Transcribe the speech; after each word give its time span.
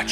Mon 0.00 0.06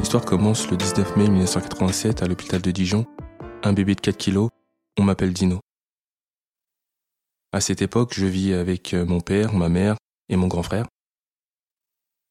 histoire 0.00 0.24
commence 0.24 0.70
le 0.70 0.76
19 0.76 1.16
mai 1.16 1.28
1987 1.28 2.22
à 2.22 2.26
l'hôpital 2.28 2.62
de 2.62 2.70
Dijon. 2.70 3.06
Un 3.64 3.72
bébé 3.72 3.96
de 3.96 4.00
4 4.00 4.16
kilos, 4.16 4.50
on 4.96 5.02
m'appelle 5.02 5.32
Dino. 5.32 5.58
À 7.50 7.60
cette 7.60 7.82
époque, 7.82 8.14
je 8.14 8.26
vis 8.26 8.54
avec 8.54 8.94
euh, 8.94 9.04
mon 9.04 9.20
père, 9.20 9.54
ma 9.54 9.68
mère 9.68 9.96
et 10.28 10.36
mon 10.36 10.46
grand 10.46 10.62
frère. 10.62 10.86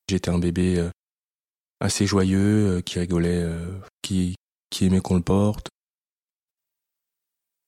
J'étais 0.09 0.29
un 0.29 0.39
bébé 0.39 0.79
euh, 0.79 0.89
assez 1.81 2.07
joyeux, 2.07 2.77
euh, 2.77 2.81
qui 2.81 2.99
rigolait, 2.99 3.45
qui, 4.02 4.35
qui 4.71 4.85
aimait 4.85 5.02
qu'on 5.02 5.16
le 5.16 5.21
porte. 5.21 5.67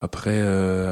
Après, 0.00 0.40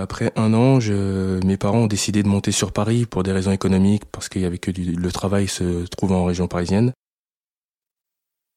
après 0.00 0.32
un 0.36 0.54
an, 0.54 0.78
je, 0.78 1.44
mes 1.44 1.56
parents 1.56 1.80
ont 1.80 1.86
décidé 1.86 2.22
de 2.22 2.28
monter 2.28 2.52
sur 2.52 2.72
Paris 2.72 3.04
pour 3.04 3.24
des 3.24 3.32
raisons 3.32 3.50
économiques, 3.50 4.04
parce 4.06 4.28
qu'il 4.28 4.42
y 4.42 4.46
avait 4.46 4.58
que 4.58 4.70
du, 4.70 4.92
le 4.92 5.12
travail 5.12 5.48
se 5.48 5.84
trouvait 5.86 6.14
en 6.14 6.24
région 6.24 6.46
parisienne. 6.46 6.92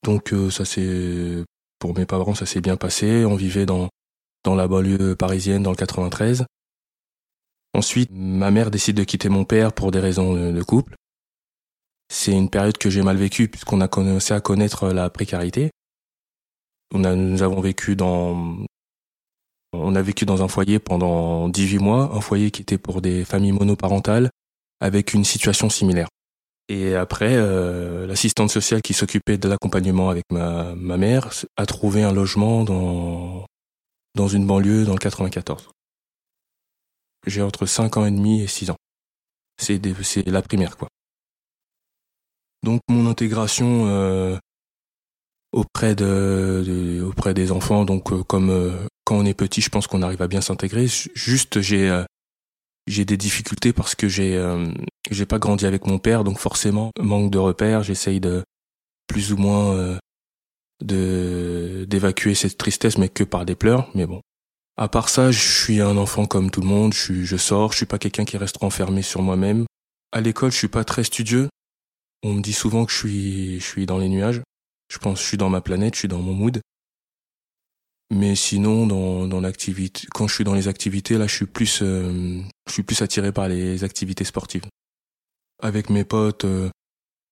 Donc 0.04 0.34
ça 0.52 0.64
s'est, 0.64 1.44
pour 1.80 1.98
mes 1.98 2.06
parents, 2.06 2.36
ça 2.36 2.46
s'est 2.46 2.62
bien 2.62 2.78
passé. 2.78 3.26
On 3.26 3.36
vivait 3.36 3.66
dans 3.66 3.90
dans 4.46 4.56
la 4.56 4.68
banlieue 4.68 5.16
parisienne, 5.16 5.64
dans 5.64 5.72
le 5.72 5.76
93. 5.76 6.46
Ensuite, 7.74 8.10
ma 8.14 8.52
mère 8.52 8.72
décide 8.72 8.96
de 8.96 9.04
quitter 9.04 9.28
mon 9.28 9.44
père 9.44 9.74
pour 9.74 9.92
des 9.92 10.00
raisons 10.00 10.34
de 10.34 10.64
couple. 10.64 10.96
C'est 12.08 12.32
une 12.32 12.50
période 12.50 12.78
que 12.78 12.90
j'ai 12.90 13.02
mal 13.02 13.18
vécue 13.18 13.50
puisqu'on 13.50 13.82
a 13.82 13.90
commencé 13.90 14.34
à 14.34 14.40
connaître 14.40 14.90
la 14.90 15.10
précarité. 15.10 15.72
On 16.96 17.04
a, 17.04 17.14
nous 17.14 17.44
avons 17.44 17.60
vécu 17.60 17.98
dans, 17.98 18.66
un 19.74 20.48
foyer 20.48 20.80
pendant 20.80 21.50
18 21.50 21.80
mois, 21.80 22.12
un 22.16 22.22
foyer 22.22 22.52
qui 22.52 22.62
était 22.62 22.78
pour 22.78 23.02
des 23.02 23.26
familles 23.26 23.52
monoparentales 23.52 24.30
avec 24.80 25.14
une 25.14 25.26
situation 25.26 25.70
similaire. 25.70 26.08
Et 26.70 26.96
après, 26.96 27.36
euh, 27.36 28.08
l'assistante 28.08 28.50
sociale 28.50 28.82
qui 28.82 28.94
s'occupait 28.94 29.38
de 29.38 29.50
l'accompagnement 29.50 30.10
avec 30.10 30.24
ma, 30.32 30.74
mère 30.76 31.30
a 31.58 31.66
trouvé 31.66 32.02
un 32.02 32.14
logement 32.14 32.64
dans, 32.64 34.28
une 34.28 34.48
banlieue 34.48 34.86
dans 34.86 34.94
le 34.94 35.00
94 35.00 35.70
j'ai 37.28 37.42
entre 37.42 37.66
5 37.66 37.98
ans 37.98 38.06
et 38.06 38.12
demi 38.12 38.42
et 38.42 38.48
6 38.48 38.70
ans. 38.70 38.78
C'est 39.58 39.82
c'est 40.04 40.28
la 40.28 40.42
primaire 40.42 40.78
quoi. 40.78 40.88
Donc 42.64 42.82
mon 42.88 43.10
intégration 43.10 43.88
euh, 43.88 44.38
auprès 45.56 45.96
de, 45.96 47.02
auprès 47.08 47.34
des 47.34 47.52
enfants 47.52 47.86
donc 47.86 48.12
euh, 48.12 48.24
comme 48.24 48.50
euh, 48.50 48.72
quand 49.06 49.18
on 49.18 49.26
est 49.26 49.34
petit, 49.34 49.62
je 49.62 49.70
pense 49.70 49.88
qu'on 49.88 50.02
arrive 50.02 50.22
à 50.22 50.28
bien 50.28 50.42
s'intégrer. 50.42 50.88
Juste 50.88 51.62
j'ai 51.62 52.04
j'ai 52.88 53.06
des 53.06 53.18
difficultés 53.18 53.72
parce 53.74 53.96
que 53.96 54.08
j'ai 54.08 54.44
j'ai 55.12 55.26
pas 55.26 55.40
grandi 55.40 55.66
avec 55.68 55.86
mon 55.86 56.00
père 56.00 56.24
donc 56.24 56.40
forcément 56.40 56.92
manque 57.00 57.32
de 57.32 57.38
repères, 57.38 57.84
j'essaye 57.84 58.20
de 58.20 58.44
plus 59.08 59.32
ou 59.32 59.38
moins 59.38 60.00
de 60.84 61.86
d'évacuer 61.88 62.34
cette 62.34 62.58
tristesse 62.58 62.98
mais 62.98 63.10
que 63.10 63.24
par 63.24 63.46
des 63.46 63.54
pleurs 63.54 63.92
mais 63.94 64.08
bon 64.08 64.22
à 64.78 64.90
part 64.90 65.08
ça, 65.08 65.32
je 65.32 65.40
suis 65.40 65.80
un 65.80 65.96
enfant 65.96 66.26
comme 66.26 66.52
tout 66.52 66.60
le 66.60 66.68
monde, 66.68 66.94
je, 66.94 67.00
suis, 67.00 67.26
je 67.26 67.38
sors, 67.38 67.72
je 67.72 67.78
suis 67.78 67.86
pas 67.86 67.98
quelqu'un 67.98 68.26
qui 68.26 68.38
reste 68.38 68.62
enfermé 68.62 69.02
sur 69.04 69.22
moi-même. 69.22 69.66
À 70.12 70.20
l'école, 70.20 70.52
je 70.52 70.58
suis 70.58 70.68
pas 70.68 70.84
très 70.84 71.06
studieux. 71.06 71.48
On 72.24 72.34
me 72.34 72.42
dit 72.42 72.54
souvent 72.54 72.86
que 72.86 72.92
je 72.92 72.98
suis, 72.98 73.60
je 73.62 73.66
suis 73.66 73.86
dans 73.86 73.98
les 73.98 74.10
nuages. 74.10 74.42
Je 74.88 74.98
pense 74.98 75.20
je 75.22 75.26
suis 75.26 75.38
dans 75.38 75.50
ma 75.50 75.62
planète, 75.62 75.96
je 75.96 76.00
suis 76.00 76.08
dans 76.08 76.22
mon 76.22 76.34
mood. 76.34 76.62
Mais 78.12 78.36
sinon, 78.36 78.86
dans, 78.86 79.28
dans 79.28 79.42
l'activité, 79.42 80.08
quand 80.14 80.28
je 80.28 80.36
suis 80.36 80.44
dans 80.44 80.54
les 80.54 80.68
activités, 80.68 81.18
là, 81.18 81.26
je 81.26 81.36
suis 81.36 81.46
plus, 81.48 81.80
euh, 81.82 82.40
je 82.68 82.74
suis 82.74 82.84
plus 82.84 83.02
attiré 83.02 83.32
par 83.32 83.48
les 83.48 83.84
activités 83.84 84.24
sportives. 84.24 84.66
Avec 85.62 85.90
mes 85.90 86.04
potes, 86.04 86.46
euh, 86.46 86.70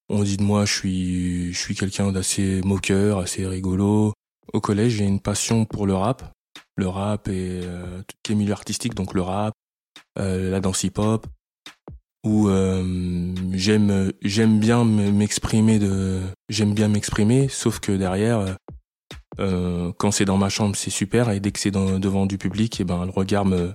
on 0.10 0.24
dit 0.24 0.38
de 0.38 0.44
moi, 0.44 0.66
je 0.66 0.74
suis, 0.74 1.54
je 1.54 1.60
suis 1.60 1.76
quelqu'un 1.76 2.12
d'assez 2.12 2.62
moqueur, 2.64 3.20
assez 3.20 3.46
rigolo. 3.46 4.14
Au 4.52 4.62
collège, 4.62 4.94
j'ai 4.94 5.06
une 5.06 5.20
passion 5.20 5.66
pour 5.66 5.86
le 5.86 5.94
rap 5.94 6.34
le 6.76 6.88
rap 6.88 7.28
et 7.28 7.62
euh, 7.64 8.00
tout 8.00 8.16
ce 8.18 8.22
qui 8.24 8.32
est 8.32 8.36
milieu 8.36 8.54
artistique, 8.54 8.96
donc 8.96 9.14
le 9.14 9.22
rap, 9.22 9.54
euh, 10.20 10.50
la 10.50 10.60
danse 10.60 10.84
hip-hop, 10.84 11.28
où 12.24 12.48
euh, 12.48 13.34
j'aime 13.52 14.12
j'aime 14.22 14.60
bien 14.60 14.86
m'exprimer 14.86 15.80
de 15.80 16.22
j'aime 16.50 16.74
bien 16.74 16.88
m'exprimer, 16.88 17.50
sauf 17.50 17.80
que 17.80 17.92
derrière 17.92 18.58
quand 19.38 20.12
c'est 20.12 20.26
dans 20.26 20.38
ma 20.38 20.50
chambre 20.50 20.76
c'est 20.76 20.92
super 20.92 21.32
et 21.32 21.40
dès 21.40 21.52
que 21.52 21.60
c'est 21.60 21.72
devant 21.72 22.26
du 22.26 22.38
public 22.38 22.80
et 22.80 22.84
eh 22.84 22.86
ben 22.86 23.06
le 23.06 23.12
regard 23.12 23.46
me 23.46 23.74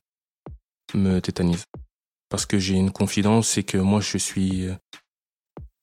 me 0.94 1.20
tétanise. 1.20 1.64
Parce 2.30 2.46
que 2.46 2.58
j'ai 2.58 2.74
une 2.74 2.92
confidence 2.92 3.48
c'est 3.48 3.64
que 3.64 3.78
moi 3.78 4.00
je 4.00 4.18
suis 4.18 4.68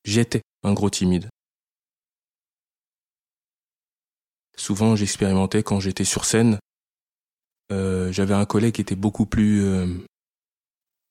j'étais 0.06 0.42
un 0.64 0.74
gros 0.74 0.90
timide. 0.90 1.30
Souvent 4.58 4.96
j'expérimentais 4.96 5.64
quand 5.64 5.80
j'étais 5.80 6.06
sur 6.06 6.26
scène. 6.26 6.60
Euh, 7.72 8.12
j'avais 8.12 8.34
un 8.34 8.46
collègue 8.46 8.76
qui 8.76 8.82
était 8.82 8.96
beaucoup 8.96 9.26
plus 9.26 9.64
euh, 9.64 9.88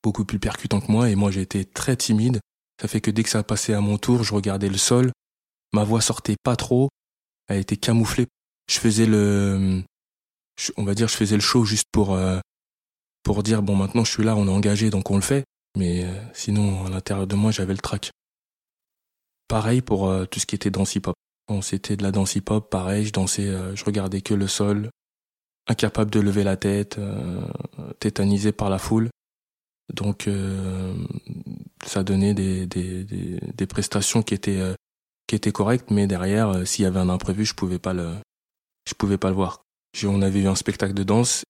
beaucoup 0.05 0.23
plus 0.23 0.37
percutant 0.37 0.81
que 0.81 0.91
moi 0.91 1.09
et 1.09 1.15
moi 1.15 1.31
j'étais 1.31 1.65
très 1.65 1.95
timide. 1.95 2.39
Ça 2.79 2.87
fait 2.87 3.01
que 3.01 3.09
dès 3.09 3.23
que 3.23 3.29
ça 3.29 3.41
passait 3.41 3.73
à 3.73 3.81
mon 3.81 3.97
tour, 3.97 4.23
je 4.23 4.35
regardais 4.35 4.69
le 4.69 4.77
sol. 4.77 5.11
Ma 5.73 5.83
voix 5.83 5.99
sortait 5.99 6.35
pas 6.43 6.55
trop, 6.55 6.89
elle 7.47 7.57
était 7.59 7.75
camouflée. 7.75 8.27
Je 8.69 8.77
faisais 8.79 9.07
le 9.07 9.81
on 10.77 10.83
va 10.83 10.93
dire 10.93 11.07
je 11.07 11.15
faisais 11.15 11.35
le 11.35 11.41
show 11.41 11.65
juste 11.65 11.87
pour 11.91 12.13
euh, 12.13 12.39
pour 13.23 13.41
dire 13.41 13.63
bon 13.63 13.75
maintenant 13.75 14.03
je 14.03 14.11
suis 14.11 14.23
là, 14.23 14.35
on 14.35 14.47
est 14.47 14.51
engagé 14.51 14.91
donc 14.91 15.09
on 15.09 15.15
le 15.15 15.23
fait. 15.23 15.43
Mais 15.75 16.05
sinon 16.33 16.85
à 16.85 16.89
l'intérieur 16.89 17.25
de 17.25 17.35
moi 17.35 17.51
j'avais 17.51 17.73
le 17.73 17.79
trac. 17.79 18.11
Pareil 19.47 19.81
pour 19.81 20.11
tout 20.29 20.39
ce 20.39 20.45
qui 20.45 20.55
était 20.55 20.69
danse 20.69 20.95
hip 20.95 21.07
hop. 21.07 21.15
C'était 21.61 21.97
de 21.97 22.03
la 22.03 22.11
danse 22.11 22.35
hip 22.35 22.49
hop, 22.49 22.69
pareil, 22.69 23.05
je 23.05 23.11
dansais, 23.11 23.51
je 23.75 23.83
regardais 23.85 24.21
que 24.21 24.33
le 24.33 24.47
sol, 24.47 24.89
incapable 25.67 26.11
de 26.11 26.19
lever 26.19 26.43
la 26.43 26.57
tête, 26.57 26.97
euh, 26.97 27.41
tétanisé 27.99 28.51
par 28.51 28.69
la 28.69 28.77
foule. 28.77 29.09
Donc 29.93 30.27
euh, 30.27 30.95
ça 31.85 32.03
donnait 32.03 32.33
des, 32.33 32.65
des, 32.65 33.03
des, 33.03 33.39
des, 33.39 33.67
prestations 33.67 34.23
qui 34.23 34.33
étaient 34.33 34.59
euh, 34.59 34.73
qui 35.27 35.35
étaient 35.35 35.51
correctes, 35.51 35.91
mais 35.91 36.07
derrière, 36.07 36.67
s'il 36.67 36.83
y 36.83 36.87
avait 36.87 36.99
un 36.99 37.09
imprévu, 37.09 37.45
je 37.45 37.53
pouvais 37.53 37.79
pas 37.79 37.93
le 37.93 38.15
je 38.87 38.93
pouvais 38.93 39.17
pas 39.17 39.29
le 39.29 39.35
voir. 39.35 39.61
On 40.03 40.21
avait 40.21 40.41
eu 40.41 40.47
un 40.47 40.55
spectacle 40.55 40.93
de 40.93 41.03
danse 41.03 41.43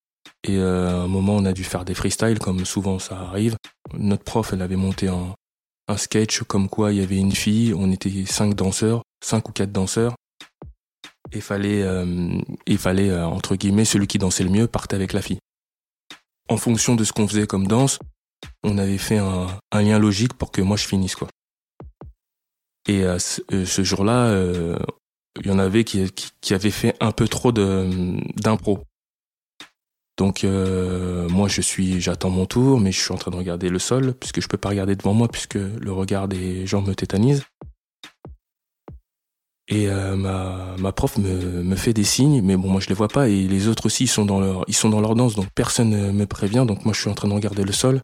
et 0.43 0.59
à 0.59 0.95
un 1.03 1.07
moment 1.07 1.35
on 1.35 1.45
a 1.45 1.53
dû 1.53 1.63
faire 1.63 1.85
des 1.85 1.95
freestyles 1.95 2.39
comme 2.39 2.65
souvent 2.65 2.99
ça 2.99 3.17
arrive. 3.19 3.55
Notre 3.93 4.23
prof 4.23 4.53
elle 4.53 4.61
avait 4.61 4.75
monté 4.75 5.07
un, 5.07 5.33
un 5.87 5.97
sketch 5.97 6.43
comme 6.43 6.69
quoi 6.69 6.93
il 6.93 6.99
y 6.99 7.03
avait 7.03 7.17
une 7.17 7.31
fille, 7.31 7.73
on 7.73 7.91
était 7.91 8.25
cinq 8.25 8.53
danseurs, 8.53 9.01
cinq 9.23 9.49
ou 9.49 9.51
quatre 9.51 9.71
danseurs 9.71 10.15
il 11.33 11.41
fallait, 11.41 11.83
euh, 11.83 12.39
il 12.65 12.77
fallait 12.77 13.09
euh, 13.09 13.25
entre 13.25 13.55
guillemets, 13.55 13.85
celui 13.85 14.07
qui 14.07 14.17
dansait 14.17 14.43
le 14.43 14.49
mieux 14.49 14.67
partait 14.67 14.95
avec 14.95 15.13
la 15.13 15.21
fille. 15.21 15.39
En 16.49 16.57
fonction 16.57 16.95
de 16.95 17.03
ce 17.03 17.13
qu'on 17.13 17.27
faisait 17.27 17.47
comme 17.47 17.67
danse, 17.67 17.99
on 18.63 18.77
avait 18.77 18.97
fait 18.97 19.17
un, 19.17 19.47
lien 19.73 19.99
logique 19.99 20.33
pour 20.33 20.51
que 20.51 20.61
moi 20.61 20.77
je 20.77 20.87
finisse 20.87 21.15
quoi. 21.15 21.27
Et 22.87 23.03
euh, 23.03 23.17
ce, 23.19 23.83
jour-là, 23.83 24.35
il 25.41 25.47
y 25.47 25.51
en 25.51 25.59
avait 25.59 25.83
qui, 25.83 26.53
avaient 26.53 26.71
fait 26.71 26.95
un 26.99 27.11
peu 27.11 27.27
trop 27.27 27.51
d'impro. 27.51 28.83
Donc 30.17 30.43
moi 30.43 31.47
je 31.47 31.61
suis, 31.61 31.99
j'attends 31.99 32.29
mon 32.29 32.45
tour, 32.45 32.79
mais 32.79 32.91
je 32.91 33.01
suis 33.01 33.11
en 33.11 33.17
train 33.17 33.31
de 33.31 33.37
regarder 33.37 33.69
le 33.69 33.79
sol 33.79 34.13
puisque 34.13 34.41
je 34.41 34.47
peux 34.47 34.57
pas 34.57 34.69
regarder 34.69 34.95
devant 34.95 35.13
moi 35.13 35.27
puisque 35.27 35.55
le 35.55 35.91
regard 35.91 36.27
des 36.27 36.67
gens 36.67 36.81
me 36.81 36.93
tétanise. 36.93 37.43
Et 39.67 39.89
euh, 39.89 40.15
ma, 40.15 40.75
ma 40.77 40.91
prof 40.91 41.17
me, 41.17 41.75
fait 41.75 41.93
des 41.93 42.03
signes, 42.03 42.41
mais 42.43 42.55
bon, 42.55 42.69
moi 42.69 42.79
je 42.79 42.87
les 42.87 42.93
vois 42.93 43.07
pas. 43.07 43.29
Et 43.29 43.47
les 43.47 43.67
autres 43.67 43.87
aussi, 43.87 44.03
ils 44.03 44.07
sont 44.07 44.25
dans 44.25 44.39
leur, 44.39 44.63
ils 44.67 44.75
sont 44.75 44.89
dans 44.89 45.01
leur 45.01 45.15
danse, 45.15 45.35
donc 45.35 45.47
personne 45.55 45.89
ne 45.89 46.11
me 46.11 46.25
prévient. 46.27 46.65
Donc 46.67 46.85
moi, 46.85 46.93
je 46.93 47.01
suis 47.01 47.09
en 47.09 47.15
train 47.15 47.27
de 47.27 47.33
regarder 47.33 47.63
le 47.63 47.71
sol. 47.71 48.01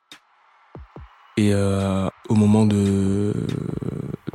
Et 1.37 1.53
euh, 1.53 2.07
au 2.29 2.35
moment 2.35 2.65
de, 2.65 3.33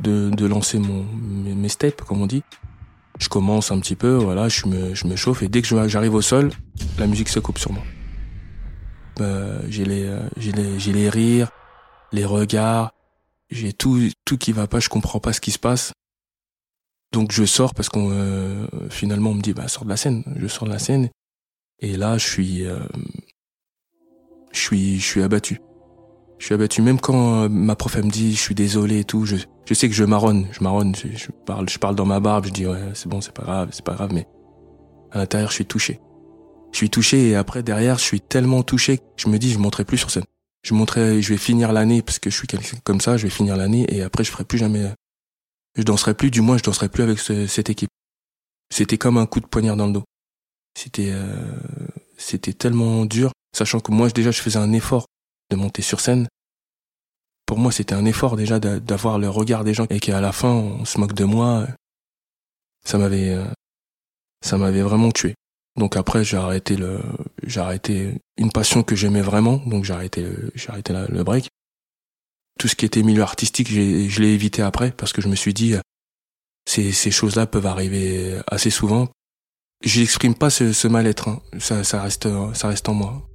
de, 0.01 0.29
de 0.29 0.45
lancer 0.45 0.79
mon, 0.79 1.03
mes, 1.03 1.69
steps, 1.69 2.03
comme 2.03 2.21
on 2.21 2.27
dit, 2.27 2.43
je 3.19 3.29
commence 3.29 3.71
un 3.71 3.79
petit 3.79 3.95
peu, 3.95 4.15
voilà, 4.15 4.49
je 4.49 4.65
me, 4.67 4.93
je 4.93 5.07
me 5.07 5.15
chauffe. 5.15 5.43
Et 5.43 5.47
dès 5.47 5.61
que 5.61 5.87
j'arrive 5.87 6.15
au 6.15 6.21
sol, 6.21 6.51
la 6.97 7.07
musique 7.07 7.29
se 7.29 7.39
coupe 7.39 7.59
sur 7.59 7.71
moi. 7.71 7.83
Euh, 9.19 9.61
j'ai 9.69 9.85
les, 9.85 10.11
j'ai 10.37 10.51
les, 10.51 10.79
j'ai 10.79 10.93
les 10.93 11.09
rires, 11.09 11.49
les 12.11 12.25
regards, 12.25 12.91
j'ai 13.49 13.73
tout, 13.73 13.99
tout 14.25 14.37
qui 14.37 14.51
va 14.51 14.67
pas. 14.67 14.79
Je 14.79 14.89
comprends 14.89 15.19
pas 15.19 15.33
ce 15.33 15.41
qui 15.41 15.51
se 15.51 15.59
passe. 15.59 15.93
Donc 17.11 17.31
je 17.31 17.45
sors 17.45 17.73
parce 17.73 17.89
qu'on 17.89 18.09
euh, 18.11 18.67
finalement 18.89 19.31
on 19.31 19.35
me 19.35 19.41
dit 19.41 19.53
bah 19.53 19.67
sors 19.67 19.85
de 19.85 19.89
la 19.89 19.97
scène. 19.97 20.23
Je 20.35 20.47
sors 20.47 20.67
de 20.67 20.73
la 20.73 20.79
scène 20.79 21.09
et 21.79 21.95
là 21.95 22.17
je 22.17 22.27
suis 22.27 22.65
euh, 22.65 22.79
je 24.51 24.59
suis 24.59 24.99
je 24.99 25.05
suis 25.05 25.23
abattu. 25.23 25.61
Je 26.39 26.45
suis 26.45 26.53
abattu 26.53 26.81
même 26.81 26.99
quand 26.99 27.43
euh, 27.43 27.49
ma 27.49 27.75
prof 27.75 27.95
elle 27.95 28.05
me 28.05 28.11
dit 28.11 28.33
je 28.33 28.39
suis 28.39 28.55
désolé 28.55 28.99
et 28.99 29.03
tout. 29.03 29.25
Je, 29.25 29.37
je 29.65 29.73
sais 29.73 29.89
que 29.89 29.95
je 29.95 30.03
marronne, 30.03 30.47
je 30.51 30.63
marronne, 30.63 30.95
je, 30.95 31.31
parle 31.45 31.67
je 31.69 31.79
parle 31.79 31.95
dans 31.95 32.05
ma 32.05 32.19
barbe, 32.19 32.45
je 32.45 32.51
dis 32.51 32.65
ouais 32.67 32.79
c'est 32.93 33.09
bon 33.09 33.21
c'est 33.21 33.33
pas 33.33 33.43
grave 33.43 33.69
c'est 33.71 33.83
pas 33.83 33.93
grave 33.93 34.13
mais 34.13 34.27
À 35.11 35.19
l'intérieur, 35.19 35.49
je 35.49 35.55
suis 35.55 35.65
touché. 35.65 35.99
Je 36.71 36.77
suis 36.77 36.89
touché 36.89 37.29
et 37.29 37.35
après 37.35 37.63
derrière, 37.63 37.97
je 37.97 38.03
suis 38.03 38.21
tellement 38.21 38.63
touché 38.63 38.97
que 38.97 39.03
je 39.17 39.29
me 39.29 39.39
dis 39.39 39.51
je 39.51 39.59
monterai 39.59 39.85
plus 39.85 39.97
sur 39.97 40.11
scène. 40.11 40.25
Je 40.63 40.73
montrerai, 40.73 41.21
je 41.21 41.29
vais 41.29 41.37
finir 41.37 41.71
l'année 41.71 42.01
parce 42.01 42.19
que 42.19 42.29
je 42.29 42.35
suis 42.35 42.47
quelqu'un 42.47 42.77
comme 42.83 43.01
ça, 43.01 43.17
je 43.17 43.23
vais 43.23 43.29
finir 43.29 43.57
l'année 43.57 43.85
et 43.89 44.03
après 44.03 44.23
je 44.23 44.31
ferai 44.31 44.43
plus 44.43 44.57
jamais 44.57 44.91
je 45.77 45.83
danserai 45.83 46.15
plus 46.15 46.31
du 46.31 46.41
moins 46.41 46.57
je 46.57 46.63
danserai 46.63 46.89
plus 46.89 47.03
avec 47.03 47.19
cette 47.19 47.69
équipe. 47.69 47.89
C'était 48.69 48.97
comme 48.97 49.17
un 49.17 49.25
coup 49.25 49.39
de 49.39 49.45
poignard 49.45 49.77
dans 49.77 49.87
le 49.87 49.93
dos. 49.93 50.03
C'était 50.77 51.11
euh, 51.11 51.55
c'était 52.17 52.53
tellement 52.53 53.05
dur, 53.05 53.31
sachant 53.55 53.79
que 53.79 53.91
moi 53.91 54.09
déjà 54.09 54.31
je 54.31 54.41
faisais 54.41 54.57
un 54.57 54.73
effort 54.73 55.05
de 55.49 55.55
monter 55.55 55.81
sur 55.81 55.99
scène. 55.99 56.27
Pour 57.45 57.57
moi, 57.57 57.71
c'était 57.71 57.95
un 57.95 58.05
effort 58.05 58.35
déjà 58.35 58.59
d'avoir 58.59 59.19
le 59.19 59.29
regard 59.29 59.63
des 59.63 59.73
gens 59.73 59.87
et 59.89 59.99
qu'à 59.99 60.19
la 60.19 60.31
fin 60.33 60.49
on 60.49 60.85
se 60.85 60.99
moque 60.99 61.13
de 61.13 61.23
moi. 61.23 61.67
Ça 62.85 62.97
m'avait 62.97 63.29
euh, 63.29 63.45
ça 64.41 64.57
m'avait 64.57 64.81
vraiment 64.81 65.11
tué. 65.11 65.35
Donc 65.77 65.95
après, 65.95 66.23
j'ai 66.23 66.37
arrêté 66.37 66.75
le, 66.75 66.99
j'ai 67.43 67.59
arrêté 67.59 68.15
une 68.37 68.51
passion 68.51 68.83
que 68.83 68.95
j'aimais 68.95 69.21
vraiment, 69.21 69.57
donc 69.57 69.85
j'ai 69.85 69.93
arrêté, 69.93 70.25
j'ai 70.55 70.69
arrêté 70.69 70.93
le 70.93 71.23
break. 71.23 71.49
Tout 72.59 72.67
ce 72.67 72.75
qui 72.75 72.85
était 72.85 73.03
milieu 73.03 73.21
artistique, 73.21 73.69
je 73.69 74.21
l'ai 74.21 74.33
évité 74.33 74.63
après 74.63 74.91
parce 74.91 75.13
que 75.13 75.21
je 75.21 75.27
me 75.27 75.35
suis 75.35 75.53
dit, 75.53 75.75
ces, 76.65 76.91
ces 76.91 77.11
choses-là 77.11 77.45
peuvent 77.45 77.67
arriver 77.67 78.39
assez 78.47 78.71
souvent. 78.71 79.07
J'exprime 79.83 80.33
pas 80.33 80.49
ce, 80.49 80.73
ce 80.73 80.87
mal-être, 80.87 81.27
hein. 81.27 81.41
ça, 81.59 81.83
ça 81.83 82.01
reste, 82.01 82.27
ça 82.55 82.67
reste 82.69 82.89
en 82.89 82.95
moi. 82.95 83.29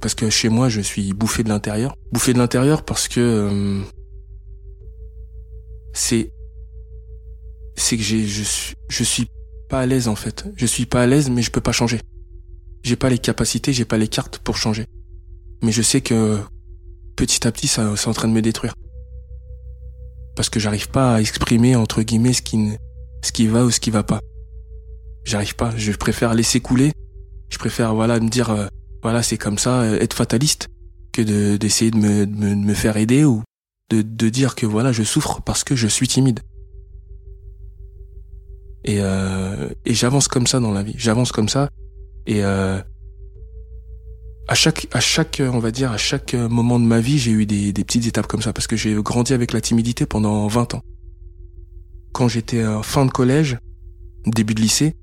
Parce 0.00 0.14
que 0.14 0.28
chez 0.30 0.48
moi, 0.48 0.68
je 0.68 0.80
suis 0.80 1.12
bouffé 1.12 1.42
de 1.42 1.48
l'intérieur. 1.48 1.96
Bouffé 2.12 2.32
de 2.32 2.38
l'intérieur 2.38 2.84
parce 2.84 3.08
que 3.08 3.20
euh, 3.20 3.80
c'est, 5.92 6.30
c'est 7.76 7.96
que 7.96 8.02
j'ai, 8.02 8.26
je 8.26 8.42
suis, 8.42 8.74
je 8.88 9.04
suis 9.04 9.26
pas 9.68 9.80
à 9.80 9.86
l'aise 9.86 10.08
en 10.08 10.16
fait. 10.16 10.46
Je 10.56 10.66
suis 10.66 10.86
pas 10.86 11.02
à 11.02 11.06
l'aise, 11.06 11.30
mais 11.30 11.42
je 11.42 11.50
peux 11.50 11.60
pas 11.60 11.72
changer. 11.72 12.00
J'ai 12.82 12.96
pas 12.96 13.08
les 13.08 13.18
capacités, 13.18 13.72
j'ai 13.72 13.86
pas 13.86 13.96
les 13.96 14.08
cartes 14.08 14.38
pour 14.38 14.56
changer. 14.56 14.86
Mais 15.62 15.72
je 15.72 15.80
sais 15.80 16.02
que 16.02 16.38
petit 17.16 17.46
à 17.46 17.52
petit, 17.52 17.68
ça, 17.68 17.96
c'est 17.96 18.08
en 18.08 18.12
train 18.12 18.28
de 18.28 18.34
me 18.34 18.42
détruire. 18.42 18.74
Parce 20.36 20.50
que 20.50 20.60
j'arrive 20.60 20.90
pas 20.90 21.14
à 21.14 21.20
exprimer 21.20 21.76
entre 21.76 22.02
guillemets 22.02 22.34
ce 22.34 22.42
qui, 22.42 22.72
ce 23.22 23.32
qui 23.32 23.46
va 23.46 23.64
ou 23.64 23.70
ce 23.70 23.80
qui 23.80 23.90
va 23.90 24.02
pas. 24.02 24.20
J'arrive 25.24 25.56
pas. 25.56 25.72
Je 25.76 25.92
préfère 25.92 26.34
laisser 26.34 26.60
couler. 26.60 26.92
Je 27.48 27.58
préfère 27.58 27.94
voilà 27.94 28.20
me 28.20 28.28
dire 28.28 28.50
euh, 28.50 28.66
voilà 29.04 29.22
c'est 29.22 29.36
comme 29.36 29.58
ça, 29.58 29.82
euh, 29.82 30.00
être 30.00 30.14
fataliste, 30.14 30.68
que 31.12 31.20
de 31.20 31.58
d'essayer 31.58 31.90
de 31.90 31.98
me, 31.98 32.74
faire 32.74 32.96
aider 32.96 33.24
ou 33.24 33.42
de, 33.90 34.28
dire 34.30 34.56
que 34.56 34.64
voilà 34.64 34.92
je 34.92 35.02
souffre 35.02 35.42
parce 35.42 35.62
que 35.62 35.76
je 35.76 35.86
suis 35.86 36.08
timide. 36.08 36.40
Et, 38.86 39.00
euh, 39.00 39.68
j'avance 39.86 40.26
comme 40.26 40.46
ça 40.46 40.58
dans 40.58 40.72
la 40.72 40.82
vie. 40.82 40.94
J'avance 40.96 41.32
comme 41.32 41.50
ça. 41.50 41.68
Et 42.26 42.42
euh, 42.44 42.80
à 44.48 44.54
chaque, 44.54 44.88
à 44.92 45.00
on 45.52 45.58
va 45.58 45.70
dire, 45.70 45.92
à 45.92 45.98
chaque 45.98 46.32
moment 46.32 46.80
de 46.80 46.86
ma 46.86 47.00
vie, 47.00 47.18
j'ai 47.18 47.30
eu 47.30 47.44
des, 47.44 47.74
des 47.74 47.84
petites 47.84 48.06
étapes 48.06 48.26
comme 48.26 48.42
ça 48.42 48.54
parce 48.54 48.66
que 48.66 48.76
j'ai 48.76 48.94
grandi 48.94 49.34
avec 49.34 49.52
la 49.52 49.60
timidité 49.60 50.06
pendant 50.06 50.46
20 50.46 50.74
ans. 50.74 50.82
Quand 52.12 52.28
j'étais 52.28 52.66
en 52.66 52.82
fin 52.82 53.04
de 53.04 53.10
collège, 53.10 53.58
début 54.26 54.54
de 54.54 54.62
lycée, 54.62 54.96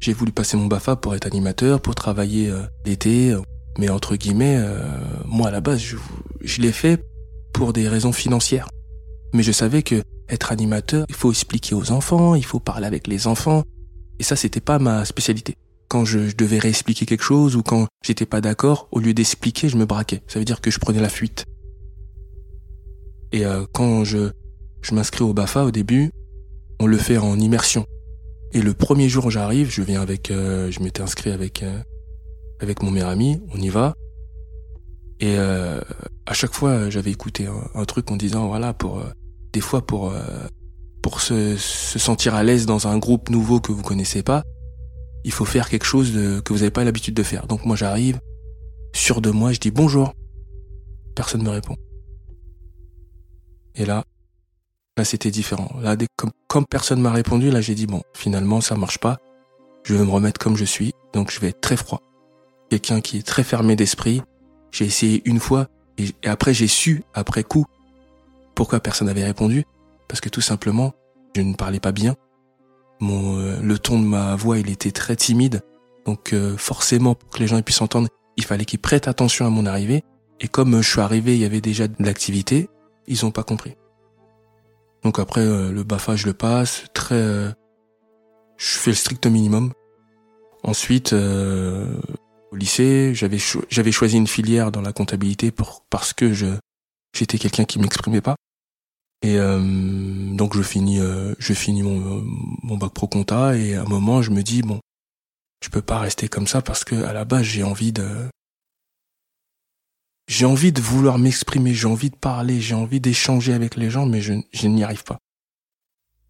j'ai 0.00 0.12
voulu 0.12 0.32
passer 0.32 0.56
mon 0.56 0.66
BAFA 0.66 0.96
pour 0.96 1.14
être 1.14 1.26
animateur, 1.26 1.80
pour 1.80 1.94
travailler 1.94 2.48
euh, 2.48 2.62
l'été. 2.84 3.36
Mais 3.78 3.88
entre 3.88 4.16
guillemets, 4.16 4.56
euh, 4.58 4.80
moi 5.24 5.48
à 5.48 5.50
la 5.50 5.60
base, 5.60 5.80
je, 5.80 5.96
je 6.40 6.60
l'ai 6.60 6.72
fait 6.72 7.02
pour 7.52 7.72
des 7.72 7.88
raisons 7.88 8.12
financières. 8.12 8.68
Mais 9.34 9.42
je 9.42 9.52
savais 9.52 9.82
que 9.82 10.02
être 10.28 10.52
animateur, 10.52 11.06
il 11.08 11.14
faut 11.14 11.30
expliquer 11.30 11.74
aux 11.74 11.90
enfants, 11.90 12.34
il 12.34 12.44
faut 12.44 12.60
parler 12.60 12.86
avec 12.86 13.06
les 13.06 13.26
enfants. 13.26 13.62
Et 14.18 14.22
ça, 14.22 14.36
c'était 14.36 14.60
pas 14.60 14.78
ma 14.78 15.04
spécialité. 15.04 15.54
Quand 15.88 16.04
je, 16.04 16.34
devais 16.36 16.58
réexpliquer 16.58 17.06
quelque 17.06 17.24
chose 17.24 17.56
ou 17.56 17.62
quand 17.62 17.86
j'étais 18.04 18.26
pas 18.26 18.40
d'accord, 18.40 18.88
au 18.92 19.00
lieu 19.00 19.14
d'expliquer, 19.14 19.68
je 19.68 19.76
me 19.76 19.86
braquais. 19.86 20.22
Ça 20.26 20.38
veut 20.38 20.44
dire 20.44 20.60
que 20.60 20.70
je 20.70 20.78
prenais 20.78 21.00
la 21.00 21.08
fuite. 21.08 21.46
Et 23.32 23.46
euh, 23.46 23.64
quand 23.72 24.04
je, 24.04 24.30
je 24.82 24.94
m'inscris 24.94 25.22
au 25.22 25.32
BAFA 25.32 25.64
au 25.64 25.70
début, 25.70 26.10
on 26.80 26.86
le 26.86 26.98
fait 26.98 27.16
en 27.16 27.38
immersion. 27.38 27.86
Et 28.52 28.62
le 28.62 28.72
premier 28.72 29.08
jour 29.08 29.26
où 29.26 29.30
j'arrive, 29.30 29.70
je 29.70 29.82
viens 29.82 30.00
avec, 30.00 30.30
euh, 30.30 30.70
je 30.70 30.80
m'étais 30.80 31.02
inscrit 31.02 31.30
avec 31.30 31.62
euh, 31.62 31.78
avec 32.60 32.82
mon 32.82 32.90
meilleur 32.90 33.10
ami, 33.10 33.40
on 33.52 33.60
y 33.60 33.68
va. 33.68 33.94
Et 35.20 35.36
à 35.36 36.32
chaque 36.32 36.52
fois, 36.54 36.90
j'avais 36.90 37.10
écouté 37.10 37.48
un, 37.74 37.84
truc 37.86 38.08
en 38.12 38.16
disant 38.16 38.46
voilà 38.46 38.72
pour 38.72 39.02
des 39.52 39.60
fois 39.60 39.84
pour 39.84 40.12
euh, 40.12 40.20
pour 41.02 41.20
se, 41.20 41.56
se 41.56 41.98
sentir 41.98 42.36
à 42.36 42.44
l'aise 42.44 42.66
dans 42.66 42.86
un 42.86 42.98
groupe 42.98 43.28
nouveau 43.28 43.58
que 43.60 43.72
vous 43.72 43.82
connaissez 43.82 44.22
pas, 44.22 44.44
il 45.24 45.32
faut 45.32 45.44
faire 45.44 45.68
quelque 45.68 45.86
chose 45.86 46.12
de, 46.12 46.38
que 46.40 46.52
vous 46.52 46.60
n'avez 46.60 46.70
pas 46.70 46.84
l'habitude 46.84 47.14
de 47.14 47.24
faire. 47.24 47.48
Donc 47.48 47.64
moi 47.64 47.74
j'arrive, 47.74 48.20
sûr 48.92 49.20
de 49.20 49.30
moi, 49.30 49.52
je 49.52 49.58
dis 49.58 49.72
bonjour. 49.72 50.14
Personne 51.16 51.42
me 51.42 51.50
répond. 51.50 51.76
Et 53.74 53.84
là, 53.84 54.04
là 54.98 55.04
c'était 55.04 55.30
différent. 55.30 55.70
Là, 55.80 55.96
comme, 56.16 56.30
comme 56.46 56.66
personne 56.66 57.00
m'a 57.00 57.12
répondu, 57.12 57.50
là 57.50 57.60
j'ai 57.60 57.74
dit 57.74 57.86
bon, 57.86 58.02
finalement 58.14 58.60
ça 58.60 58.76
marche 58.76 58.98
pas. 58.98 59.18
Je 59.84 59.94
vais 59.94 60.04
me 60.04 60.10
remettre 60.10 60.38
comme 60.38 60.56
je 60.56 60.64
suis, 60.64 60.92
donc 61.14 61.30
je 61.30 61.40
vais 61.40 61.48
être 61.48 61.60
très 61.60 61.76
froid. 61.76 62.02
Quelqu'un 62.68 63.00
qui 63.00 63.18
est 63.18 63.26
très 63.26 63.44
fermé 63.44 63.76
d'esprit. 63.76 64.22
J'ai 64.70 64.84
essayé 64.84 65.22
une 65.24 65.40
fois 65.40 65.68
et 65.96 66.12
après 66.28 66.52
j'ai 66.52 66.68
su 66.68 67.02
après 67.14 67.42
coup 67.42 67.64
pourquoi 68.58 68.80
personne 68.80 69.06
n'avait 69.06 69.22
répondu 69.22 69.64
Parce 70.08 70.20
que 70.20 70.28
tout 70.28 70.40
simplement, 70.40 70.92
je 71.36 71.42
ne 71.42 71.54
parlais 71.54 71.78
pas 71.78 71.92
bien. 71.92 72.16
Euh, 73.02 73.60
le 73.62 73.78
ton 73.78 74.00
de 74.00 74.04
ma 74.04 74.34
voix, 74.34 74.58
il 74.58 74.68
était 74.68 74.90
très 74.90 75.14
timide. 75.14 75.62
Donc 76.06 76.32
euh, 76.32 76.56
forcément, 76.56 77.14
pour 77.14 77.30
que 77.30 77.38
les 77.38 77.46
gens 77.46 77.62
puissent 77.62 77.82
entendre, 77.82 78.08
il 78.36 78.44
fallait 78.44 78.64
qu'ils 78.64 78.80
prêtent 78.80 79.06
attention 79.06 79.46
à 79.46 79.50
mon 79.50 79.64
arrivée. 79.64 80.02
Et 80.40 80.48
comme 80.48 80.74
euh, 80.74 80.82
je 80.82 80.90
suis 80.90 81.00
arrivé, 81.00 81.36
il 81.36 81.40
y 81.40 81.44
avait 81.44 81.60
déjà 81.60 81.86
de 81.86 81.94
l'activité, 82.00 82.68
ils 83.06 83.18
n'ont 83.22 83.30
pas 83.30 83.44
compris. 83.44 83.76
Donc 85.04 85.18
après, 85.18 85.44
le 85.44 85.82
BAFA, 85.84 86.16
je 86.16 86.26
le 86.26 86.34
passe. 86.34 86.84
Très, 86.92 87.22
je 88.56 88.66
fais 88.78 88.90
le 88.90 88.96
strict 88.96 89.26
minimum. 89.26 89.72
Ensuite, 90.64 91.12
au 91.12 92.56
lycée, 92.56 93.14
j'avais 93.14 93.38
j'avais 93.70 93.92
choisi 93.92 94.16
une 94.16 94.26
filière 94.26 94.72
dans 94.72 94.80
la 94.80 94.92
comptabilité 94.92 95.50
pour 95.50 95.84
parce 95.90 96.12
que 96.12 96.32
je 96.32 96.46
j'étais 97.14 97.38
quelqu'un 97.38 97.64
qui 97.64 97.78
m'exprimait 97.78 98.20
pas. 98.20 98.36
Et 99.22 99.36
euh, 99.38 99.60
donc 100.34 100.56
je 100.56 100.62
finis, 100.62 101.00
euh, 101.00 101.34
je 101.38 101.52
finis 101.52 101.82
mon, 101.82 102.24
mon 102.62 102.76
bac 102.76 102.92
pro 102.92 103.08
compta 103.08 103.56
et 103.56 103.74
à 103.74 103.82
un 103.82 103.84
moment 103.84 104.22
je 104.22 104.30
me 104.30 104.42
dis 104.42 104.62
bon, 104.62 104.80
je 105.62 105.70
peux 105.70 105.82
pas 105.82 105.98
rester 105.98 106.28
comme 106.28 106.46
ça 106.46 106.62
parce 106.62 106.84
que 106.84 106.94
à 107.04 107.12
la 107.12 107.24
base 107.24 107.42
j'ai 107.42 107.64
envie 107.64 107.92
de, 107.92 108.06
j'ai 110.28 110.44
envie 110.44 110.72
de 110.72 110.80
vouloir 110.80 111.18
m'exprimer, 111.18 111.74
j'ai 111.74 111.88
envie 111.88 112.10
de 112.10 112.16
parler, 112.16 112.60
j'ai 112.60 112.74
envie 112.74 113.00
d'échanger 113.00 113.54
avec 113.54 113.76
les 113.76 113.90
gens, 113.90 114.06
mais 114.06 114.20
je, 114.20 114.34
je 114.52 114.68
n'y 114.68 114.84
arrive 114.84 115.02
pas. 115.02 115.18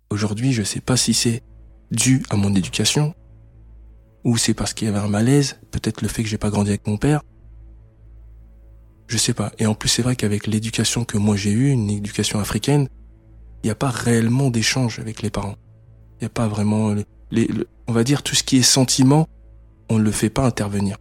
Aujourd'hui, 0.09 0.53
je 0.53 0.63
sais 0.63 0.81
pas 0.81 0.97
si 0.97 1.13
c'est 1.13 1.43
dû 1.91 2.23
à 2.31 2.37
mon 2.37 2.55
éducation 2.55 3.15
ou 4.25 4.37
c'est 4.37 4.55
parce 4.55 4.73
qu'il 4.73 4.87
y 4.87 4.89
avait 4.89 5.01
un 5.01 5.09
malaise, 5.09 5.61
peut-être 5.71 6.01
le 6.01 6.09
fait 6.09 6.23
que 6.23 6.29
j'ai 6.29 6.39
pas 6.39 6.51
grandi 6.51 6.71
avec 6.71 6.87
mon 6.87 6.97
père, 6.97 7.23
je 9.09 9.19
sais 9.19 9.35
pas. 9.35 9.53
Et 9.59 9.67
en 9.67 9.75
plus, 9.75 9.89
c'est 9.89 10.03
vrai 10.03 10.17
qu'avec 10.17 10.47
l'éducation 10.47 11.05
que 11.05 11.19
moi 11.19 11.37
j'ai 11.37 11.51
eue, 11.51 11.71
une 11.71 11.91
éducation 11.91 12.39
africaine, 12.39 12.89
il 13.63 13.67
n'y 13.67 13.71
a 13.71 13.75
pas 13.75 13.91
réellement 13.91 14.51
d'échange 14.51 15.01
avec 15.01 15.23
les 15.23 15.31
parents. 15.31 15.57
Il 16.15 16.23
n'y 16.23 16.27
a 16.27 16.31
pas 16.31 16.47
vraiment 16.47 16.95
les, 17.31 17.51
on 17.89 17.93
va 17.93 18.05
dire 18.05 18.23
tout 18.23 18.37
ce 18.37 18.45
qui 18.45 18.59
est 18.59 18.63
sentiment, 18.63 19.29
on 19.89 19.99
ne 19.99 20.05
le 20.05 20.13
fait 20.13 20.31
pas 20.31 20.45
intervenir. 20.45 20.99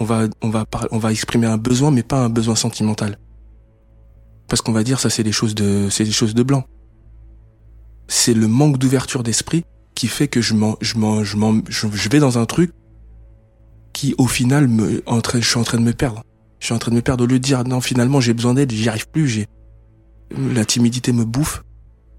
On 0.00 0.04
va, 0.04 0.28
on 0.42 0.50
va, 0.50 0.64
on 0.90 0.98
va 0.98 1.10
exprimer 1.10 1.46
un 1.46 1.56
besoin, 1.56 1.90
mais 1.90 2.02
pas 2.02 2.24
un 2.24 2.28
besoin 2.28 2.54
sentimental. 2.54 3.18
Parce 4.48 4.62
qu'on 4.62 4.72
va 4.72 4.84
dire 4.84 5.00
ça, 5.00 5.10
c'est 5.10 5.24
des 5.24 5.32
choses 5.32 5.54
de, 5.54 5.88
c'est 5.90 6.04
des 6.04 6.12
choses 6.12 6.34
de 6.34 6.42
blanc. 6.42 6.64
C'est 8.06 8.34
le 8.34 8.48
manque 8.48 8.78
d'ouverture 8.78 9.22
d'esprit 9.22 9.64
qui 9.94 10.06
fait 10.06 10.28
que 10.28 10.40
je 10.40 10.54
m'en, 10.54 10.76
je 10.80 10.96
m'en, 10.96 11.24
je 11.24 11.36
m'en, 11.36 11.60
je 11.68 12.08
vais 12.08 12.20
dans 12.20 12.38
un 12.38 12.46
truc 12.46 12.72
qui, 13.92 14.14
au 14.16 14.26
final, 14.26 14.68
me, 14.68 15.02
en 15.06 15.20
train, 15.20 15.40
je 15.40 15.48
suis 15.48 15.58
en 15.58 15.64
train 15.64 15.78
de 15.78 15.82
me 15.82 15.92
perdre. 15.92 16.22
Je 16.60 16.66
suis 16.66 16.74
en 16.74 16.78
train 16.78 16.90
de 16.90 16.96
me 16.96 17.02
perdre 17.02 17.24
au 17.24 17.26
lieu 17.26 17.38
de 17.38 17.44
dire 17.44 17.64
non 17.64 17.80
finalement 17.80 18.20
j'ai 18.20 18.34
besoin 18.34 18.54
d'aide, 18.54 18.72
j'y 18.72 18.88
arrive 18.88 19.08
plus, 19.08 19.28
j'ai 19.28 19.46
la 20.36 20.64
timidité 20.64 21.12
me 21.12 21.24
bouffe. 21.24 21.64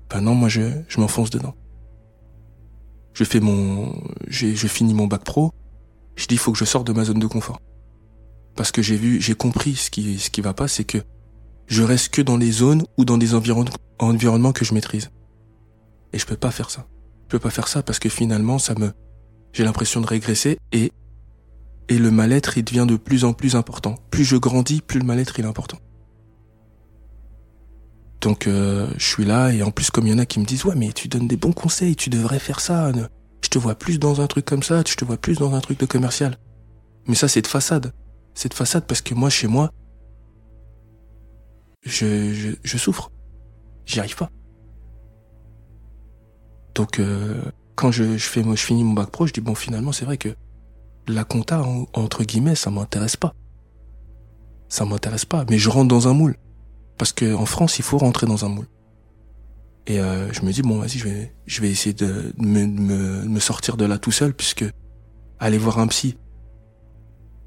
Ben 0.10 0.22
non, 0.22 0.34
moi 0.34 0.50
je, 0.50 0.62
je 0.88 1.00
m'enfonce 1.00 1.30
dedans. 1.30 1.56
Je 3.14 3.24
fais 3.24 3.40
mon 3.40 3.94
je 4.28 4.68
finis 4.68 4.94
mon 4.94 5.08
bac 5.08 5.24
pro, 5.24 5.52
je 6.20 6.28
dis 6.28 6.36
il 6.36 6.40
faut 6.40 6.52
que 6.52 6.58
je 6.58 6.66
sorte 6.66 6.86
de 6.86 6.92
ma 6.92 7.06
zone 7.06 7.20
de 7.20 7.28
confort. 7.28 7.62
Parce 8.56 8.74
que 8.74 8.82
j'ai 8.82 8.98
vu, 8.98 9.22
j'ai 9.22 9.36
compris 9.36 9.76
ce 9.76 9.90
qui 9.90 10.20
ce 10.20 10.30
qui 10.30 10.42
va 10.42 10.54
pas, 10.54 10.68
c'est 10.68 10.84
que 10.84 10.98
je 11.68 11.82
reste 11.82 12.10
que 12.10 12.22
dans 12.22 12.36
les 12.36 12.52
zones 12.52 12.84
ou 12.98 13.06
dans 13.06 13.18
des 13.18 13.34
environnements 13.36 14.52
que 14.52 14.66
je 14.66 14.74
maîtrise. 14.74 15.12
Et 16.12 16.20
je 16.20 16.26
peux 16.26 16.36
pas 16.36 16.52
faire 16.52 16.70
ça. 16.70 16.88
Je 17.24 17.30
peux 17.30 17.40
pas 17.40 17.52
faire 17.52 17.70
ça 17.70 17.84
parce 17.84 18.00
que 18.00 18.10
finalement 18.10 18.60
ça 18.60 18.76
me 18.76 18.92
j'ai 19.54 19.64
l'impression 19.64 20.02
de 20.02 20.08
régresser 20.08 20.58
et 20.74 20.92
et 21.88 21.98
le 21.98 22.12
mal-être, 22.12 22.58
il 22.58 22.64
devient 22.64 22.86
de 22.88 22.98
plus 22.98 23.24
en 23.24 23.34
plus 23.34 23.56
important. 23.56 23.96
Plus 24.12 24.24
je 24.24 24.36
grandis, 24.36 24.80
plus 24.82 25.00
le 25.00 25.06
mal-être, 25.06 25.40
il 25.40 25.46
est 25.46 25.48
important. 25.48 25.80
Donc 28.22 28.46
euh, 28.46 28.92
je 28.98 29.06
suis 29.06 29.26
là 29.26 29.52
et 29.52 29.64
en 29.64 29.72
plus 29.72 29.90
comme 29.90 30.06
il 30.06 30.12
y 30.12 30.14
en 30.14 30.20
a 30.20 30.26
qui 30.26 30.40
me 30.40 30.46
disent 30.46 30.66
ouais 30.66 30.76
mais 30.76 30.92
tu 30.92 31.08
donnes 31.08 31.30
des 31.30 31.38
bons 31.38 31.54
conseils, 31.54 31.96
tu 31.96 32.10
devrais 32.10 32.40
faire 32.40 32.60
ça. 32.60 32.92
Je 33.50 33.54
te 33.56 33.58
vois 33.58 33.74
plus 33.74 33.98
dans 33.98 34.22
un 34.22 34.28
truc 34.28 34.46
comme 34.46 34.62
ça, 34.62 34.84
je 34.88 34.94
te 34.94 35.04
vois 35.04 35.18
plus 35.18 35.40
dans 35.40 35.56
un 35.56 35.60
truc 35.60 35.80
de 35.80 35.88
commercial. 35.88 36.38
Mais 37.08 37.16
ça, 37.16 37.28
c'est 37.28 37.42
de 37.42 37.48
façade. 37.48 37.94
C'est 38.36 38.50
de 38.50 38.54
façade 38.54 38.86
parce 38.86 39.02
que 39.02 39.16
moi, 39.16 39.32
chez 39.32 39.48
moi, 39.48 39.72
je, 41.82 42.54
souffre. 42.64 43.12
J'y 43.88 44.00
arrive 44.00 44.16
pas. 44.16 44.30
Donc, 46.76 47.00
euh, 47.00 47.42
quand 47.74 47.92
je, 47.92 48.18
je, 48.18 48.56
finis 48.56 48.84
mon 48.84 48.94
bac 48.94 49.10
pro, 49.10 49.26
je 49.26 49.34
dis, 49.34 49.42
bon, 49.42 49.56
finalement, 49.56 49.94
c'est 49.94 50.06
vrai 50.06 50.20
que 50.20 50.30
la 51.08 51.24
compta, 51.24 51.64
entre 51.94 52.24
guillemets, 52.24 52.54
ça 52.54 52.70
m'intéresse 52.70 53.18
pas. 53.18 53.34
Ça 54.68 54.86
m'intéresse 54.86 55.26
pas, 55.26 55.44
mais 55.50 55.58
je 55.58 55.72
rentre 55.72 55.88
dans 55.88 56.08
un 56.08 56.14
moule. 56.14 56.38
Parce 57.00 57.14
que 57.14 57.34
en 57.34 57.48
France, 57.48 57.80
il 57.80 57.84
faut 57.84 57.98
rentrer 57.98 58.28
dans 58.28 58.46
un 58.46 58.50
moule. 58.50 58.68
Et 59.90 60.00
euh, 60.00 60.32
je 60.32 60.44
me 60.44 60.52
dis, 60.52 60.62
bon, 60.62 60.78
vas-y, 60.78 61.00
je 61.00 61.06
vais, 61.06 61.34
je 61.48 61.62
vais 61.62 61.72
essayer 61.72 61.94
de 61.94 62.32
me, 62.38 62.68
me, 62.68 63.40
sortir 63.40 63.76
de 63.76 63.86
là 63.86 63.98
tout 63.98 64.12
seul, 64.12 64.36
puisque 64.36 64.64
aller 65.40 65.58
voir 65.58 65.80
un 65.80 65.88
psy, 65.88 66.16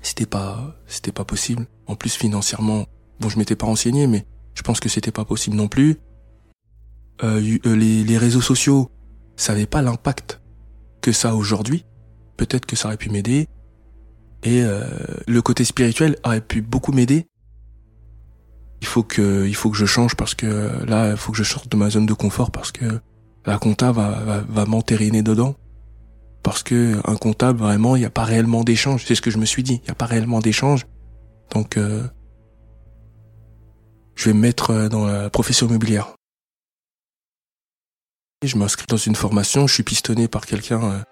c'était 0.00 0.26
pas, 0.26 0.76
c'était 0.88 1.12
pas 1.12 1.24
possible. 1.24 1.66
En 1.86 1.94
plus, 1.94 2.16
financièrement, 2.16 2.86
bon, 3.20 3.28
je 3.28 3.38
m'étais 3.38 3.54
pas 3.54 3.66
renseigné, 3.66 4.08
mais 4.08 4.26
je 4.54 4.62
pense 4.62 4.80
que 4.80 4.88
c'était 4.88 5.12
pas 5.12 5.24
possible 5.24 5.54
non 5.54 5.68
plus. 5.68 5.98
Euh, 7.22 7.58
euh 7.64 7.76
les, 7.76 8.02
les 8.02 8.18
réseaux 8.18 8.40
sociaux, 8.40 8.90
ça 9.36 9.52
n'avait 9.52 9.66
pas 9.66 9.80
l'impact 9.80 10.40
que 11.00 11.12
ça 11.12 11.36
aujourd'hui. 11.36 11.84
Peut-être 12.36 12.66
que 12.66 12.74
ça 12.74 12.88
aurait 12.88 12.96
pu 12.96 13.08
m'aider. 13.08 13.46
Et 14.42 14.64
le 15.28 15.40
côté 15.40 15.64
spirituel 15.64 16.16
aurait 16.24 16.40
pu 16.40 16.62
beaucoup 16.62 16.90
m'aider. 16.90 17.28
Il 18.82 18.86
faut 18.86 19.02
que, 19.02 19.46
il 19.46 19.54
faut 19.54 19.70
que 19.70 19.76
je 19.78 19.86
change 19.86 20.16
parce 20.16 20.34
que 20.34 20.84
là, 20.84 21.12
il 21.12 21.16
faut 21.16 21.32
que 21.32 21.38
je 21.38 21.44
sorte 21.44 21.70
de 21.70 21.76
ma 21.76 21.88
zone 21.88 22.04
de 22.04 22.12
confort 22.12 22.50
parce 22.50 22.72
que 22.72 23.00
la 23.46 23.56
compta 23.58 23.92
va, 23.92 24.10
va, 24.10 24.40
va 24.46 24.66
m'entériner 24.66 25.22
dedans. 25.22 25.54
Parce 26.42 26.62
que 26.62 27.00
un 27.08 27.16
comptable, 27.16 27.60
vraiment, 27.60 27.96
il 27.96 28.00
n'y 28.00 28.04
a 28.04 28.10
pas 28.10 28.24
réellement 28.24 28.64
d'échange. 28.64 29.04
C'est 29.06 29.14
ce 29.14 29.22
que 29.22 29.30
je 29.30 29.38
me 29.38 29.46
suis 29.46 29.62
dit. 29.62 29.80
Il 29.82 29.84
n'y 29.84 29.90
a 29.90 29.94
pas 29.94 30.06
réellement 30.06 30.40
d'échange. 30.40 30.86
Donc, 31.54 31.76
euh, 31.76 32.02
je 34.16 34.24
vais 34.24 34.34
me 34.34 34.40
mettre 34.40 34.88
dans 34.88 35.06
la 35.06 35.30
profession 35.30 35.68
immobilière. 35.68 36.08
Je 38.42 38.56
m'inscris 38.56 38.86
dans 38.88 38.96
une 38.96 39.14
formation, 39.14 39.68
je 39.68 39.74
suis 39.74 39.84
pistonné 39.84 40.26
par 40.26 40.44
quelqu'un 40.44 41.04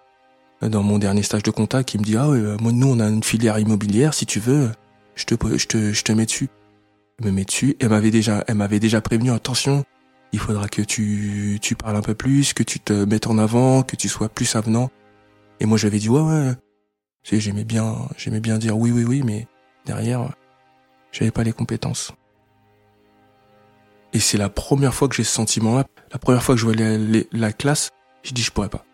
euh, 0.63 0.69
dans 0.69 0.83
mon 0.83 0.99
dernier 0.99 1.23
stage 1.23 1.45
de 1.45 1.51
compta 1.53 1.85
qui 1.85 1.99
me 1.99 2.03
dit 2.03 2.17
ah 2.17 2.29
ouais, 2.29 2.39
euh, 2.39 2.57
moi 2.61 2.73
nous 2.73 2.89
on 2.89 2.99
a 2.99 3.09
une 3.09 3.23
filière 3.23 3.59
immobilière 3.61 4.15
si 4.15 4.27
tu 4.27 4.41
veux 4.41 4.71
je 5.15 5.25
te 5.25 5.35
je 5.57 5.67
te 5.67 5.93
je 5.93 6.03
te 6.03 6.11
mets 6.11 6.27
dessus 6.27 6.49
me 7.21 7.31
met 7.31 7.45
dessus 7.45 7.77
elle 7.81 7.91
m'avait 7.91 8.11
déjà 8.11 8.45
elle 8.47 8.57
m'avait 8.57 8.81
déjà 8.81 9.01
prévenu 9.01 9.31
attention 9.31 9.85
il 10.33 10.39
faudra 10.39 10.69
que 10.69 10.83
tu 10.83 11.59
tu 11.61 11.75
parles 11.75 11.97
un 11.97 12.03
peu 12.03 12.15
plus 12.15 12.53
que 12.53 12.63
tu 12.63 12.81
te 12.81 12.93
mettes 12.93 13.27
en 13.27 13.39
avant 13.39 13.83
que 13.83 13.97
tu 13.97 14.09
sois 14.09 14.29
plus 14.29 14.57
avenant 14.57 14.91
et 15.61 15.67
moi 15.67 15.79
j'avais 15.79 15.99
dit 15.99 16.09
ouais 16.09 16.21
ouais 16.21 16.55
j'aimais 17.25 17.65
bien 17.65 17.97
j'aimais 18.17 18.41
bien 18.41 18.59
dire 18.59 18.77
oui 18.79 18.91
oui 18.91 19.05
oui 19.05 19.23
mais 19.25 19.47
derrière 19.87 20.31
j'avais 21.13 21.31
pas 21.31 21.45
les 21.45 21.53
compétences 21.53 22.13
et 24.13 24.21
c'est 24.21 24.39
la 24.39 24.49
première 24.49 24.95
fois 24.95 25.09
que 25.09 25.15
j'ai 25.15 25.25
ce 25.25 25.33
sentiment-là. 25.33 25.85
La 26.13 26.19
première 26.19 26.43
fois 26.43 26.55
que 26.55 26.61
je 26.61 26.67
vois 26.67 26.75
la, 26.75 27.53
classe, 27.53 27.91
je 28.23 28.33
dis 28.33 28.43
je 28.43 28.51
pourrais 28.51 28.69
pas. 28.69 28.85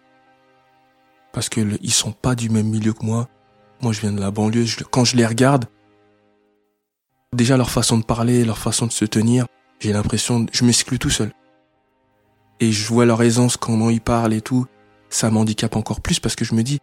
Parce 1.33 1.49
que 1.49 1.61
ils 1.83 1.93
sont 1.93 2.13
pas 2.13 2.35
du 2.35 2.51
même 2.51 2.69
milieu 2.69 2.93
que 2.93 3.05
moi. 3.05 3.29
Moi, 3.83 3.93
je 3.93 4.01
viens 4.01 4.13
de 4.13 4.21
la 4.21 4.31
banlieue. 4.31 4.65
quand 4.91 5.05
je 5.05 5.17
les 5.17 5.27
regarde, 5.27 5.67
déjà 7.37 7.57
leur 7.57 7.71
façon 7.71 7.99
de 7.99 8.05
parler, 8.05 8.45
leur 8.45 8.59
façon 8.59 8.87
de 8.87 8.93
se 8.93 9.05
tenir, 9.05 9.47
j'ai 9.79 9.93
l'impression, 9.93 10.47
je 10.53 10.65
m'exclus 10.65 10.99
tout 10.99 11.11
seul. 11.11 11.33
Et 12.61 12.73
je 12.73 12.89
vois 12.89 13.05
leur 13.05 13.23
aisance, 13.23 13.57
comment 13.57 13.91
ils 13.91 14.01
parlent 14.01 14.33
et 14.33 14.41
tout. 14.41 14.67
Ça 15.11 15.31
m'handicape 15.31 15.77
encore 15.77 16.01
plus 16.01 16.19
parce 16.19 16.35
que 16.35 16.45
je 16.45 16.55
me 16.55 16.63
dis, 16.63 16.79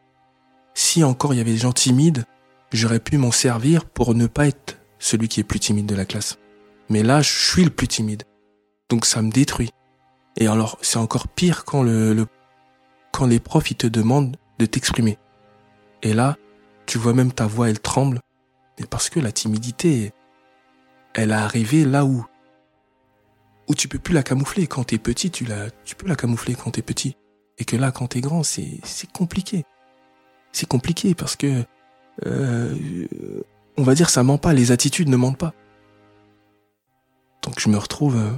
si 0.74 1.04
encore 1.04 1.34
il 1.34 1.38
y 1.38 1.42
avait 1.42 1.52
des 1.52 1.58
gens 1.58 1.74
timides, 1.74 2.26
j'aurais 2.72 3.00
pu 3.00 3.18
m'en 3.18 3.32
servir 3.32 3.86
pour 3.86 4.16
ne 4.16 4.28
pas 4.28 4.48
être 4.48 4.80
celui 5.00 5.28
qui 5.28 5.40
est 5.40 5.44
plus 5.44 5.60
timide 5.60 5.86
de 5.86 5.96
la 5.96 6.06
classe. 6.06 6.38
Mais 6.90 7.04
là, 7.04 7.22
je 7.22 7.32
suis 7.32 7.64
le 7.64 7.70
plus 7.70 7.88
timide. 7.88 8.24
Donc 8.90 9.06
ça 9.06 9.22
me 9.22 9.32
détruit. 9.32 9.72
Et 10.38 10.48
alors, 10.48 10.78
c'est 10.82 10.98
encore 10.98 11.28
pire 11.28 11.66
quand 11.66 11.84
le, 11.84 12.26
quand 13.12 13.26
les 13.26 13.40
profs, 13.40 13.72
ils 13.72 13.76
te 13.76 13.88
demandent 13.88 14.38
de 14.60 14.66
t'exprimer. 14.66 15.18
Et 16.02 16.14
là, 16.14 16.38
tu 16.86 16.98
vois 16.98 17.14
même 17.14 17.32
ta 17.32 17.48
voix, 17.48 17.70
elle 17.70 17.80
tremble. 17.80 18.20
Mais 18.80 18.86
parce 18.86 19.10
que 19.10 19.20
la 19.20 19.32
timidité, 19.32 20.12
elle 21.14 21.32
a 21.32 21.44
arrivé 21.44 21.86
là 21.86 22.06
où, 22.06 22.26
où 23.68 23.76
tu 23.76 23.88
peux 23.88 24.00
plus 24.00 24.14
la 24.14 24.24
camoufler. 24.24 24.68
Quand 24.68 24.86
t'es 24.86 24.98
petit, 24.98 25.32
tu 25.32 25.46
peux 25.46 26.08
la 26.08 26.16
camoufler 26.16 26.56
quand 26.56 26.72
t'es 26.72 26.82
petit. 26.82 27.16
Et 27.58 27.66
que 27.66 27.76
là, 27.76 27.92
quand 27.92 28.08
t'es 28.08 28.22
grand, 28.22 28.44
c'est, 28.44 28.80
c'est 28.84 29.12
compliqué. 29.12 29.64
C'est 30.52 30.68
compliqué 30.68 31.16
parce 31.16 31.36
que, 31.36 31.64
euh, 32.26 32.76
on 33.78 33.84
va 33.84 33.96
dire, 33.96 34.10
ça 34.10 34.24
ment 34.24 34.38
pas. 34.38 34.54
Les 34.54 34.72
attitudes 34.72 35.10
ne 35.10 35.18
mentent 35.18 35.38
pas. 35.38 35.54
Donc 37.44 37.60
je 37.60 37.70
me 37.70 37.78
retrouve 37.78 38.18
euh, 38.18 38.32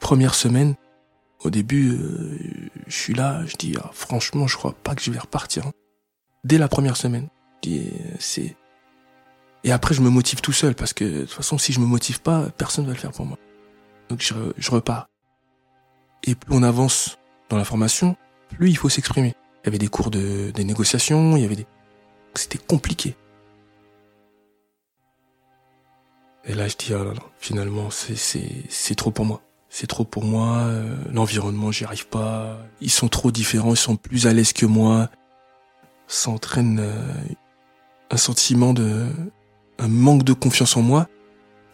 première 0.00 0.34
semaine. 0.34 0.74
Au 1.40 1.50
début, 1.50 1.92
euh, 1.92 2.38
je 2.86 2.96
suis 2.96 3.14
là, 3.14 3.44
je 3.46 3.56
dis 3.56 3.74
ah, 3.82 3.90
franchement, 3.92 4.46
je 4.46 4.56
crois 4.56 4.72
pas 4.72 4.94
que 4.94 5.02
je 5.02 5.10
vais 5.10 5.18
repartir. 5.18 5.70
Dès 6.44 6.58
la 6.58 6.68
première 6.68 6.96
semaine, 6.96 7.28
euh, 7.66 7.80
c'est 8.18 8.56
et 9.66 9.72
après 9.72 9.94
je 9.94 10.00
me 10.00 10.08
motive 10.08 10.40
tout 10.40 10.52
seul 10.52 10.74
parce 10.74 10.92
que 10.94 11.04
de 11.04 11.20
toute 11.22 11.32
façon, 11.32 11.58
si 11.58 11.72
je 11.72 11.80
me 11.80 11.86
motive 11.86 12.22
pas, 12.22 12.48
personne 12.56 12.86
va 12.86 12.92
le 12.92 12.98
faire 12.98 13.12
pour 13.12 13.26
moi. 13.26 13.36
Donc 14.08 14.22
je, 14.22 14.34
je 14.56 14.70
repars. 14.70 15.08
Et 16.22 16.34
plus 16.34 16.54
on 16.54 16.62
avance 16.62 17.18
dans 17.50 17.58
la 17.58 17.64
formation, 17.64 18.16
plus 18.48 18.70
il 18.70 18.76
faut 18.76 18.88
s'exprimer. 18.88 19.34
Il 19.62 19.66
y 19.66 19.68
avait 19.68 19.78
des 19.78 19.88
cours 19.88 20.10
de 20.10 20.52
des 20.52 20.64
négociations, 20.64 21.36
il 21.36 21.42
y 21.42 21.44
avait 21.44 21.56
des 21.56 21.66
c'était 22.34 22.58
compliqué. 22.58 23.16
Et 26.44 26.54
là, 26.54 26.68
je 26.68 26.76
dis, 26.76 26.94
oh 26.94 27.02
là 27.02 27.12
là, 27.12 27.22
finalement, 27.38 27.88
c'est 27.90 28.94
trop 28.94 29.10
pour 29.10 29.24
moi. 29.24 29.42
C'est 29.68 29.88
trop 29.88 30.04
pour 30.04 30.24
moi, 30.24 30.58
euh, 30.58 30.96
l'environnement, 31.12 31.72
j'y 31.72 31.84
arrive 31.84 32.06
pas. 32.06 32.58
Ils 32.80 32.90
sont 32.90 33.08
trop 33.08 33.32
différents, 33.32 33.72
ils 33.72 33.78
sont 33.78 33.96
plus 33.96 34.28
à 34.28 34.32
l'aise 34.32 34.52
que 34.52 34.64
moi. 34.64 35.10
Ça 36.06 36.30
entraîne 36.30 36.78
euh, 36.78 37.12
un 38.10 38.16
sentiment 38.16 38.72
de, 38.72 39.08
un 39.78 39.88
manque 39.88 40.22
de 40.22 40.32
confiance 40.32 40.76
en 40.76 40.82
moi. 40.82 41.08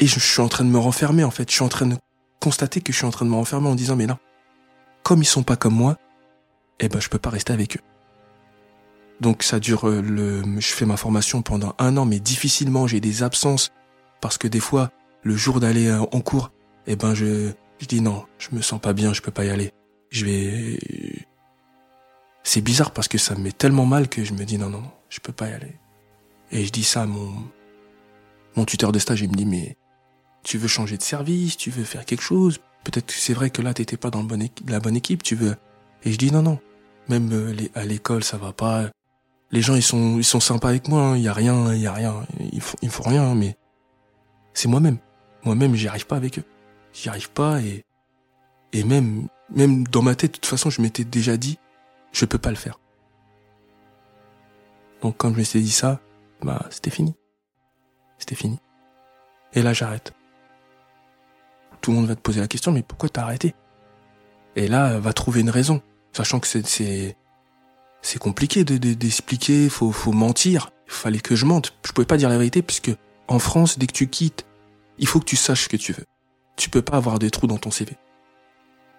Et 0.01 0.07
je, 0.07 0.19
suis 0.19 0.41
en 0.41 0.49
train 0.49 0.65
de 0.65 0.71
me 0.71 0.79
renfermer, 0.79 1.25
en 1.25 1.31
fait. 1.31 1.49
Je 1.49 1.55
suis 1.55 1.65
en 1.65 1.69
train 1.69 1.87
de 1.87 1.97
constater 2.41 2.81
que 2.81 2.93
je 2.93 2.99
suis 2.99 3.07
en 3.07 3.11
train 3.11 3.25
de 3.25 3.31
me 3.31 3.37
renfermer 3.37 3.69
en 3.69 3.75
disant, 3.75 3.97
mais 3.97 4.07
non, 4.07 4.19
comme 5.03 5.23
ils 5.23 5.27
sont 5.27 5.43
pas 5.43 5.57
comme 5.57 5.75
moi, 5.75 5.97
eh 6.81 6.89
ben, 6.89 7.01
je 7.01 7.09
peux 7.09 7.19
pas 7.19 7.31
rester 7.31 7.53
avec 7.53 7.77
eux. 7.77 7.81
Donc 9.21 9.45
ça 9.45 9.61
dure 9.61 9.89
euh, 9.89 10.03
le, 10.03 10.43
je 10.59 10.73
fais 10.73 10.85
ma 10.85 10.97
formation 10.97 11.43
pendant 11.43 11.77
un 11.79 11.97
an, 11.97 12.05
mais 12.05 12.19
difficilement, 12.19 12.89
j'ai 12.89 12.99
des 12.99 13.23
absences 13.23 13.71
parce 14.21 14.37
que 14.37 14.49
des 14.49 14.59
fois, 14.59 14.91
le 15.23 15.37
jour 15.37 15.61
d'aller 15.61 15.87
euh, 15.87 16.01
en 16.01 16.21
cours, 16.21 16.51
eh 16.89 16.97
ben 16.97 17.15
je, 17.15 17.53
je 17.79 17.87
dis 17.87 18.01
non, 18.01 18.25
je 18.39 18.49
me 18.53 18.63
sens 18.63 18.81
pas 18.81 18.93
bien, 18.93 19.13
je 19.13 19.23
peux 19.23 19.31
pas 19.31 19.45
y 19.45 19.51
aller. 19.51 19.71
Je 20.11 20.25
vais. 20.25 20.79
C'est 22.43 22.61
bizarre 22.61 22.91
parce 22.91 23.07
que 23.07 23.19
ça 23.19 23.37
me 23.37 23.43
met 23.45 23.53
tellement 23.53 23.87
mal 23.87 24.09
que 24.09 24.25
je 24.25 24.33
me 24.33 24.45
dis 24.45 24.59
non 24.59 24.69
non 24.69 24.81
non, 24.81 24.91
je 25.09 25.21
peux 25.21 25.33
pas 25.33 25.49
y 25.49 25.53
aller. 25.53 25.77
Et 26.51 26.65
je 26.65 26.73
dis 26.73 26.85
ça 26.85 27.03
à 27.03 27.07
mon 27.07 27.33
mon 28.57 28.65
tuteur 28.65 28.93
de 28.93 28.99
stage, 28.99 29.21
il 29.21 29.31
me 29.31 29.35
dit 29.35 29.47
mais 29.47 29.77
tu 30.43 30.59
veux 30.59 30.69
changer 30.69 30.97
de 30.97 31.03
service, 31.03 31.57
tu 31.57 31.71
veux 31.71 31.85
faire 31.85 32.05
quelque 32.05 32.23
chose? 32.23 32.61
Peut-être 32.85 33.07
que 33.07 33.13
c'est 33.13 33.35
vrai 33.35 33.51
que 33.51 33.63
là 33.63 33.75
t'étais 33.75 33.97
pas 33.97 34.11
dans 34.11 34.27
la 34.67 34.81
bonne 34.81 34.97
équipe, 34.97 35.23
tu 35.23 35.35
veux. 35.35 35.57
Et 36.05 36.13
je 36.13 36.19
dis 36.19 36.33
non 36.33 36.43
non, 36.43 36.59
même 37.09 37.31
euh, 37.33 37.55
à 37.75 37.85
l'école 37.85 38.25
ça 38.25 38.37
va 38.37 38.53
pas. 38.53 38.91
Les 39.51 39.63
gens 39.63 39.75
ils 39.75 39.83
sont 39.83 40.19
ils 40.19 40.25
sont 40.25 40.41
sympas 40.41 40.71
avec 40.71 40.89
moi, 40.89 41.03
hein. 41.03 41.17
il 41.17 41.23
y 41.23 41.29
a 41.29 41.33
rien, 41.33 41.75
il 41.75 41.81
y 41.81 41.87
a 41.87 41.93
rien, 41.93 42.27
il 42.53 42.61
faut 42.61 42.79
il 42.83 42.91
faut 42.91 43.05
rien, 43.05 43.35
mais 43.35 43.57
c'est 44.55 44.69
moi-même. 44.69 44.99
Moi-même, 45.45 45.75
j'y 45.75 45.89
arrive 45.89 46.07
pas 46.07 46.17
avec 46.17 46.39
eux. 46.39 46.45
J'y 46.93 47.09
arrive 47.09 47.31
pas 47.31 47.61
et, 47.61 47.85
et 48.73 48.85
même, 48.85 49.29
même 49.51 49.87
dans 49.89 50.03
ma 50.03 50.15
tête, 50.15 50.33
de 50.33 50.37
toute 50.37 50.47
façon, 50.47 50.71
je 50.71 50.81
m'étais 50.83 51.05
déjà 51.05 51.37
dit, 51.37 51.59
je 52.13 52.25
peux 52.25 52.39
pas 52.39 52.51
le 52.51 52.57
faire. 52.57 52.79
Donc 55.01 55.17
quand 55.17 55.33
je 55.33 55.39
me 55.39 55.43
suis 55.43 55.63
dit 55.63 55.71
ça, 55.71 56.01
bah, 56.43 56.67
c'était 56.71 56.91
fini. 56.91 57.15
C'était 58.23 58.37
fini. 58.37 58.61
Et 59.53 59.63
là, 59.63 59.73
j'arrête. 59.73 60.13
Tout 61.81 61.91
le 61.91 61.97
monde 61.97 62.07
va 62.07 62.15
te 62.15 62.21
poser 62.21 62.39
la 62.39 62.47
question, 62.47 62.71
mais 62.71 62.85
pourquoi 62.85 63.09
t'as 63.09 63.23
arrêté? 63.23 63.57
Et 64.55 64.69
là, 64.69 65.01
va 65.01 65.13
trouver 65.13 65.41
une 65.41 65.51
raison. 65.51 65.83
Sachant 66.13 66.39
que 66.39 66.47
c'est, 66.47 66.65
c'est, 68.01 68.19
compliqué 68.21 68.63
de, 68.63 68.77
d'expliquer, 68.77 69.69
faut, 69.69 69.91
faut 69.91 70.13
mentir. 70.13 70.71
Il 70.87 70.93
fallait 70.93 71.19
que 71.19 71.35
je 71.35 71.45
mente. 71.45 71.75
Je 71.85 71.91
pouvais 71.91 72.07
pas 72.07 72.17
dire 72.17 72.29
la 72.29 72.37
vérité 72.37 72.63
puisque 72.63 72.93
en 73.27 73.41
France, 73.41 73.77
dès 73.77 73.89
que 73.89 73.93
tu 73.93 74.07
quittes, 74.09 74.47
il 74.99 75.09
faut 75.09 75.19
que 75.19 75.25
tu 75.25 75.35
saches 75.35 75.65
ce 75.65 75.69
que 75.69 75.77
tu 75.77 75.93
veux. 75.93 76.07
Tu 76.55 76.71
peux 76.71 76.83
pas 76.83 76.99
avoir 76.99 77.19
des 77.19 77.31
trous 77.33 77.49
dans 77.49 77.59
ton 77.59 77.73
CV. 77.73 77.97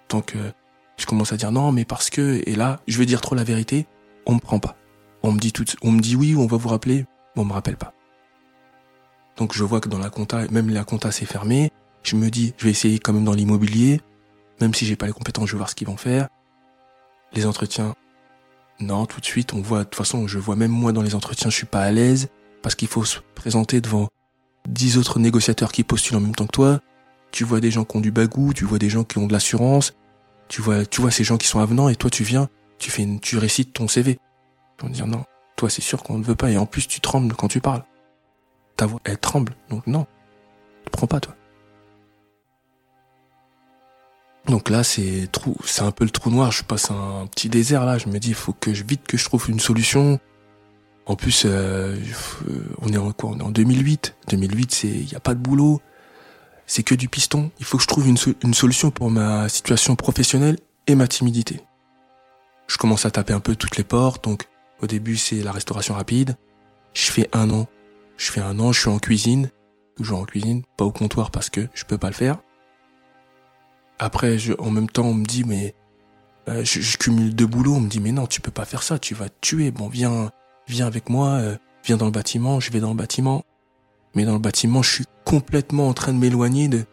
Donc, 0.09 0.35
euh, 0.35 0.51
je 0.97 1.05
commence 1.05 1.31
à 1.31 1.37
dire 1.37 1.53
non, 1.53 1.71
mais 1.71 1.85
parce 1.85 2.09
que, 2.09 2.43
et 2.45 2.55
là, 2.55 2.81
je 2.89 2.97
vais 2.97 3.05
dire 3.05 3.21
trop 3.21 3.35
la 3.35 3.45
vérité, 3.45 3.87
on 4.25 4.33
me 4.35 4.39
prend 4.41 4.59
pas. 4.59 4.75
On 5.21 5.31
me 5.31 5.39
dit 5.39 5.53
tout, 5.53 5.63
on 5.81 5.91
me 5.91 6.01
dit 6.01 6.17
oui, 6.17 6.35
on 6.35 6.45
va 6.45 6.57
vous 6.57 6.67
rappeler, 6.67 7.05
mais 7.37 7.41
on 7.41 7.45
me 7.45 7.53
rappelle 7.53 7.77
pas. 7.77 7.93
Donc, 9.37 9.53
je 9.53 9.63
vois 9.63 9.79
que 9.79 9.89
dans 9.89 9.97
la 9.97 10.09
compta, 10.09 10.47
même 10.49 10.69
la 10.69 10.83
compta 10.83 11.11
s'est 11.11 11.25
fermée. 11.25 11.71
Je 12.03 12.15
me 12.15 12.29
dis, 12.29 12.53
je 12.57 12.65
vais 12.65 12.71
essayer 12.71 12.99
quand 12.99 13.13
même 13.13 13.23
dans 13.23 13.33
l'immobilier, 13.33 14.01
même 14.59 14.73
si 14.73 14.85
j'ai 14.85 14.95
pas 14.95 15.07
les 15.07 15.13
compétences, 15.13 15.47
je 15.47 15.53
vais 15.53 15.57
voir 15.57 15.69
ce 15.69 15.75
qu'ils 15.75 15.87
vont 15.87 15.97
faire. 15.97 16.27
Les 17.33 17.45
entretiens, 17.45 17.95
non, 18.79 19.05
tout 19.05 19.19
de 19.21 19.25
suite, 19.25 19.53
on 19.53 19.61
voit, 19.61 19.79
de 19.79 19.83
toute 19.85 19.95
façon, 19.95 20.27
je 20.27 20.39
vois 20.39 20.55
même 20.55 20.71
moi 20.71 20.91
dans 20.91 21.01
les 21.01 21.15
entretiens, 21.15 21.49
je 21.49 21.55
suis 21.55 21.65
pas 21.65 21.81
à 21.81 21.91
l'aise 21.91 22.29
parce 22.61 22.75
qu'il 22.75 22.87
faut 22.87 23.05
se 23.05 23.19
présenter 23.35 23.81
devant 23.81 24.09
dix 24.67 24.97
autres 24.97 25.19
négociateurs 25.19 25.71
qui 25.71 25.83
postulent 25.83 26.17
en 26.17 26.21
même 26.21 26.35
temps 26.35 26.45
que 26.45 26.51
toi. 26.51 26.79
Tu 27.31 27.43
vois 27.43 27.59
des 27.59 27.71
gens 27.71 27.85
qui 27.85 27.97
ont 27.97 28.01
du 28.01 28.11
bagou, 28.11 28.53
tu 28.53 28.65
vois 28.65 28.79
des 28.79 28.89
gens 28.89 29.03
qui 29.03 29.17
ont 29.17 29.27
de 29.27 29.33
l'assurance, 29.33 29.93
tu 30.47 30.61
vois, 30.61 30.85
tu 30.85 31.01
vois 31.01 31.11
ces 31.11 31.23
gens 31.23 31.37
qui 31.37 31.47
sont 31.47 31.59
avenants 31.59 31.89
et 31.89 31.95
toi 31.95 32.09
tu 32.09 32.23
viens, 32.23 32.47
tu 32.77 32.91
fais, 32.91 33.03
une, 33.03 33.19
tu 33.19 33.37
récites 33.37 33.73
ton 33.73 33.87
CV. 33.87 34.19
Ils 34.79 34.83
vont 34.83 34.89
dire 34.89 35.07
non, 35.07 35.23
toi 35.55 35.69
c'est 35.69 35.81
sûr 35.81 36.03
qu'on 36.03 36.19
ne 36.19 36.23
veut 36.23 36.35
pas 36.35 36.51
et 36.51 36.57
en 36.57 36.65
plus 36.65 36.87
tu 36.87 37.01
trembles 37.01 37.33
quand 37.35 37.47
tu 37.47 37.59
parles. 37.59 37.83
Elle 39.03 39.17
tremble, 39.17 39.55
donc 39.69 39.85
non, 39.87 40.05
ne 40.85 40.89
prends 40.89 41.07
pas 41.07 41.19
toi. 41.19 41.35
Donc 44.47 44.69
là, 44.69 44.83
c'est 44.83 45.29
un 45.79 45.91
peu 45.91 46.03
le 46.03 46.09
trou 46.09 46.29
noir. 46.29 46.51
Je 46.51 46.63
passe 46.63 46.91
un 46.91 47.27
petit 47.27 47.49
désert 47.49 47.85
là. 47.85 47.97
Je 47.97 48.09
me 48.09 48.19
dis, 48.19 48.29
il 48.29 48.35
faut 48.35 48.53
que 48.53 48.73
je 48.73 48.83
vite 48.83 49.07
que 49.07 49.17
je 49.17 49.25
trouve 49.25 49.49
une 49.49 49.59
solution. 49.59 50.19
En 51.05 51.15
plus, 51.15 51.43
euh, 51.45 51.97
on 52.81 52.91
est 52.91 52.97
en 52.97 53.11
quoi? 53.11 53.31
En 53.31 53.51
2008. 53.51 54.15
2008, 54.29 54.71
c'est, 54.73 54.87
il 54.87 55.11
y 55.11 55.15
a 55.15 55.19
pas 55.19 55.33
de 55.33 55.39
boulot. 55.39 55.81
C'est 56.65 56.83
que 56.83 56.95
du 56.95 57.07
piston. 57.07 57.51
Il 57.59 57.65
faut 57.65 57.77
que 57.77 57.83
je 57.83 57.87
trouve 57.87 58.07
une 58.07 58.53
solution 58.53 58.91
pour 58.91 59.09
ma 59.09 59.47
situation 59.49 59.95
professionnelle 59.95 60.57
et 60.87 60.95
ma 60.95 61.07
timidité. 61.07 61.61
Je 62.67 62.77
commence 62.77 63.05
à 63.05 63.11
taper 63.11 63.33
un 63.33 63.39
peu 63.39 63.55
toutes 63.55 63.77
les 63.77 63.83
portes. 63.83 64.23
Donc, 64.23 64.47
au 64.81 64.87
début, 64.87 65.17
c'est 65.17 65.41
la 65.41 65.51
restauration 65.51 65.93
rapide. 65.93 66.37
Je 66.93 67.11
fais 67.11 67.29
un 67.33 67.49
an. 67.49 67.67
Je 68.17 68.31
fais 68.31 68.41
un 68.41 68.59
an. 68.59 68.71
Je 68.71 68.81
suis 68.81 68.89
en 68.89 68.99
cuisine. 68.99 69.49
Toujours 69.95 70.19
en 70.19 70.25
cuisine, 70.25 70.63
pas 70.75 70.85
au 70.85 70.91
comptoir 70.91 71.29
parce 71.29 71.51
que 71.51 71.67
je 71.75 71.85
peux 71.85 71.99
pas 71.99 72.07
le 72.07 72.15
faire. 72.15 72.39
Après, 73.99 74.37
en 74.57 74.71
même 74.71 74.89
temps, 74.89 75.05
on 75.05 75.13
me 75.13 75.25
dit, 75.25 75.43
mais 75.43 75.75
euh, 76.49 76.63
je, 76.65 76.97
cumule 76.97 77.35
deux 77.35 77.45
boulots. 77.45 77.75
On 77.75 77.79
me 77.79 77.89
dit, 77.89 77.99
mais 77.99 78.11
non, 78.11 78.25
tu 78.25 78.41
peux 78.41 78.51
pas 78.51 78.65
faire 78.65 78.81
ça, 78.81 78.97
tu 78.97 79.13
vas 79.13 79.29
te 79.29 79.35
tuer. 79.41 79.69
Bon, 79.69 79.87
viens, 79.89 80.31
viens 80.67 80.87
avec 80.87 81.09
moi, 81.09 81.29
euh, 81.33 81.55
viens 81.83 81.97
dans 81.97 82.05
le 82.05 82.11
bâtiment. 82.11 82.59
Je 82.59 82.71
vais 82.71 82.79
dans 82.79 82.89
le 82.89 82.95
bâtiment. 82.95 83.43
Mais 84.15 84.25
dans 84.25 84.33
le 84.33 84.39
bâtiment, 84.39 84.81
je 84.81 84.91
suis 84.91 85.05
complètement 85.25 85.87
en 85.87 85.93
train 85.93 86.11
de 86.11 86.17
m'éloigner 86.17 86.67
de 86.67 86.85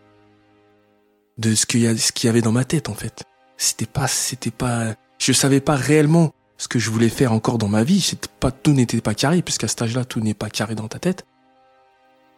de 1.40 1.54
ce 1.54 1.66
qu'il 1.66 1.80
y 1.80 1.86
a, 1.86 1.96
ce 1.96 2.12
qu'il 2.12 2.28
y 2.28 2.30
avait 2.30 2.42
dans 2.42 2.52
ma 2.52 2.64
tête 2.64 2.88
en 2.88 2.94
fait. 2.94 3.24
C'était 3.56 3.86
pas, 3.86 4.06
c'était 4.06 4.50
pas, 4.50 4.94
je 5.18 5.32
savais 5.32 5.60
pas 5.60 5.74
réellement 5.74 6.32
ce 6.60 6.68
que 6.68 6.78
je 6.78 6.90
voulais 6.90 7.08
faire 7.08 7.32
encore 7.32 7.58
dans 7.58 7.68
ma 7.68 7.82
vie. 7.82 8.12
Tout 8.62 8.72
n'était 8.72 9.00
pas 9.00 9.14
carré, 9.14 9.42
puisqu'à 9.42 9.66
cet 9.66 9.82
âge-là, 9.82 10.04
tout 10.04 10.20
n'est 10.20 10.34
pas 10.34 10.50
carré 10.50 10.74
dans 10.74 10.88
ta 10.88 10.98
tête. 10.98 11.24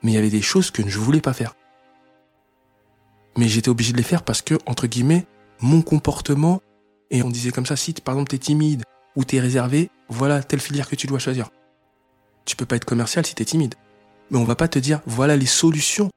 Mais 0.03 0.13
il 0.13 0.15
y 0.15 0.19
avait 0.19 0.31
des 0.31 0.43
choses 0.43 0.71
que 0.71 0.89
je 0.89 0.99
voulais 0.99 1.21
pas 1.21 1.33
faire 1.33 1.55
mais 3.37 3.49
j'étais 3.49 3.69
obligé 3.69 3.93
de 3.93 3.97
les 3.97 4.03
faire 4.03 4.23
parce 4.23 4.43
que, 4.43 4.59
entre 4.67 4.87
guillemets, 4.87 5.27
mon 5.61 5.83
comportement, 5.83 6.61
et 7.11 7.23
on 7.23 7.31
disait 7.31 7.51
comme 7.51 7.67
ça, 7.67 7.77
si 7.77 7.93
par 7.95 8.15
exemple 8.15 8.31
t'es 8.31 8.39
timide 8.39 8.85
ou 9.17 9.25
t'es 9.25 9.41
réservé, 9.41 9.91
voilà 10.09 10.43
telle 10.43 10.61
filière 10.61 10.89
que 10.89 10.97
tu 10.97 11.07
dois 11.07 11.19
choisir. 11.19 11.51
Tu 12.45 12.57
peux 12.57 12.67
pas 12.67 12.77
être 12.77 12.85
commercial 12.85 13.25
si 13.25 13.35
t'es 13.35 13.45
timide. 13.45 13.75
Mais 14.31 14.39
on 14.39 14.45
va 14.45 14.57
pas 14.57 14.69
te 14.69 14.79
dire, 14.79 15.01
voilà 15.07 15.37
les 15.37 15.47
solutions 15.47 16.11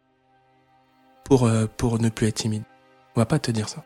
pour, 1.23 1.45
euh, 1.45 1.67
ne 1.99 2.09
plus 2.09 2.27
être 2.27 2.35
timide. 2.35 2.63
On 3.15 3.21
va 3.21 3.25
pas 3.25 3.39
te 3.39 3.51
dire 3.51 3.69
ça. 3.69 3.83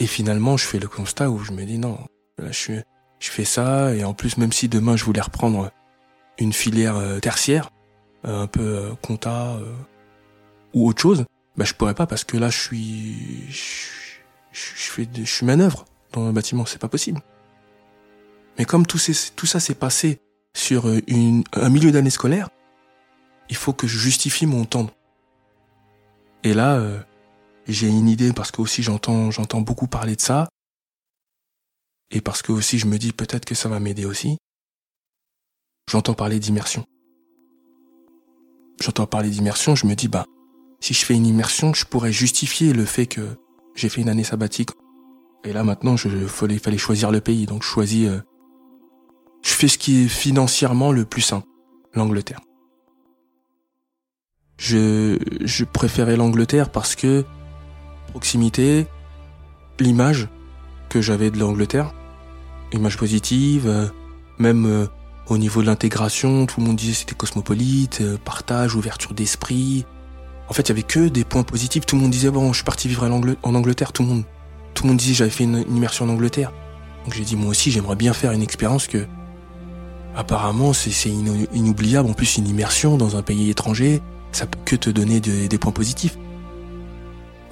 Et 0.00 0.06
finalement, 0.06 0.56
je 0.56 0.66
fais 0.66 0.80
le 0.80 0.88
constat 0.88 1.30
où 1.30 1.38
je 1.38 1.52
me 1.52 1.64
dis 1.64 1.78
non, 1.78 1.98
là, 2.38 2.50
je, 2.50 2.82
fais 3.20 3.44
ça, 3.44 3.94
et 3.94 4.02
en 4.02 4.14
plus, 4.14 4.36
même 4.38 4.52
si 4.52 4.68
demain 4.68 4.96
je 4.96 5.04
voulais 5.04 5.20
reprendre 5.20 5.70
une 6.38 6.52
filière 6.52 6.96
euh, 6.96 7.20
tertiaire, 7.20 7.70
euh, 8.24 8.42
un 8.42 8.46
peu 8.48 8.90
compta, 9.02 9.56
ou 10.74 10.88
autre 10.88 11.00
chose, 11.00 11.24
bah 11.56 11.64
je 11.64 11.74
pourrais 11.74 11.94
pas 11.94 12.06
parce 12.06 12.24
que 12.24 12.36
là 12.36 12.48
je 12.48 12.58
suis 12.58 13.46
je, 13.50 14.90
fais 14.90 15.08
je 15.14 15.24
suis 15.24 15.46
manœuvre 15.46 15.84
dans 16.12 16.26
un 16.26 16.32
bâtiment, 16.32 16.66
c'est 16.66 16.80
pas 16.80 16.88
possible. 16.88 17.20
Mais 18.58 18.64
comme 18.64 18.86
tout, 18.86 18.98
tout 19.36 19.46
ça 19.46 19.60
s'est 19.60 19.74
passé 19.74 20.20
sur 20.54 20.88
euh, 20.88 21.00
une, 21.06 21.44
un 21.52 21.68
milieu 21.68 21.92
d'année 21.92 22.10
scolaire, 22.10 22.48
il 23.48 23.56
faut 23.56 23.72
que 23.72 23.86
je 23.86 23.98
justifie 23.98 24.46
mon 24.46 24.64
temps. 24.64 24.90
Et 26.42 26.54
là, 26.54 26.76
euh, 26.76 26.98
j'ai 27.72 27.88
une 27.88 28.08
idée 28.08 28.32
parce 28.32 28.50
que 28.50 28.60
aussi 28.60 28.82
j'entends 28.82 29.30
j'entends 29.30 29.60
beaucoup 29.60 29.86
parler 29.86 30.16
de 30.16 30.20
ça, 30.20 30.48
et 32.10 32.20
parce 32.20 32.42
que 32.42 32.52
aussi 32.52 32.78
je 32.78 32.86
me 32.86 32.98
dis 32.98 33.12
peut-être 33.12 33.44
que 33.44 33.54
ça 33.54 33.68
va 33.68 33.80
m'aider 33.80 34.04
aussi. 34.04 34.38
J'entends 35.90 36.14
parler 36.14 36.38
d'immersion. 36.38 36.84
J'entends 38.80 39.06
parler 39.06 39.30
d'immersion, 39.30 39.74
je 39.74 39.86
me 39.86 39.94
dis 39.94 40.08
bah 40.08 40.24
si 40.80 40.94
je 40.94 41.04
fais 41.04 41.14
une 41.14 41.26
immersion, 41.26 41.74
je 41.74 41.84
pourrais 41.84 42.12
justifier 42.12 42.72
le 42.72 42.84
fait 42.84 43.06
que 43.06 43.36
j'ai 43.74 43.88
fait 43.88 44.00
une 44.00 44.08
année 44.08 44.24
sabbatique. 44.24 44.70
Et 45.44 45.52
là 45.52 45.64
maintenant, 45.64 45.96
je 45.96 46.08
fallait, 46.26 46.78
choisir 46.78 47.10
le 47.10 47.20
pays, 47.20 47.46
donc 47.46 47.62
je 47.62 47.68
choisis. 47.68 48.08
Euh, 48.08 48.20
je 49.42 49.52
fais 49.52 49.68
ce 49.68 49.78
qui 49.78 50.04
est 50.04 50.08
financièrement 50.08 50.92
le 50.92 51.04
plus 51.04 51.22
simple, 51.22 51.46
l'Angleterre. 51.94 52.40
Je, 54.58 55.18
je 55.40 55.64
préférais 55.64 56.16
l'Angleterre 56.16 56.70
parce 56.70 56.94
que 56.94 57.24
proximité, 58.10 58.86
l'image 59.78 60.28
que 60.88 61.00
j'avais 61.00 61.30
de 61.30 61.38
l'Angleterre, 61.38 61.94
image 62.72 62.98
positive, 62.98 63.66
euh, 63.66 63.86
même 64.38 64.66
euh, 64.66 64.86
au 65.28 65.38
niveau 65.38 65.62
de 65.62 65.66
l'intégration, 65.66 66.46
tout 66.46 66.60
le 66.60 66.66
monde 66.66 66.76
disait 66.76 66.92
c'était 66.92 67.14
cosmopolite, 67.14 68.02
partage, 68.24 68.74
ouverture 68.74 69.14
d'esprit, 69.14 69.86
en 70.50 70.52
fait, 70.52 70.62
il 70.62 70.68
y 70.70 70.72
avait 70.72 70.82
que 70.82 71.08
des 71.08 71.24
points 71.24 71.44
positifs. 71.44 71.86
Tout 71.86 71.94
le 71.94 72.02
monde 72.02 72.10
disait 72.10 72.30
bon, 72.30 72.48
je 72.52 72.56
suis 72.56 72.64
parti 72.64 72.88
vivre 72.88 73.04
en 73.04 73.54
Angleterre. 73.54 73.92
Tout 73.92 74.02
le 74.02 74.08
monde, 74.08 74.24
tout 74.74 74.82
le 74.82 74.88
monde 74.88 74.98
disait 74.98 75.14
j'avais 75.14 75.30
fait 75.30 75.44
une, 75.44 75.64
immersion 75.70 76.06
en 76.06 76.08
Angleterre. 76.08 76.52
Donc 77.04 77.14
j'ai 77.14 77.22
dit 77.22 77.36
moi 77.36 77.50
aussi 77.50 77.70
j'aimerais 77.70 77.96
bien 77.96 78.12
faire 78.12 78.32
une 78.32 78.42
expérience 78.42 78.88
que 78.88 79.06
apparemment 80.16 80.72
c'est 80.72 81.08
inoubliable. 81.08 82.10
En 82.10 82.14
plus 82.14 82.36
une 82.36 82.48
immersion 82.48 82.96
dans 82.96 83.16
un 83.16 83.22
pays 83.22 83.48
étranger, 83.48 84.02
ça 84.32 84.46
peut 84.46 84.58
que 84.64 84.74
te 84.74 84.90
donner 84.90 85.20
des 85.20 85.58
points 85.58 85.72
positifs. 85.72 86.18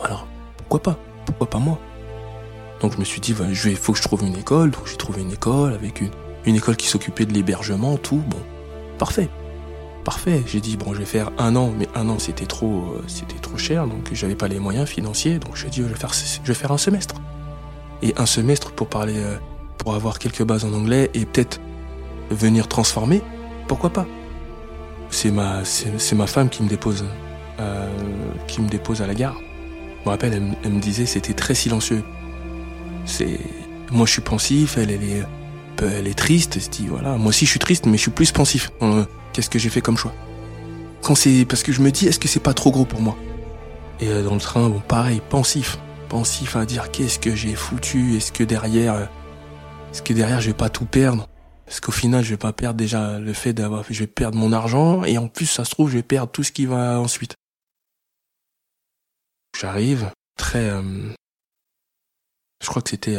Alors 0.02 0.26
pourquoi 0.68 0.92
pas 0.92 0.98
Pourquoi 1.24 1.48
pas 1.48 1.58
moi 1.58 1.78
Donc 2.82 2.92
je 2.92 2.98
me 2.98 3.04
suis 3.04 3.22
dit 3.22 3.34
il 3.38 3.54
je 3.54 3.68
vais, 3.70 3.74
faut 3.74 3.92
que 3.92 3.98
je 3.98 4.02
trouve 4.02 4.22
une 4.22 4.36
école. 4.36 4.70
Donc 4.70 4.86
j'ai 4.86 4.98
trouvé 4.98 5.22
une 5.22 5.32
école 5.32 5.72
avec 5.72 6.02
une, 6.02 6.54
école 6.54 6.76
qui 6.76 6.86
s'occupait 6.86 7.24
de 7.24 7.32
l'hébergement, 7.32 7.96
tout. 7.96 8.22
Bon, 8.28 8.36
parfait 8.98 9.30
parfait. 10.04 10.42
J'ai 10.46 10.60
dit 10.60 10.76
bon, 10.76 10.94
je 10.94 11.00
vais 11.00 11.06
faire 11.06 11.30
un 11.38 11.56
an, 11.56 11.72
mais 11.76 11.86
un 11.94 12.08
an 12.08 12.18
c'était 12.18 12.46
trop, 12.46 12.94
euh, 12.96 13.40
trop 13.42 13.58
cher, 13.58 13.86
donc 13.86 14.08
j'avais 14.12 14.34
pas 14.34 14.48
les 14.48 14.58
moyens 14.58 14.88
financiers, 14.88 15.38
donc 15.38 15.56
j'ai 15.56 15.68
dit 15.68 15.82
je 15.82 15.86
vais 16.46 16.54
faire, 16.54 16.72
un 16.72 16.78
semestre. 16.78 17.14
Et 18.02 18.14
un 18.16 18.24
semestre 18.24 18.72
pour 18.72 18.88
parler, 18.88 19.18
euh, 19.18 19.36
pour 19.76 19.94
avoir 19.94 20.18
quelques 20.18 20.44
bases 20.44 20.64
en 20.64 20.72
anglais 20.72 21.10
et 21.14 21.26
peut-être 21.26 21.60
venir 22.30 22.68
transformer, 22.68 23.22
pourquoi 23.66 23.90
pas 23.90 24.06
C'est 25.10 25.30
ma, 25.30 25.64
c'est 25.64 26.14
ma 26.14 26.26
femme 26.26 26.48
qui 26.48 26.62
me 26.62 26.68
dépose, 26.68 27.04
euh, 27.60 27.88
qui 28.46 28.62
me 28.62 28.68
dépose 28.68 29.02
à 29.02 29.06
la 29.06 29.14
gare. 29.14 29.36
Je 30.00 30.04
me 30.04 30.10
rappelle, 30.10 30.42
elle, 30.64 30.72
me 30.72 30.80
disait 30.80 31.06
c'était 31.06 31.34
très 31.34 31.54
silencieux. 31.54 32.02
C'est, 33.04 33.38
moi 33.90 34.06
je 34.06 34.12
suis 34.12 34.22
pensif, 34.22 34.78
elle, 34.78 34.90
elle 34.90 35.04
est 35.04 35.22
elle 35.82 36.08
est 36.08 36.18
triste, 36.18 36.58
dit 36.70 36.86
voilà, 36.88 37.16
moi 37.16 37.28
aussi 37.28 37.44
je 37.44 37.50
suis 37.50 37.60
triste, 37.60 37.86
mais 37.86 37.96
je 37.96 38.02
suis 38.02 38.10
plus 38.10 38.32
pensif. 38.32 38.70
Qu'est-ce 39.32 39.50
que 39.50 39.58
j'ai 39.58 39.70
fait 39.70 39.80
comme 39.80 39.96
choix? 39.96 40.12
Quand 41.02 41.14
c'est 41.14 41.44
parce 41.44 41.62
que 41.62 41.72
je 41.72 41.80
me 41.80 41.90
dis, 41.90 42.06
est-ce 42.06 42.18
que 42.18 42.28
c'est 42.28 42.42
pas 42.42 42.54
trop 42.54 42.70
gros 42.70 42.84
pour 42.84 43.00
moi? 43.00 43.16
Et 44.00 44.08
euh, 44.08 44.22
dans 44.22 44.34
le 44.34 44.40
train, 44.40 44.68
bon, 44.68 44.80
pareil, 44.80 45.20
pensif, 45.28 45.78
pensif 46.08 46.56
à 46.56 46.64
dire 46.64 46.90
qu'est-ce 46.90 47.18
que 47.18 47.34
j'ai 47.34 47.54
foutu, 47.54 48.16
est-ce 48.16 48.32
que 48.32 48.44
derrière, 48.44 48.94
euh, 48.94 49.04
est-ce 49.92 50.02
que 50.02 50.12
derrière 50.12 50.40
je 50.40 50.48
vais 50.48 50.56
pas 50.56 50.68
tout 50.68 50.84
perdre? 50.84 51.28
Est-ce 51.68 51.80
qu'au 51.80 51.92
final 51.92 52.24
je 52.24 52.30
vais 52.30 52.36
pas 52.36 52.52
perdre 52.52 52.78
déjà 52.78 53.18
le 53.18 53.32
fait 53.32 53.52
d'avoir, 53.52 53.84
je 53.88 53.98
vais 54.00 54.06
perdre 54.06 54.38
mon 54.38 54.52
argent. 54.52 55.04
Et 55.04 55.18
en 55.18 55.28
plus 55.28 55.46
ça 55.46 55.64
se 55.64 55.70
trouve 55.70 55.90
je 55.90 55.96
vais 55.96 56.02
perdre 56.02 56.30
tout 56.32 56.42
ce 56.42 56.52
qui 56.52 56.66
va 56.66 56.98
ensuite. 56.98 57.34
J'arrive 59.58 60.12
très, 60.36 60.70
euh, 60.70 61.12
je 62.62 62.68
crois 62.68 62.82
que 62.82 62.90
c'était, 62.90 63.18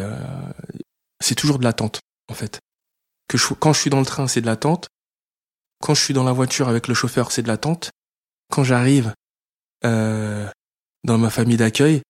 c'est 1.19 1.35
toujours 1.35 1.59
de 1.59 1.63
l'attente 1.63 1.99
en 2.29 2.33
fait. 2.33 2.59
Que 3.27 3.37
quand 3.55 3.73
je 3.73 3.79
suis 3.79 3.89
dans 3.89 3.99
le 3.99 4.05
train, 4.05 4.27
c'est 4.27 4.41
de 4.41 4.45
l'attente. 4.45 4.87
Quand 5.81 5.93
je 5.93 6.01
suis 6.01 6.13
dans 6.13 6.23
la 6.23 6.31
voiture 6.31 6.69
avec 6.69 6.87
le 6.87 6.93
chauffeur, 6.93 7.31
c'est 7.31 7.41
de 7.41 7.47
l'attente. 7.47 7.91
Quand 8.51 8.63
j'arrive 8.63 9.13
euh, 9.85 10.49
dans 11.03 11.17
ma 11.17 11.29
famille 11.29 11.57
d'accueil, 11.57 12.01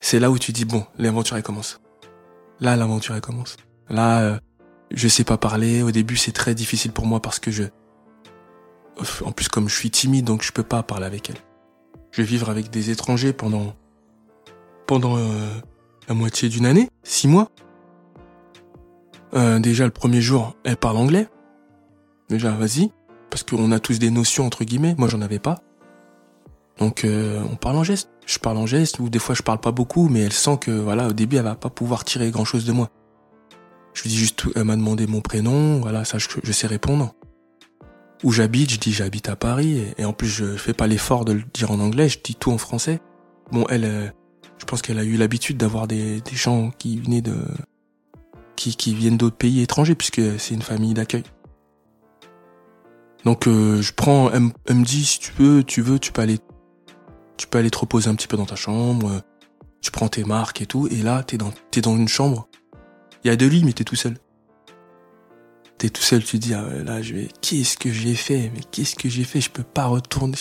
c'est 0.00 0.20
là 0.20 0.30
où 0.30 0.38
tu 0.38 0.52
dis 0.52 0.64
bon, 0.64 0.86
l'aventure 0.98 1.36
elle 1.36 1.42
commence. 1.42 1.80
Là, 2.60 2.76
l'aventure 2.76 3.14
elle 3.14 3.20
commence. 3.20 3.56
Là, 3.88 4.20
euh, 4.20 4.38
je 4.90 5.08
sais 5.08 5.24
pas 5.24 5.36
parler. 5.36 5.82
Au 5.82 5.90
début, 5.90 6.16
c'est 6.16 6.32
très 6.32 6.54
difficile 6.54 6.92
pour 6.92 7.06
moi 7.06 7.20
parce 7.20 7.38
que 7.38 7.50
je, 7.50 7.64
en 9.24 9.32
plus 9.32 9.48
comme 9.48 9.68
je 9.68 9.74
suis 9.74 9.90
timide, 9.90 10.24
donc 10.24 10.42
je 10.42 10.52
peux 10.52 10.62
pas 10.62 10.82
parler 10.82 11.06
avec 11.06 11.30
elle. 11.30 11.47
Je 12.10 12.22
vais 12.22 12.28
vivre 12.28 12.50
avec 12.50 12.70
des 12.70 12.90
étrangers 12.90 13.32
pendant 13.32 13.74
pendant 14.86 15.18
euh, 15.18 15.48
la 16.08 16.14
moitié 16.14 16.48
d'une 16.48 16.66
année, 16.66 16.88
six 17.02 17.28
mois. 17.28 17.50
Euh, 19.34 19.58
déjà 19.58 19.84
le 19.84 19.90
premier 19.90 20.22
jour, 20.22 20.56
elle 20.64 20.78
parle 20.78 20.96
anglais. 20.96 21.28
Déjà, 22.30 22.50
vas-y, 22.52 22.90
parce 23.30 23.42
qu'on 23.42 23.70
a 23.72 23.78
tous 23.78 23.98
des 23.98 24.10
notions 24.10 24.46
entre 24.46 24.64
guillemets. 24.64 24.94
Moi, 24.96 25.08
j'en 25.08 25.20
avais 25.20 25.38
pas. 25.38 25.56
Donc 26.78 27.04
euh, 27.04 27.42
on 27.50 27.56
parle 27.56 27.76
en 27.76 27.84
geste. 27.84 28.10
Je 28.26 28.38
parle 28.38 28.56
en 28.56 28.66
geste 28.66 28.98
ou 28.98 29.08
des 29.08 29.18
fois 29.18 29.34
je 29.34 29.42
parle 29.42 29.58
pas 29.58 29.72
beaucoup, 29.72 30.08
mais 30.08 30.20
elle 30.20 30.32
sent 30.32 30.58
que 30.60 30.70
voilà 30.70 31.08
au 31.08 31.12
début 31.12 31.36
elle 31.36 31.42
va 31.42 31.54
pas 31.54 31.70
pouvoir 31.70 32.04
tirer 32.04 32.30
grand 32.30 32.44
chose 32.44 32.64
de 32.64 32.72
moi. 32.72 32.90
Je 33.94 34.02
lui 34.02 34.10
dis 34.10 34.16
juste, 34.16 34.44
elle 34.54 34.64
m'a 34.64 34.76
demandé 34.76 35.06
mon 35.06 35.20
prénom, 35.20 35.80
voilà 35.80 36.04
ça 36.04 36.18
je 36.18 36.52
sais 36.52 36.66
répondre. 36.66 37.14
Où 38.24 38.32
j'habite, 38.32 38.70
je 38.70 38.78
dis 38.78 38.92
j'habite 38.92 39.28
à 39.28 39.36
Paris 39.36 39.80
et, 39.96 40.04
en 40.04 40.12
plus 40.12 40.28
je 40.28 40.56
fais 40.56 40.72
pas 40.72 40.86
l'effort 40.86 41.24
de 41.24 41.32
le 41.32 41.42
dire 41.54 41.70
en 41.70 41.78
anglais, 41.78 42.08
je 42.08 42.18
dis 42.22 42.34
tout 42.34 42.50
en 42.50 42.58
français. 42.58 43.00
Bon 43.52 43.64
elle, 43.68 43.84
euh, 43.84 44.08
je 44.58 44.64
pense 44.64 44.82
qu'elle 44.82 44.98
a 44.98 45.04
eu 45.04 45.16
l'habitude 45.16 45.56
d'avoir 45.56 45.86
des, 45.86 46.20
gens 46.32 46.70
qui 46.78 46.98
venaient 46.98 47.20
de 47.20 47.36
qui, 48.56 48.74
qui 48.74 48.94
viennent 48.94 49.16
d'autres 49.16 49.36
pays 49.36 49.62
étrangers 49.62 49.94
puisque 49.94 50.20
c'est 50.38 50.54
une 50.54 50.62
famille 50.62 50.94
d'accueil. 50.94 51.22
Donc 53.24 53.46
euh, 53.46 53.80
je 53.82 53.92
prends, 53.92 54.30
elle, 54.32 54.76
me 54.76 54.84
dit 54.84 55.04
si 55.04 55.20
tu 55.20 55.32
veux, 55.38 55.62
tu 55.62 55.80
veux, 55.80 55.98
tu 55.98 56.12
peux 56.12 56.22
aller, 56.22 56.38
tu 57.36 57.46
peux 57.46 57.58
aller 57.58 57.70
te 57.70 57.78
reposer 57.78 58.08
un 58.10 58.14
petit 58.14 58.28
peu 58.28 58.36
dans 58.36 58.46
ta 58.46 58.56
chambre. 58.56 59.10
Euh, 59.10 59.20
tu 59.80 59.92
prends 59.92 60.08
tes 60.08 60.24
marques 60.24 60.60
et 60.60 60.66
tout, 60.66 60.88
et 60.88 61.02
là 61.02 61.22
t'es 61.22 61.36
dans, 61.36 61.52
t'es 61.70 61.80
dans 61.80 61.96
une 61.96 62.08
chambre. 62.08 62.48
Il 63.22 63.28
y 63.28 63.30
a 63.30 63.36
deux 63.36 63.46
lits, 63.46 63.64
mais 63.64 63.72
t'es 63.72 63.84
tout 63.84 63.96
seul. 63.96 64.16
T'es 65.78 65.90
tout 65.90 66.02
seul, 66.02 66.24
tu 66.24 66.38
dis 66.38 66.54
ah, 66.54 66.66
là 66.84 67.02
je 67.02 67.14
vais, 67.14 67.28
qu'est-ce 67.40 67.76
que 67.76 67.92
j'ai 67.92 68.14
fait? 68.14 68.50
Mais 68.54 68.60
qu'est-ce 68.70 68.96
que 68.96 69.08
j'ai 69.08 69.24
fait? 69.24 69.40
Je 69.40 69.50
peux 69.50 69.62
pas 69.62 69.86
retourner. 69.86 70.36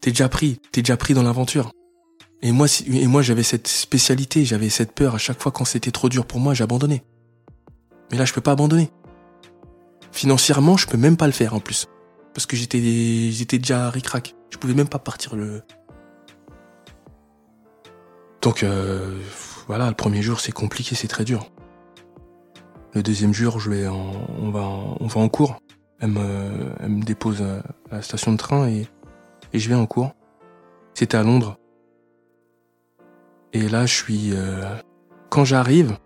T'es 0.00 0.10
déjà 0.10 0.28
pris, 0.28 0.60
t'es 0.72 0.82
déjà 0.82 0.96
pris 0.96 1.14
dans 1.14 1.22
l'aventure. 1.22 1.70
Et 2.42 2.52
moi, 2.52 2.66
et 2.86 3.06
moi 3.06 3.22
j'avais 3.22 3.42
cette 3.42 3.68
spécialité, 3.68 4.44
j'avais 4.44 4.68
cette 4.68 4.92
peur 4.92 5.14
à 5.14 5.18
chaque 5.18 5.40
fois 5.40 5.52
quand 5.52 5.64
c'était 5.64 5.92
trop 5.92 6.08
dur 6.08 6.26
pour 6.26 6.40
moi, 6.40 6.52
j'abandonnais. 6.54 7.04
Mais 8.10 8.18
là, 8.18 8.24
je 8.24 8.32
peux 8.32 8.40
pas 8.40 8.52
abandonner. 8.52 8.90
Financièrement, 10.12 10.76
je 10.76 10.86
peux 10.86 10.96
même 10.96 11.16
pas 11.16 11.26
le 11.26 11.32
faire 11.32 11.54
en 11.54 11.60
plus. 11.60 11.86
Parce 12.34 12.46
que 12.46 12.56
j'étais, 12.56 12.80
j'étais 13.30 13.58
déjà 13.58 13.90
ric-rac. 13.90 14.34
Je 14.50 14.58
pouvais 14.58 14.74
même 14.74 14.88
pas 14.88 14.98
partir 14.98 15.36
le. 15.36 15.62
Donc, 18.42 18.62
euh, 18.62 19.18
voilà, 19.66 19.88
le 19.88 19.94
premier 19.94 20.20
jour, 20.20 20.40
c'est 20.40 20.52
compliqué, 20.52 20.94
c'est 20.94 21.08
très 21.08 21.24
dur. 21.24 21.50
Le 22.94 23.02
deuxième 23.02 23.34
jour, 23.34 23.58
je 23.58 23.70
vais 23.70 23.88
on 23.88 24.50
va, 24.52 24.60
on 25.00 25.06
va 25.08 25.20
en 25.20 25.28
cours. 25.28 25.60
Elle 25.98 26.10
me, 26.10 27.04
dépose 27.04 27.42
à 27.42 27.62
la 27.90 28.02
station 28.02 28.32
de 28.32 28.36
train 28.36 28.68
et, 28.68 28.86
je 29.52 29.68
vais 29.68 29.74
en 29.74 29.86
cours. 29.86 30.14
C'était 30.94 31.16
à 31.16 31.24
Londres. 31.24 31.58
Et 33.52 33.68
là, 33.68 33.86
je 33.86 33.94
suis... 33.94 34.30
Euh, 34.32 34.76
quand 35.28 35.44
j'arrive, 35.44 35.98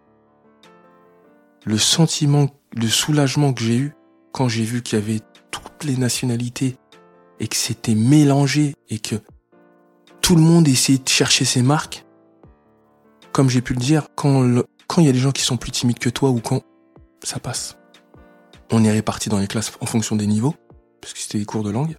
le 1.66 1.76
sentiment, 1.76 2.46
le 2.74 2.86
soulagement 2.86 3.52
que 3.52 3.62
j'ai 3.62 3.76
eu 3.76 3.94
quand 4.32 4.48
j'ai 4.48 4.64
vu 4.64 4.82
qu'il 4.82 4.98
y 4.98 5.02
avait 5.02 5.20
toutes 5.50 5.84
les 5.84 5.96
nationalités 5.96 6.76
et 7.38 7.48
que 7.48 7.56
c'était 7.56 7.94
mélangé 7.94 8.74
et 8.88 8.98
que 8.98 9.16
tout 10.22 10.36
le 10.36 10.42
monde 10.42 10.66
essayait 10.68 10.98
de 10.98 11.08
chercher 11.08 11.44
ses 11.44 11.62
marques, 11.62 12.06
comme 13.32 13.50
j'ai 13.50 13.60
pu 13.60 13.74
le 13.74 13.80
dire, 13.80 14.08
quand 14.14 14.62
quand 14.88 15.02
il 15.02 15.06
y 15.06 15.10
a 15.10 15.12
des 15.12 15.18
gens 15.18 15.32
qui 15.32 15.42
sont 15.42 15.56
plus 15.56 15.70
timides 15.70 15.98
que 15.98 16.08
toi 16.08 16.30
ou 16.30 16.40
quand 16.40 16.62
ça 17.22 17.38
passe. 17.38 17.76
On 18.70 18.84
est 18.84 18.90
répartis 18.90 19.28
dans 19.28 19.38
les 19.38 19.46
classes 19.46 19.72
en 19.80 19.86
fonction 19.86 20.16
des 20.16 20.26
niveaux, 20.26 20.54
parce 21.00 21.12
que 21.12 21.20
c'était 21.20 21.38
des 21.38 21.44
cours 21.44 21.62
de 21.62 21.70
langue. 21.70 21.96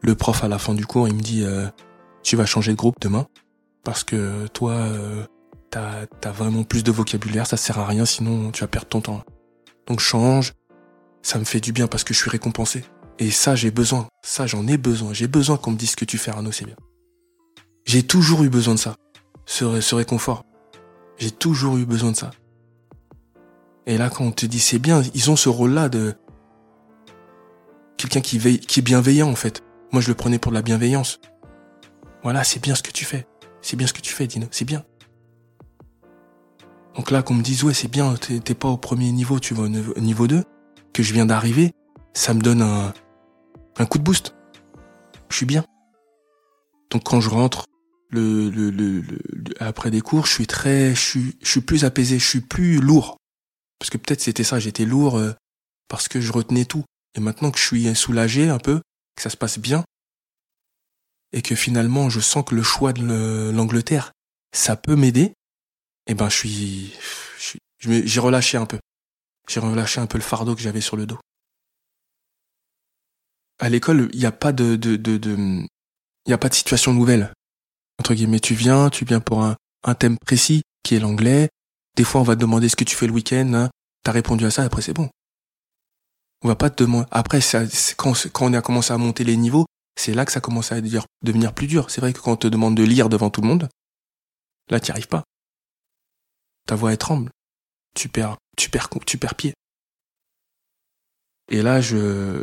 Le 0.00 0.14
prof 0.14 0.44
à 0.44 0.48
la 0.48 0.58
fin 0.58 0.74
du 0.74 0.86
cours, 0.86 1.08
il 1.08 1.14
me 1.14 1.20
dit 1.20 1.44
euh, 1.44 1.66
tu 2.22 2.36
vas 2.36 2.46
changer 2.46 2.72
de 2.72 2.76
groupe 2.76 3.00
demain 3.00 3.26
parce 3.84 4.04
que 4.04 4.46
toi, 4.48 4.72
euh, 4.72 5.24
t'as 5.70 6.06
as 6.24 6.32
vraiment 6.32 6.64
plus 6.64 6.82
de 6.82 6.90
vocabulaire, 6.90 7.46
ça 7.46 7.56
sert 7.56 7.78
à 7.78 7.86
rien, 7.86 8.04
sinon 8.04 8.50
tu 8.50 8.62
vas 8.62 8.66
perdre 8.66 8.88
ton 8.88 9.00
temps. 9.00 9.22
Donc 9.86 10.00
change, 10.00 10.54
ça 11.22 11.38
me 11.38 11.44
fait 11.44 11.60
du 11.60 11.72
bien 11.72 11.86
parce 11.86 12.04
que 12.04 12.14
je 12.14 12.18
suis 12.18 12.30
récompensé. 12.30 12.84
Et 13.18 13.30
ça, 13.30 13.54
j'ai 13.54 13.70
besoin. 13.70 14.08
Ça, 14.22 14.46
j'en 14.46 14.66
ai 14.66 14.76
besoin. 14.76 15.12
J'ai 15.12 15.28
besoin 15.28 15.56
qu'on 15.56 15.70
me 15.70 15.76
dise 15.76 15.94
que 15.94 16.04
tu 16.04 16.18
fais, 16.18 16.30
Arnaud, 16.30 16.52
c'est 16.52 16.64
bien. 16.64 16.76
J'ai 17.84 18.02
toujours 18.02 18.42
eu 18.42 18.48
besoin 18.48 18.74
de 18.74 18.78
ça. 18.78 18.96
Ce, 19.46 19.80
ce 19.80 19.94
réconfort. 19.94 20.44
J'ai 21.18 21.30
toujours 21.30 21.76
eu 21.76 21.84
besoin 21.84 22.10
de 22.10 22.16
ça. 22.16 22.30
Et 23.86 23.98
là, 23.98 24.10
quand 24.10 24.24
on 24.24 24.32
te 24.32 24.46
dit 24.46 24.60
c'est 24.60 24.78
bien, 24.78 25.02
ils 25.14 25.30
ont 25.30 25.36
ce 25.36 25.48
rôle-là 25.48 25.88
de 25.88 26.14
quelqu'un 27.96 28.20
qui 28.20 28.38
veille, 28.38 28.58
qui 28.58 28.80
est 28.80 28.82
bienveillant, 28.82 29.30
en 29.30 29.36
fait. 29.36 29.62
Moi, 29.92 30.00
je 30.00 30.08
le 30.08 30.14
prenais 30.14 30.38
pour 30.38 30.52
de 30.52 30.56
la 30.56 30.62
bienveillance. 30.62 31.20
Voilà, 32.22 32.44
c'est 32.44 32.60
bien 32.60 32.74
ce 32.74 32.82
que 32.82 32.90
tu 32.90 33.04
fais. 33.04 33.26
C'est 33.60 33.76
bien 33.76 33.86
ce 33.86 33.92
que 33.92 34.00
tu 34.00 34.12
fais, 34.12 34.26
Dino. 34.26 34.46
C'est 34.50 34.64
bien. 34.64 34.84
Donc 36.96 37.10
là, 37.10 37.22
qu'on 37.22 37.34
me 37.34 37.42
dise, 37.42 37.64
ouais, 37.64 37.74
c'est 37.74 37.90
bien, 37.90 38.14
t'es 38.14 38.54
pas 38.54 38.68
au 38.68 38.76
premier 38.76 39.10
niveau, 39.12 39.40
tu 39.40 39.52
vas 39.52 39.64
au 39.64 39.68
niveau 39.68 40.26
2, 40.26 40.44
que 40.92 41.02
je 41.02 41.12
viens 41.12 41.26
d'arriver, 41.26 41.72
ça 42.12 42.34
me 42.34 42.40
donne 42.40 42.62
un, 42.62 42.94
un 43.78 43.86
coup 43.86 43.98
de 43.98 44.04
boost. 44.04 44.34
Je 45.28 45.36
suis 45.36 45.46
bien. 45.46 45.64
Donc 46.90 47.04
quand 47.04 47.20
je 47.20 47.28
rentre 47.28 47.64
le, 48.10 48.48
le, 48.48 48.70
le, 48.70 49.02
après 49.58 49.90
des 49.90 50.00
cours, 50.00 50.26
je 50.26 50.32
suis 50.32 50.46
très, 50.46 50.94
je 50.94 51.00
suis, 51.00 51.36
je 51.42 51.48
suis 51.48 51.60
plus 51.60 51.84
apaisé, 51.84 52.18
je 52.20 52.28
suis 52.28 52.40
plus 52.40 52.78
lourd. 52.78 53.18
Parce 53.84 53.90
que 53.90 53.98
peut-être 53.98 54.22
c'était 54.22 54.44
ça, 54.44 54.58
j'étais 54.58 54.86
lourd 54.86 55.18
euh, 55.18 55.34
parce 55.88 56.08
que 56.08 56.18
je 56.18 56.32
retenais 56.32 56.64
tout. 56.64 56.86
Et 57.14 57.20
maintenant 57.20 57.50
que 57.50 57.58
je 57.58 57.66
suis 57.66 57.94
soulagé 57.94 58.48
un 58.48 58.56
peu, 58.56 58.80
que 59.14 59.22
ça 59.22 59.28
se 59.28 59.36
passe 59.36 59.58
bien, 59.58 59.84
et 61.34 61.42
que 61.42 61.54
finalement 61.54 62.08
je 62.08 62.18
sens 62.20 62.46
que 62.46 62.54
le 62.54 62.62
choix 62.62 62.94
de 62.94 63.50
l'Angleterre, 63.54 64.12
ça 64.56 64.76
peut 64.76 64.96
m'aider, 64.96 65.34
eh 66.06 66.14
ben 66.14 66.30
je 66.30 66.34
suis, 66.34 66.94
j'ai 67.78 68.20
relâché 68.20 68.56
un 68.56 68.64
peu. 68.64 68.78
J'ai 69.50 69.60
relâché 69.60 70.00
un 70.00 70.06
peu 70.06 70.16
le 70.16 70.24
fardeau 70.24 70.54
que 70.54 70.62
j'avais 70.62 70.80
sur 70.80 70.96
le 70.96 71.04
dos. 71.04 71.18
À 73.58 73.68
l'école, 73.68 74.08
il 74.14 74.18
n'y 74.18 74.24
a 74.24 74.32
pas 74.32 74.52
de, 74.52 74.76
de, 74.76 74.96
de, 74.96 75.18
de, 75.18 75.36
il 75.36 76.30
y 76.30 76.32
a 76.32 76.38
pas 76.38 76.48
de 76.48 76.54
situation 76.54 76.94
nouvelle. 76.94 77.34
Entre 78.00 78.14
guillemets, 78.14 78.40
tu 78.40 78.54
viens, 78.54 78.88
tu 78.88 79.04
viens 79.04 79.20
pour 79.20 79.42
un, 79.42 79.56
un 79.82 79.94
thème 79.94 80.16
précis 80.16 80.62
qui 80.82 80.94
est 80.94 81.00
l'anglais. 81.00 81.50
Des 81.96 82.04
fois, 82.04 82.22
on 82.22 82.24
va 82.24 82.34
te 82.34 82.40
demander 82.40 82.68
ce 82.68 82.76
que 82.76 82.84
tu 82.84 82.96
fais 82.96 83.06
le 83.06 83.12
week-end. 83.12 83.52
Hein. 83.52 83.70
T'as 84.04 84.12
répondu 84.12 84.44
à 84.44 84.50
ça, 84.50 84.62
après 84.62 84.82
c'est 84.82 84.92
bon. 84.92 85.08
On 86.42 86.48
va 86.48 86.56
pas 86.56 86.70
te 86.70 86.84
demander. 86.84 87.06
Après, 87.10 87.40
ça, 87.40 87.62
quand, 87.96 88.12
quand 88.32 88.50
on 88.50 88.52
a 88.52 88.60
commencé 88.60 88.92
à 88.92 88.98
monter 88.98 89.24
les 89.24 89.36
niveaux, 89.36 89.64
c'est 89.96 90.12
là 90.12 90.26
que 90.26 90.32
ça 90.32 90.40
commence 90.40 90.72
à 90.72 90.80
devenir 90.80 91.54
plus 91.54 91.66
dur. 91.66 91.90
C'est 91.90 92.02
vrai 92.02 92.12
que 92.12 92.20
quand 92.20 92.32
on 92.32 92.36
te 92.36 92.46
demande 92.46 92.76
de 92.76 92.82
lire 92.82 93.08
devant 93.08 93.30
tout 93.30 93.40
le 93.40 93.48
monde, 93.48 93.68
là, 94.70 94.78
tu 94.78 94.90
n'y 94.90 94.92
arrives 94.92 95.08
pas. 95.08 95.24
Ta 96.66 96.74
voix 96.74 96.92
est 96.92 96.98
tremble. 96.98 97.30
Tu 97.94 98.08
perds, 98.08 98.36
tu 98.56 98.68
perds, 98.68 98.90
tu 99.06 99.16
perds 99.16 99.34
pied. 99.36 99.54
Et 101.50 101.62
là, 101.62 101.80
je, 101.80 102.42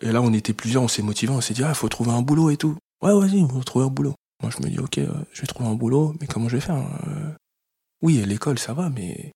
et 0.00 0.12
là, 0.12 0.22
on 0.22 0.32
était 0.32 0.52
plusieurs, 0.52 0.82
on 0.82 0.88
s'est 0.88 1.02
motivés, 1.02 1.32
on 1.32 1.40
s'est 1.40 1.54
dit, 1.54 1.64
ah, 1.64 1.74
faut 1.74 1.88
trouver 1.88 2.10
un 2.10 2.22
boulot 2.22 2.50
et 2.50 2.56
tout. 2.56 2.76
Ouais, 3.00 3.12
vas-y, 3.12 3.40
on 3.42 3.46
va 3.46 3.64
trouver 3.64 3.86
un 3.86 3.88
boulot. 3.88 4.14
Moi, 4.42 4.50
je 4.56 4.62
me 4.62 4.70
dis, 4.70 4.78
ok, 4.78 4.98
euh, 4.98 5.12
je 5.32 5.40
vais 5.40 5.46
trouver 5.46 5.68
un 5.68 5.74
boulot, 5.74 6.14
mais 6.20 6.26
comment 6.26 6.48
je 6.48 6.56
vais 6.56 6.60
faire 6.60 6.76
euh? 6.76 7.32
Oui, 8.02 8.20
à 8.20 8.26
l'école, 8.26 8.58
ça 8.58 8.74
va, 8.74 8.90
mais 8.90 9.32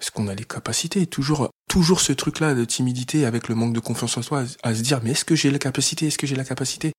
est-ce 0.00 0.10
qu'on 0.10 0.28
a 0.28 0.34
les 0.34 0.44
capacités 0.44 1.06
Toujours, 1.06 1.50
toujours 1.68 2.00
ce 2.00 2.12
truc-là 2.12 2.54
de 2.54 2.64
timidité 2.64 3.26
avec 3.26 3.48
le 3.48 3.54
manque 3.54 3.74
de 3.74 3.80
confiance 3.80 4.16
en 4.16 4.22
soi, 4.22 4.44
à 4.62 4.74
se 4.74 4.80
dire 4.80 5.00
mais 5.02 5.10
est-ce 5.10 5.26
que 5.26 5.34
j'ai 5.34 5.50
la 5.50 5.58
capacité 5.58 6.06
Est-ce 6.06 6.18
que 6.18 6.26
j'ai 6.26 6.36
la 6.36 6.44
capacité 6.44 6.92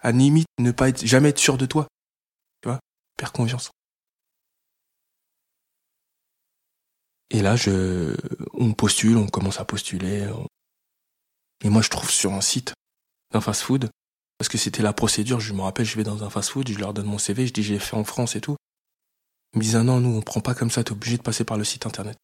À 0.00 0.10
limite, 0.10 0.46
ne 0.58 0.72
pas 0.72 0.88
être 0.88 1.06
jamais 1.06 1.28
être 1.28 1.38
sûr 1.38 1.56
de 1.56 1.66
toi? 1.66 1.86
Tu 2.62 2.68
vois? 2.68 2.80
Perdre 3.16 3.32
confiance. 3.32 3.70
Et 7.30 7.42
là, 7.42 7.56
je, 7.56 8.16
on 8.54 8.72
postule, 8.72 9.18
on 9.18 9.28
commence 9.28 9.60
à 9.60 9.64
postuler. 9.64 10.28
Et 11.62 11.68
moi, 11.68 11.82
je 11.82 11.90
trouve 11.90 12.10
sur 12.10 12.32
un 12.32 12.40
site 12.40 12.72
d'un 13.32 13.40
fast-food, 13.40 13.90
parce 14.38 14.48
que 14.48 14.58
c'était 14.58 14.82
la 14.82 14.92
procédure. 14.94 15.38
Je 15.38 15.52
me 15.52 15.60
rappelle, 15.60 15.84
je 15.84 15.96
vais 15.96 16.04
dans 16.04 16.24
un 16.24 16.30
fast-food, 16.30 16.68
je 16.68 16.78
leur 16.78 16.94
donne 16.94 17.06
mon 17.06 17.18
CV, 17.18 17.46
je 17.46 17.52
dis 17.52 17.62
j'ai 17.62 17.78
fait 17.78 17.96
en 17.96 18.04
France 18.04 18.34
et 18.34 18.40
tout. 18.40 18.56
Ils 19.52 19.58
me 19.58 19.62
disent 19.62 19.76
ah 19.76 19.82
non, 19.82 20.00
nous 20.00 20.16
on 20.16 20.22
prend 20.22 20.40
pas 20.40 20.54
comme 20.54 20.70
ça, 20.70 20.82
t'es 20.82 20.92
obligé 20.92 21.18
de 21.18 21.22
passer 21.22 21.44
par 21.44 21.58
le 21.58 21.64
site 21.64 21.86
internet. 21.86 22.16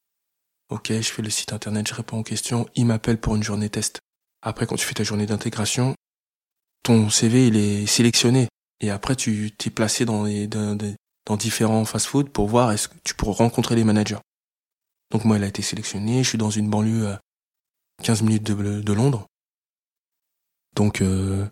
Ok, 0.75 0.89
je 0.89 1.13
fais 1.13 1.23
le 1.23 1.31
site 1.31 1.53
internet, 1.53 1.87
je 1.87 1.95
réponds 1.95 2.19
aux 2.19 2.25
questions, 2.25 2.67
il 2.75 2.87
m'appelle 2.87 3.21
pour 3.21 3.37
une 3.37 3.45
journée 3.45 3.71
test. 3.71 4.01
Après, 4.43 4.67
quand 4.67 4.75
tu 4.75 4.85
fais 4.85 4.95
ta 4.95 5.05
journée 5.05 5.25
d'intégration, 5.25 5.95
ton 6.83 7.11
CV, 7.11 7.47
il 7.47 7.57
est 7.57 7.87
sélectionné. 7.87 8.49
Et 8.81 8.91
après, 8.91 9.15
tu 9.15 9.53
t'es 9.57 9.71
placé 9.71 10.05
dans, 10.05 10.25
dans, 10.27 11.37
différents 11.37 11.85
fast-food 11.85 12.29
pour 12.31 12.49
voir 12.49 12.73
est-ce 12.73 12.89
que 12.89 12.97
tu 13.05 13.15
pourras 13.15 13.35
rencontrer 13.35 13.77
les 13.77 13.85
managers. 13.85 14.19
Donc 15.13 15.25
moi, 15.25 15.37
elle 15.37 15.45
a 15.45 15.47
été 15.47 15.63
sélectionnée, 15.63 16.25
je 16.25 16.31
suis 16.31 16.39
dans 16.39 16.51
une 16.51 16.69
banlieue 16.69 17.07
à 17.07 17.21
15 18.03 18.23
minutes 18.23 18.43
de, 18.43 18.81
de 18.81 18.93
Londres. 18.93 19.29
Donc, 20.75 21.03
euh, 21.03 21.47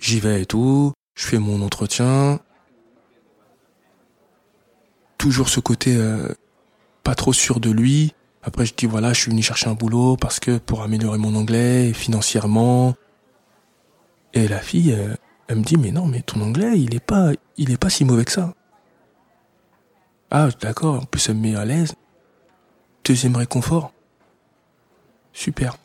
j'y 0.00 0.18
vais 0.18 0.40
et 0.40 0.46
tout, 0.46 0.94
je 1.14 1.26
fais 1.26 1.38
mon 1.38 1.60
entretien. 1.60 2.40
Toujours 5.18 5.50
ce 5.50 5.60
côté 5.60 5.94
euh, 5.94 6.34
pas 7.02 7.14
trop 7.14 7.32
sûr 7.32 7.60
de 7.60 7.70
lui. 7.70 8.14
Après, 8.42 8.66
je 8.66 8.74
dis 8.74 8.86
voilà, 8.86 9.12
je 9.12 9.20
suis 9.20 9.30
venu 9.30 9.42
chercher 9.42 9.68
un 9.68 9.74
boulot 9.74 10.16
parce 10.16 10.40
que 10.40 10.58
pour 10.58 10.82
améliorer 10.82 11.18
mon 11.18 11.34
anglais 11.34 11.92
financièrement. 11.92 12.94
Et 14.34 14.48
la 14.48 14.58
fille, 14.58 14.92
euh, 14.92 15.14
elle, 15.48 15.58
me 15.58 15.62
dit 15.62 15.76
mais 15.76 15.90
non, 15.90 16.06
mais 16.06 16.22
ton 16.22 16.40
anglais, 16.40 16.78
il 16.78 16.94
est 16.94 17.04
pas, 17.04 17.30
il 17.56 17.70
est 17.70 17.76
pas 17.76 17.90
si 17.90 18.04
mauvais 18.04 18.24
que 18.24 18.32
ça. 18.32 18.54
Ah, 20.30 20.48
d'accord. 20.60 20.94
En 21.02 21.04
plus, 21.04 21.28
elle 21.28 21.36
me 21.36 21.42
met 21.42 21.56
à 21.56 21.64
l'aise. 21.64 21.94
Deuxième 23.04 23.36
réconfort. 23.36 23.92
Super. 25.32 25.76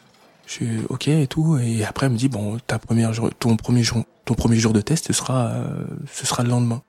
Je 0.46 0.54
suis 0.54 0.80
ok 0.90 1.10
et 1.10 1.28
tout. 1.28 1.58
Et 1.58 1.84
après, 1.84 2.06
elle 2.06 2.14
me 2.14 2.18
dit 2.18 2.30
bon, 2.30 2.58
ta 2.66 2.80
première 2.80 3.12
ton 3.40 3.58
premier 3.58 3.84
jour, 3.84 4.04
ton 4.24 4.34
premier 4.34 4.58
jour 4.58 4.74
de 4.74 4.82
test, 4.82 5.08
ce 5.08 5.14
sera, 5.14 5.48
euh, 5.48 5.86
ce 6.10 6.26
sera 6.26 6.44
le 6.44 6.50
lendemain. 6.50 6.82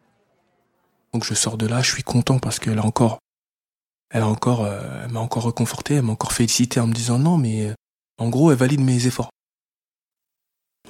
Donc 1.13 1.25
je 1.25 1.35
sors 1.35 1.57
de 1.57 1.67
là, 1.67 1.81
je 1.83 1.91
suis 1.91 2.03
content 2.03 2.39
parce 2.39 2.59
qu'elle 2.59 2.79
a 2.79 2.85
encore, 2.85 3.19
elle 4.11 4.23
a 4.23 4.29
encore, 4.29 4.65
euh, 4.65 5.05
elle 5.05 5.13
m'a 5.13 5.21
encore 5.21 5.43
reconforté, 5.43 5.95
elle 5.95 6.03
m'a 6.03 6.13
encore 6.13 6.33
félicité 6.33 6.81
en 6.81 6.87
me 6.87 6.95
disant 6.95 7.19
non, 7.19 7.39
mais 7.39 7.67
euh, 7.67 7.75
en 8.19 8.29
gros, 8.29 8.51
elle 8.51 8.59
valide 8.59 8.81
mes 8.81 9.07
efforts. 9.07 9.31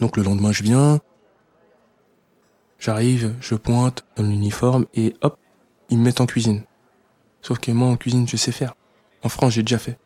Donc 0.00 0.16
le 0.16 0.22
lendemain, 0.22 0.52
je 0.52 0.62
viens, 0.62 1.00
j'arrive, 2.78 3.34
je 3.40 3.54
pointe 3.54 4.04
dans 4.16 4.22
l'uniforme 4.22 4.86
et 4.94 5.14
hop, 5.22 5.38
ils 5.90 5.98
me 5.98 6.04
mettent 6.04 6.20
en 6.20 6.26
cuisine. 6.26 6.62
Sauf 7.42 7.58
que 7.58 7.72
moi, 7.72 7.88
en 7.88 7.96
cuisine, 7.96 8.28
je 8.28 8.36
sais 8.36 8.52
faire. 8.52 8.74
En 9.22 9.28
France, 9.28 9.54
j'ai 9.54 9.62
déjà 9.62 9.78
fait. 9.78 9.98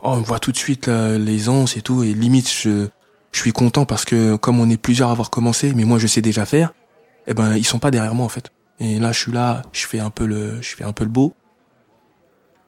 Oh, 0.00 0.10
on 0.10 0.20
voit 0.20 0.38
tout 0.38 0.52
de 0.52 0.56
suite 0.56 0.86
les 0.88 1.48
anses 1.48 1.76
et 1.76 1.82
tout, 1.82 2.02
et 2.02 2.12
limite, 2.12 2.50
je, 2.50 2.88
je 3.32 3.40
suis 3.40 3.52
content 3.52 3.84
parce 3.84 4.04
que 4.04 4.36
comme 4.36 4.60
on 4.60 4.70
est 4.70 4.76
plusieurs 4.76 5.08
à 5.08 5.12
avoir 5.12 5.30
commencé, 5.30 5.74
mais 5.74 5.84
moi 5.84 5.98
je 5.98 6.06
sais 6.06 6.20
déjà 6.20 6.46
faire, 6.46 6.72
eh 7.26 7.34
ben 7.34 7.56
ils 7.56 7.64
sont 7.64 7.80
pas 7.80 7.90
derrière 7.90 8.14
moi 8.14 8.24
en 8.24 8.28
fait. 8.28 8.52
Et 8.78 8.98
là, 8.98 9.10
je 9.12 9.18
suis 9.18 9.32
là, 9.32 9.62
je 9.72 9.86
fais 9.86 9.98
un 9.98 10.10
peu 10.10 10.26
le, 10.26 10.62
je 10.62 10.76
fais 10.76 10.84
un 10.84 10.92
peu 10.92 11.04
le 11.04 11.10
beau. 11.10 11.34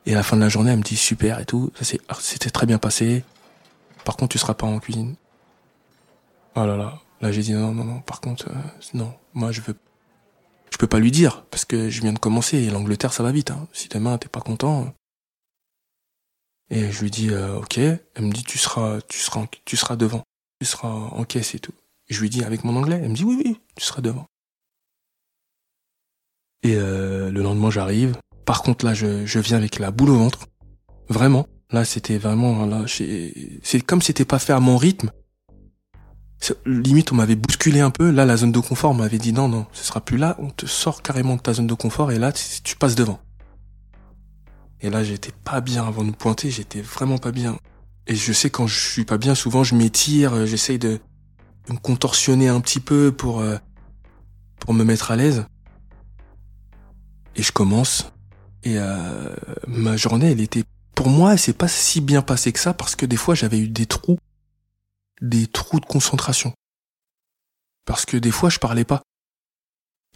Et 0.06 0.12
à 0.12 0.16
la 0.16 0.22
fin 0.22 0.36
de 0.36 0.42
la 0.42 0.48
journée, 0.48 0.70
elle 0.70 0.78
me 0.78 0.82
dit 0.84 0.96
super 0.96 1.40
et 1.40 1.44
tout, 1.44 1.72
ça 1.80 1.96
ah, 2.08 2.16
c'était 2.20 2.50
très 2.50 2.66
bien 2.66 2.78
passé. 2.78 3.24
Par 4.04 4.16
contre, 4.16 4.32
tu 4.32 4.38
seras 4.38 4.54
pas 4.54 4.66
en 4.66 4.78
cuisine. 4.78 5.16
Oh 6.54 6.64
là 6.64 6.76
là, 6.76 7.00
là 7.20 7.32
j'ai 7.32 7.42
dit 7.42 7.52
non 7.52 7.72
non 7.72 7.84
non. 7.84 8.00
Par 8.00 8.20
contre, 8.20 8.48
euh, 8.48 8.54
non, 8.94 9.12
moi 9.34 9.50
je 9.50 9.60
veux, 9.62 9.76
je 10.70 10.78
peux 10.78 10.86
pas 10.86 11.00
lui 11.00 11.10
dire 11.10 11.44
parce 11.50 11.64
que 11.64 11.90
je 11.90 12.00
viens 12.00 12.12
de 12.12 12.20
commencer 12.20 12.56
et 12.58 12.70
l'Angleterre 12.70 13.12
ça 13.12 13.24
va 13.24 13.32
vite. 13.32 13.50
Hein. 13.50 13.66
Si 13.72 13.88
demain 13.88 14.16
t'es 14.16 14.28
pas 14.28 14.40
content. 14.40 14.94
Et 16.70 16.90
je 16.90 17.02
lui 17.02 17.10
dis 17.10 17.30
euh, 17.30 17.58
ok. 17.58 17.78
Elle 17.78 18.00
me 18.20 18.32
dit 18.32 18.44
tu 18.44 18.58
seras, 18.58 19.00
tu 19.08 19.18
seras, 19.18 19.44
tu 19.64 19.76
seras 19.76 19.96
devant, 19.96 20.22
tu 20.60 20.66
seras 20.66 20.88
en 20.88 21.24
caisse 21.24 21.54
et 21.54 21.58
tout. 21.58 21.74
Je 22.08 22.20
lui 22.20 22.30
dis 22.30 22.44
avec 22.44 22.62
mon 22.62 22.76
anglais. 22.76 23.00
Elle 23.02 23.10
me 23.10 23.14
dit 23.14 23.24
oui 23.24 23.42
oui, 23.44 23.60
tu 23.74 23.84
seras 23.84 24.02
devant. 24.02 24.26
Et 26.62 26.76
euh, 26.76 27.30
le 27.30 27.42
lendemain, 27.42 27.70
j'arrive. 27.70 28.16
Par 28.46 28.62
contre, 28.62 28.84
là, 28.84 28.94
je, 28.94 29.38
viens 29.40 29.56
avec 29.56 29.78
la 29.78 29.90
boule 29.90 30.10
au 30.10 30.16
ventre. 30.16 30.46
Vraiment. 31.08 31.46
Là, 31.70 31.84
c'était 31.84 32.16
vraiment... 32.16 32.64
là, 32.64 32.84
C'est 32.86 33.80
comme 33.80 34.00
c'était 34.00 34.24
pas 34.24 34.38
fait 34.38 34.52
à 34.52 34.60
mon 34.60 34.78
rythme. 34.78 35.10
Limite, 36.64 37.10
on 37.12 37.16
m'avait 37.16 37.34
bousculé 37.34 37.80
un 37.80 37.90
peu. 37.90 38.10
Là, 38.10 38.24
la 38.24 38.36
zone 38.36 38.52
de 38.52 38.60
confort 38.60 38.94
m'avait 38.94 39.18
dit 39.18 39.32
non, 39.32 39.48
non, 39.48 39.66
ce 39.72 39.82
sera 39.82 40.00
plus 40.00 40.16
là. 40.16 40.36
On 40.38 40.50
te 40.50 40.66
sort 40.66 41.02
carrément 41.02 41.34
de 41.34 41.40
ta 41.40 41.54
zone 41.54 41.66
de 41.66 41.74
confort 41.74 42.12
et 42.12 42.18
là, 42.18 42.32
tu, 42.32 42.76
passes 42.76 42.94
devant. 42.94 43.18
Et 44.80 44.90
là, 44.90 45.02
j'étais 45.02 45.32
pas 45.44 45.60
bien 45.60 45.84
avant 45.84 46.02
de 46.02 46.08
me 46.08 46.14
pointer. 46.14 46.50
J'étais 46.50 46.82
vraiment 46.82 47.18
pas 47.18 47.32
bien. 47.32 47.58
Et 48.06 48.14
je 48.14 48.32
sais 48.32 48.50
quand 48.50 48.68
je 48.68 48.78
suis 48.78 49.04
pas 49.04 49.18
bien, 49.18 49.34
souvent 49.34 49.64
je 49.64 49.74
m'étire, 49.74 50.34
euh, 50.34 50.46
j'essaye 50.46 50.78
de, 50.78 51.00
de, 51.66 51.72
me 51.72 51.78
contorsionner 51.78 52.46
un 52.46 52.60
petit 52.60 52.78
peu 52.78 53.10
pour 53.10 53.40
euh, 53.40 53.56
pour 54.60 54.72
me 54.72 54.84
mettre 54.84 55.10
à 55.10 55.16
l'aise. 55.16 55.46
Et 57.34 57.42
je 57.42 57.50
commence. 57.50 58.12
Et 58.66 58.80
euh, 58.80 59.32
ma 59.68 59.96
journée, 59.96 60.32
elle 60.32 60.40
était... 60.40 60.64
Pour 60.96 61.08
moi, 61.08 61.36
c'est 61.36 61.52
pas 61.52 61.68
si 61.68 62.00
bien 62.00 62.20
passé 62.20 62.52
que 62.52 62.58
ça 62.58 62.74
parce 62.74 62.96
que 62.96 63.06
des 63.06 63.16
fois, 63.16 63.36
j'avais 63.36 63.60
eu 63.60 63.68
des 63.68 63.86
trous. 63.86 64.18
Des 65.20 65.46
trous 65.46 65.78
de 65.78 65.86
concentration. 65.86 66.52
Parce 67.84 68.04
que 68.06 68.16
des 68.16 68.32
fois, 68.32 68.50
je 68.50 68.58
parlais 68.58 68.84
pas. 68.84 69.02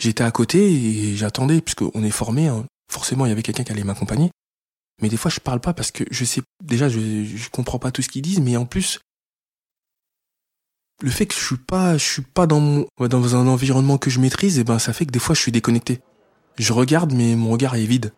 J'étais 0.00 0.24
à 0.24 0.32
côté 0.32 0.72
et 0.72 1.14
j'attendais, 1.14 1.60
puisqu'on 1.60 2.02
est 2.02 2.10
formé, 2.10 2.48
hein. 2.48 2.66
forcément, 2.90 3.24
il 3.24 3.28
y 3.28 3.32
avait 3.32 3.44
quelqu'un 3.44 3.62
qui 3.62 3.70
allait 3.70 3.84
m'accompagner. 3.84 4.32
Mais 5.00 5.08
des 5.08 5.16
fois, 5.16 5.30
je 5.30 5.38
parle 5.38 5.60
pas 5.60 5.72
parce 5.72 5.92
que 5.92 6.02
je 6.10 6.24
sais, 6.24 6.42
déjà, 6.60 6.88
je, 6.88 6.98
je 7.24 7.50
comprends 7.50 7.78
pas 7.78 7.92
tout 7.92 8.02
ce 8.02 8.08
qu'ils 8.08 8.22
disent, 8.22 8.40
mais 8.40 8.56
en 8.56 8.66
plus, 8.66 8.98
le 11.02 11.10
fait 11.10 11.26
que 11.26 11.34
je 11.34 11.44
suis 11.44 11.56
pas, 11.56 11.96
je 11.98 12.04
suis 12.04 12.22
pas 12.22 12.48
dans 12.48 12.58
mon, 12.58 12.88
dans 12.98 13.36
un 13.36 13.46
environnement 13.46 13.96
que 13.96 14.10
je 14.10 14.18
maîtrise, 14.18 14.58
et 14.58 14.62
eh 14.62 14.64
ben, 14.64 14.80
ça 14.80 14.92
fait 14.92 15.06
que 15.06 15.12
des 15.12 15.20
fois, 15.20 15.36
je 15.36 15.40
suis 15.40 15.52
déconnecté. 15.52 16.00
Je 16.58 16.72
regarde, 16.72 17.12
mais 17.12 17.36
mon 17.36 17.50
regard 17.52 17.76
est 17.76 17.86
vide. 17.86 18.12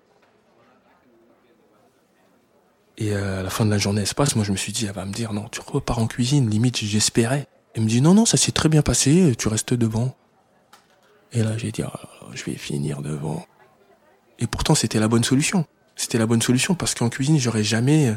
Et 2.99 3.13
euh, 3.13 3.41
à 3.41 3.43
la 3.43 3.51
fin 3.51 3.65
de 3.65 3.71
la 3.71 3.79
journée, 3.79 4.03
elle 4.03 4.07
se 4.07 4.15
passe. 4.15 4.37
Moi, 4.37 4.45
je 4.45 4.53
me 4.53 4.57
suis 4.57 4.73
dit, 4.73 4.87
elle 4.87 4.93
va 4.93 5.05
me 5.05 5.13
dire, 5.13 5.33
non, 5.33 5.49
tu 5.51 5.61
repars 5.61 5.99
en 5.99 6.07
cuisine. 6.07 6.49
Limite, 6.49 6.79
j'espérais. 6.79 7.47
Elle 7.75 7.83
me 7.83 7.89
dit, 7.89 8.01
non, 8.01 8.15
non, 8.15 8.27
ça 8.27 8.37
s'est 8.37 8.53
très 8.53 8.69
bien 8.69 8.83
passé. 8.83 9.35
Tu 9.39 9.49
restes 9.49 9.75
devant. 9.75 10.15
Et 11.33 11.43
là, 11.43 11.57
j'ai 11.57 11.73
dit, 11.73 11.83
oh, 11.83 12.27
je 12.35 12.45
vais 12.45 12.55
finir 12.55 13.01
devant. 13.01 13.47
Et 14.39 14.47
pourtant, 14.47 14.75
c'était 14.75 15.01
la 15.01 15.09
bonne 15.09 15.25
solution. 15.25 15.67
C'était 15.97 16.19
la 16.19 16.27
bonne 16.27 16.43
solution 16.43 16.75
parce 16.75 16.95
qu'en 16.95 17.09
cuisine, 17.09 17.39
j'aurais 17.39 17.65
jamais, 17.65 18.15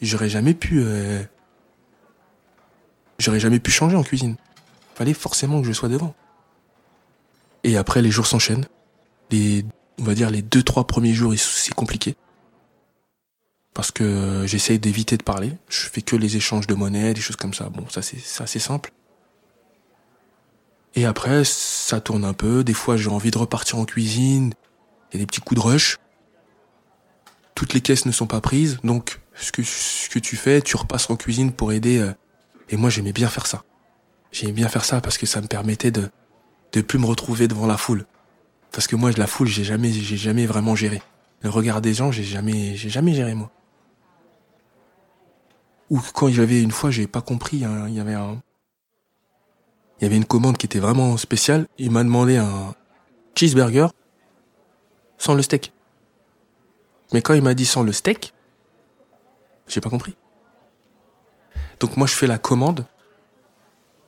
j'aurais 0.00 0.28
jamais 0.28 0.54
pu, 0.54 0.82
euh, 0.82 1.22
j'aurais 3.18 3.40
jamais 3.40 3.60
pu 3.60 3.70
changer 3.70 3.96
en 3.96 4.02
cuisine. 4.02 4.36
Fallait 4.94 5.14
forcément 5.14 5.60
que 5.60 5.66
je 5.66 5.72
sois 5.72 5.88
devant. 5.88 6.14
Et 7.64 7.76
après, 7.76 8.02
les 8.02 8.10
jours 8.10 8.26
s'enchaînent 8.26 8.66
les, 9.30 9.64
on 9.98 10.04
va 10.04 10.14
dire 10.14 10.30
les 10.30 10.42
deux 10.42 10.62
trois 10.62 10.86
premiers 10.86 11.12
jours, 11.12 11.34
c'est 11.36 11.74
compliqué 11.74 12.16
parce 13.76 13.90
que 13.90 14.44
j'essaye 14.46 14.78
d'éviter 14.78 15.18
de 15.18 15.22
parler. 15.22 15.52
Je 15.68 15.80
fais 15.80 16.00
que 16.00 16.16
les 16.16 16.36
échanges 16.36 16.66
de 16.66 16.72
monnaie, 16.72 17.12
des 17.12 17.20
choses 17.20 17.36
comme 17.36 17.52
ça. 17.52 17.68
Bon, 17.68 17.86
ça 17.90 18.00
c'est 18.00 18.42
assez 18.42 18.58
simple. 18.58 18.90
Et 20.94 21.04
après, 21.04 21.44
ça 21.44 22.00
tourne 22.00 22.24
un 22.24 22.32
peu. 22.32 22.64
Des 22.64 22.72
fois, 22.72 22.96
j'ai 22.96 23.10
envie 23.10 23.30
de 23.30 23.36
repartir 23.36 23.76
en 23.78 23.84
cuisine. 23.84 24.54
Il 25.12 25.16
y 25.16 25.16
a 25.18 25.20
des 25.20 25.26
petits 25.26 25.42
coups 25.42 25.60
de 25.60 25.66
rush. 25.66 25.98
Toutes 27.54 27.74
les 27.74 27.82
caisses 27.82 28.06
ne 28.06 28.12
sont 28.12 28.26
pas 28.26 28.40
prises, 28.40 28.78
donc 28.82 29.20
ce 29.34 29.52
que 29.52 29.62
ce 29.62 30.08
que 30.08 30.18
tu 30.18 30.36
fais, 30.36 30.62
tu 30.62 30.76
repasses 30.78 31.10
en 31.10 31.16
cuisine 31.16 31.52
pour 31.52 31.70
aider. 31.70 31.98
Euh, 31.98 32.14
et 32.70 32.78
moi, 32.78 32.88
j'aimais 32.88 33.12
bien 33.12 33.28
faire 33.28 33.46
ça. 33.46 33.62
J'aimais 34.32 34.52
bien 34.52 34.68
faire 34.68 34.86
ça 34.86 35.02
parce 35.02 35.18
que 35.18 35.26
ça 35.26 35.42
me 35.42 35.48
permettait 35.48 35.90
de 35.90 36.08
de 36.72 36.80
plus 36.80 36.98
me 36.98 37.04
retrouver 37.04 37.46
devant 37.46 37.66
la 37.66 37.76
foule. 37.76 38.06
Parce 38.72 38.86
que 38.86 38.96
moi, 38.96 39.10
la 39.18 39.26
foule, 39.26 39.48
j'ai 39.48 39.64
jamais, 39.64 39.92
j'ai 39.92 40.16
jamais 40.16 40.46
vraiment 40.46 40.74
géré. 40.74 41.02
Le 41.42 41.50
regard 41.50 41.82
des 41.82 41.92
gens, 41.92 42.10
j'ai 42.10 42.24
jamais, 42.24 42.74
j'ai 42.74 42.88
jamais 42.88 43.12
géré 43.12 43.34
moi. 43.34 43.52
Ou 45.90 46.00
quand 46.14 46.28
j'avais 46.28 46.62
une 46.62 46.72
fois, 46.72 46.90
j'ai 46.90 47.06
pas 47.06 47.20
compris, 47.20 47.64
hein, 47.64 47.86
il 47.88 47.94
y 47.94 48.00
avait 48.00 48.14
un, 48.14 48.42
il 49.98 50.04
y 50.04 50.06
avait 50.06 50.16
une 50.16 50.24
commande 50.24 50.56
qui 50.56 50.66
était 50.66 50.80
vraiment 50.80 51.16
spéciale. 51.16 51.66
Il 51.78 51.90
m'a 51.90 52.02
demandé 52.02 52.36
un 52.36 52.74
cheeseburger 53.34 53.88
sans 55.18 55.34
le 55.34 55.42
steak. 55.42 55.72
Mais 57.12 57.22
quand 57.22 57.34
il 57.34 57.42
m'a 57.42 57.54
dit 57.54 57.66
sans 57.66 57.82
le 57.82 57.92
steak, 57.92 58.34
j'ai 59.68 59.80
pas 59.80 59.90
compris. 59.90 60.16
Donc 61.78 61.96
moi 61.96 62.06
je 62.06 62.14
fais 62.14 62.26
la 62.26 62.38
commande, 62.38 62.86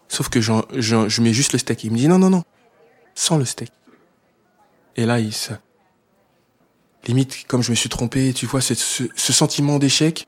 sauf 0.08 0.28
que 0.28 0.40
je 0.40 1.20
mets 1.22 1.32
juste 1.32 1.52
le 1.52 1.58
steak. 1.58 1.84
Il 1.84 1.92
me 1.92 1.96
dit 1.96 2.08
non 2.08 2.18
non 2.18 2.30
non, 2.30 2.44
sans 3.14 3.38
le 3.38 3.44
steak. 3.44 3.72
Et 4.96 5.06
là, 5.06 5.20
il 5.20 5.32
se... 5.32 5.52
Limite, 7.06 7.46
comme 7.46 7.62
je 7.62 7.70
me 7.70 7.76
suis 7.76 7.88
trompé, 7.88 8.32
tu 8.34 8.46
vois, 8.46 8.60
ce 8.60 9.06
sentiment 9.14 9.78
d'échec, 9.78 10.26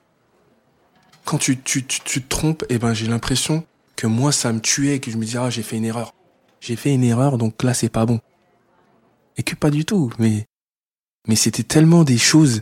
quand 1.24 1.38
tu, 1.38 1.60
tu, 1.60 1.84
tu, 1.84 2.22
te 2.22 2.28
trompes, 2.28 2.64
eh 2.68 2.78
ben, 2.78 2.92
j'ai 2.92 3.06
l'impression 3.06 3.64
que 3.96 4.06
moi, 4.06 4.32
ça 4.32 4.52
me 4.52 4.60
tuait, 4.60 5.00
que 5.00 5.10
je 5.10 5.16
me 5.16 5.24
disais, 5.24 5.38
ah, 5.38 5.50
j'ai 5.50 5.62
fait 5.62 5.76
une 5.76 5.84
erreur. 5.84 6.14
J'ai 6.60 6.76
fait 6.76 6.92
une 6.92 7.04
erreur, 7.04 7.38
donc 7.38 7.62
là, 7.62 7.74
c'est 7.74 7.88
pas 7.88 8.06
bon. 8.06 8.20
Et 9.36 9.42
que 9.42 9.54
pas 9.54 9.70
du 9.70 9.84
tout, 9.84 10.12
mais, 10.18 10.46
mais 11.28 11.36
c'était 11.36 11.62
tellement 11.62 12.04
des 12.04 12.18
choses 12.18 12.60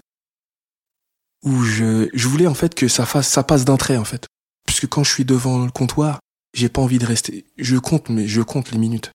où 1.44 1.62
je, 1.62 2.08
je 2.12 2.28
voulais, 2.28 2.46
en 2.46 2.54
fait, 2.54 2.74
que 2.74 2.88
ça 2.88 3.06
fasse, 3.06 3.28
ça 3.28 3.42
passe 3.42 3.64
d'un 3.64 3.76
trait, 3.76 3.96
en 3.96 4.04
fait. 4.04 4.26
Puisque 4.66 4.88
quand 4.88 5.04
je 5.04 5.12
suis 5.12 5.24
devant 5.24 5.64
le 5.64 5.70
comptoir, 5.70 6.20
j'ai 6.54 6.68
pas 6.68 6.82
envie 6.82 6.98
de 6.98 7.06
rester. 7.06 7.46
Je 7.56 7.76
compte, 7.76 8.08
mais 8.08 8.26
je 8.26 8.42
compte 8.42 8.70
les 8.70 8.78
minutes. 8.78 9.12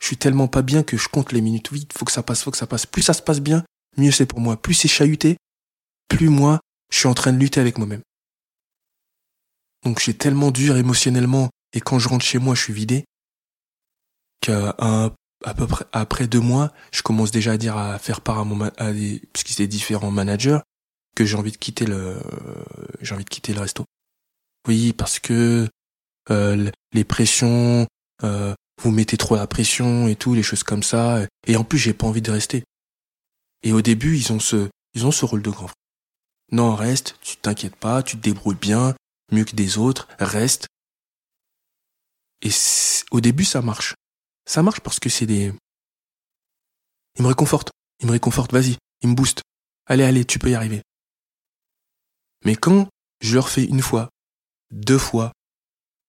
Je 0.00 0.06
suis 0.06 0.16
tellement 0.16 0.48
pas 0.48 0.62
bien 0.62 0.82
que 0.82 0.96
je 0.96 1.08
compte 1.08 1.32
les 1.32 1.40
minutes. 1.40 1.72
Vite, 1.72 1.92
faut 1.96 2.04
que 2.04 2.12
ça 2.12 2.22
passe, 2.22 2.42
faut 2.42 2.50
que 2.50 2.56
ça 2.56 2.66
passe. 2.66 2.86
Plus 2.86 3.02
ça 3.02 3.12
se 3.12 3.22
passe 3.22 3.40
bien, 3.40 3.64
mieux 3.96 4.10
c'est 4.10 4.26
pour 4.26 4.40
moi. 4.40 4.60
Plus 4.60 4.74
c'est 4.74 4.88
chahuté, 4.88 5.36
plus 6.08 6.28
moi, 6.28 6.60
je 6.92 6.98
suis 6.98 7.08
en 7.08 7.14
train 7.14 7.32
de 7.32 7.38
lutter 7.38 7.60
avec 7.60 7.78
moi-même. 7.78 8.02
Donc 9.84 10.00
j'ai 10.00 10.14
tellement 10.14 10.50
dur 10.50 10.76
émotionnellement 10.76 11.50
et 11.72 11.80
quand 11.80 11.98
je 11.98 12.08
rentre 12.08 12.24
chez 12.24 12.38
moi, 12.38 12.54
je 12.54 12.62
suis 12.62 12.72
vidé 12.72 13.04
qu'à 14.40 14.74
à 15.44 15.54
peu 15.54 15.66
près 15.66 15.84
après 15.92 16.26
deux 16.26 16.40
mois, 16.40 16.72
je 16.92 17.02
commence 17.02 17.30
déjà 17.30 17.52
à 17.52 17.56
dire 17.56 17.76
à 17.76 17.98
faire 17.98 18.20
part 18.20 18.38
à 18.38 18.44
mon 18.44 18.70
à 18.78 18.92
des 18.92 19.22
puisqu'il 19.32 19.56
des 19.56 19.66
différents 19.68 20.10
managers 20.10 20.58
que 21.14 21.24
j'ai 21.24 21.36
envie 21.36 21.52
de 21.52 21.56
quitter 21.56 21.86
le 21.86 22.20
j'ai 23.00 23.14
envie 23.14 23.24
de 23.24 23.30
quitter 23.30 23.52
le 23.52 23.60
resto. 23.60 23.84
Oui, 24.66 24.92
parce 24.92 25.18
que 25.18 25.68
euh, 26.30 26.70
les 26.92 27.04
pressions, 27.04 27.86
euh, 28.24 28.54
vous 28.82 28.90
mettez 28.90 29.16
trop 29.16 29.36
la 29.36 29.46
pression 29.46 30.08
et 30.08 30.16
tout, 30.16 30.34
les 30.34 30.42
choses 30.42 30.62
comme 30.62 30.82
ça. 30.82 31.20
Et 31.46 31.56
en 31.56 31.64
plus, 31.64 31.78
j'ai 31.78 31.94
pas 31.94 32.06
envie 32.06 32.22
de 32.22 32.30
rester. 32.30 32.64
Et 33.62 33.72
au 33.72 33.80
début, 33.80 34.16
ils 34.16 34.32
ont 34.32 34.40
ce, 34.40 34.68
ils 34.94 35.06
ont 35.06 35.12
ce 35.12 35.24
rôle 35.24 35.42
de 35.42 35.50
grand 35.50 35.68
frère. 35.68 35.76
Non, 36.52 36.74
reste, 36.74 37.16
tu 37.20 37.36
t'inquiètes 37.36 37.76
pas, 37.76 38.02
tu 38.02 38.16
te 38.16 38.22
débrouilles 38.22 38.56
bien, 38.56 38.94
mieux 39.32 39.44
que 39.44 39.56
des 39.56 39.78
autres, 39.78 40.08
reste. 40.18 40.66
Et 42.42 42.50
au 43.10 43.20
début, 43.20 43.44
ça 43.44 43.62
marche. 43.62 43.94
Ça 44.44 44.62
marche 44.62 44.80
parce 44.80 45.00
que 45.00 45.08
c'est 45.08 45.26
des... 45.26 45.52
Ils 47.16 47.22
me 47.22 47.28
réconfortent. 47.28 47.70
Ils 48.00 48.06
me 48.06 48.12
réconfortent, 48.12 48.52
vas-y, 48.52 48.76
ils 49.00 49.08
me 49.08 49.14
boostent. 49.14 49.42
Allez, 49.86 50.04
allez, 50.04 50.24
tu 50.24 50.38
peux 50.38 50.50
y 50.50 50.54
arriver. 50.54 50.82
Mais 52.44 52.56
quand 52.56 52.88
Je 53.22 53.32
le 53.32 53.40
refais 53.40 53.64
une 53.64 53.80
fois, 53.80 54.10
deux 54.70 54.98
fois, 54.98 55.32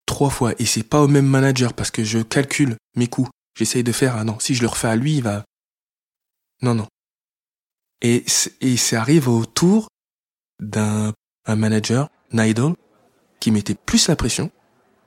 trois 0.06 0.30
fois. 0.30 0.54
Et 0.60 0.66
c'est 0.66 0.84
pas 0.84 1.02
au 1.02 1.08
même 1.08 1.26
manager 1.26 1.74
parce 1.74 1.90
que 1.90 2.04
je 2.04 2.20
calcule 2.20 2.76
mes 2.96 3.08
coûts. 3.08 3.30
J'essaye 3.56 3.84
de 3.84 3.94
faire, 3.94 4.18
ah 4.18 4.26
non, 4.26 4.38
si 4.40 4.54
je 4.54 4.62
le 4.62 4.68
refais 4.68 4.90
à 4.90 4.96
lui, 4.98 5.16
il 5.16 5.24
va... 5.24 5.46
Non, 6.62 6.76
non. 6.76 6.88
Et, 8.02 8.26
et 8.60 8.78
ça 8.78 9.02
arrive 9.02 9.30
autour 9.30 9.88
d'un 10.60 11.14
un 11.46 11.56
manager, 11.56 12.10
Nidal, 12.34 12.76
qui 13.40 13.52
mettait 13.52 13.76
plus 13.76 14.08
la 14.08 14.16
pression. 14.16 14.52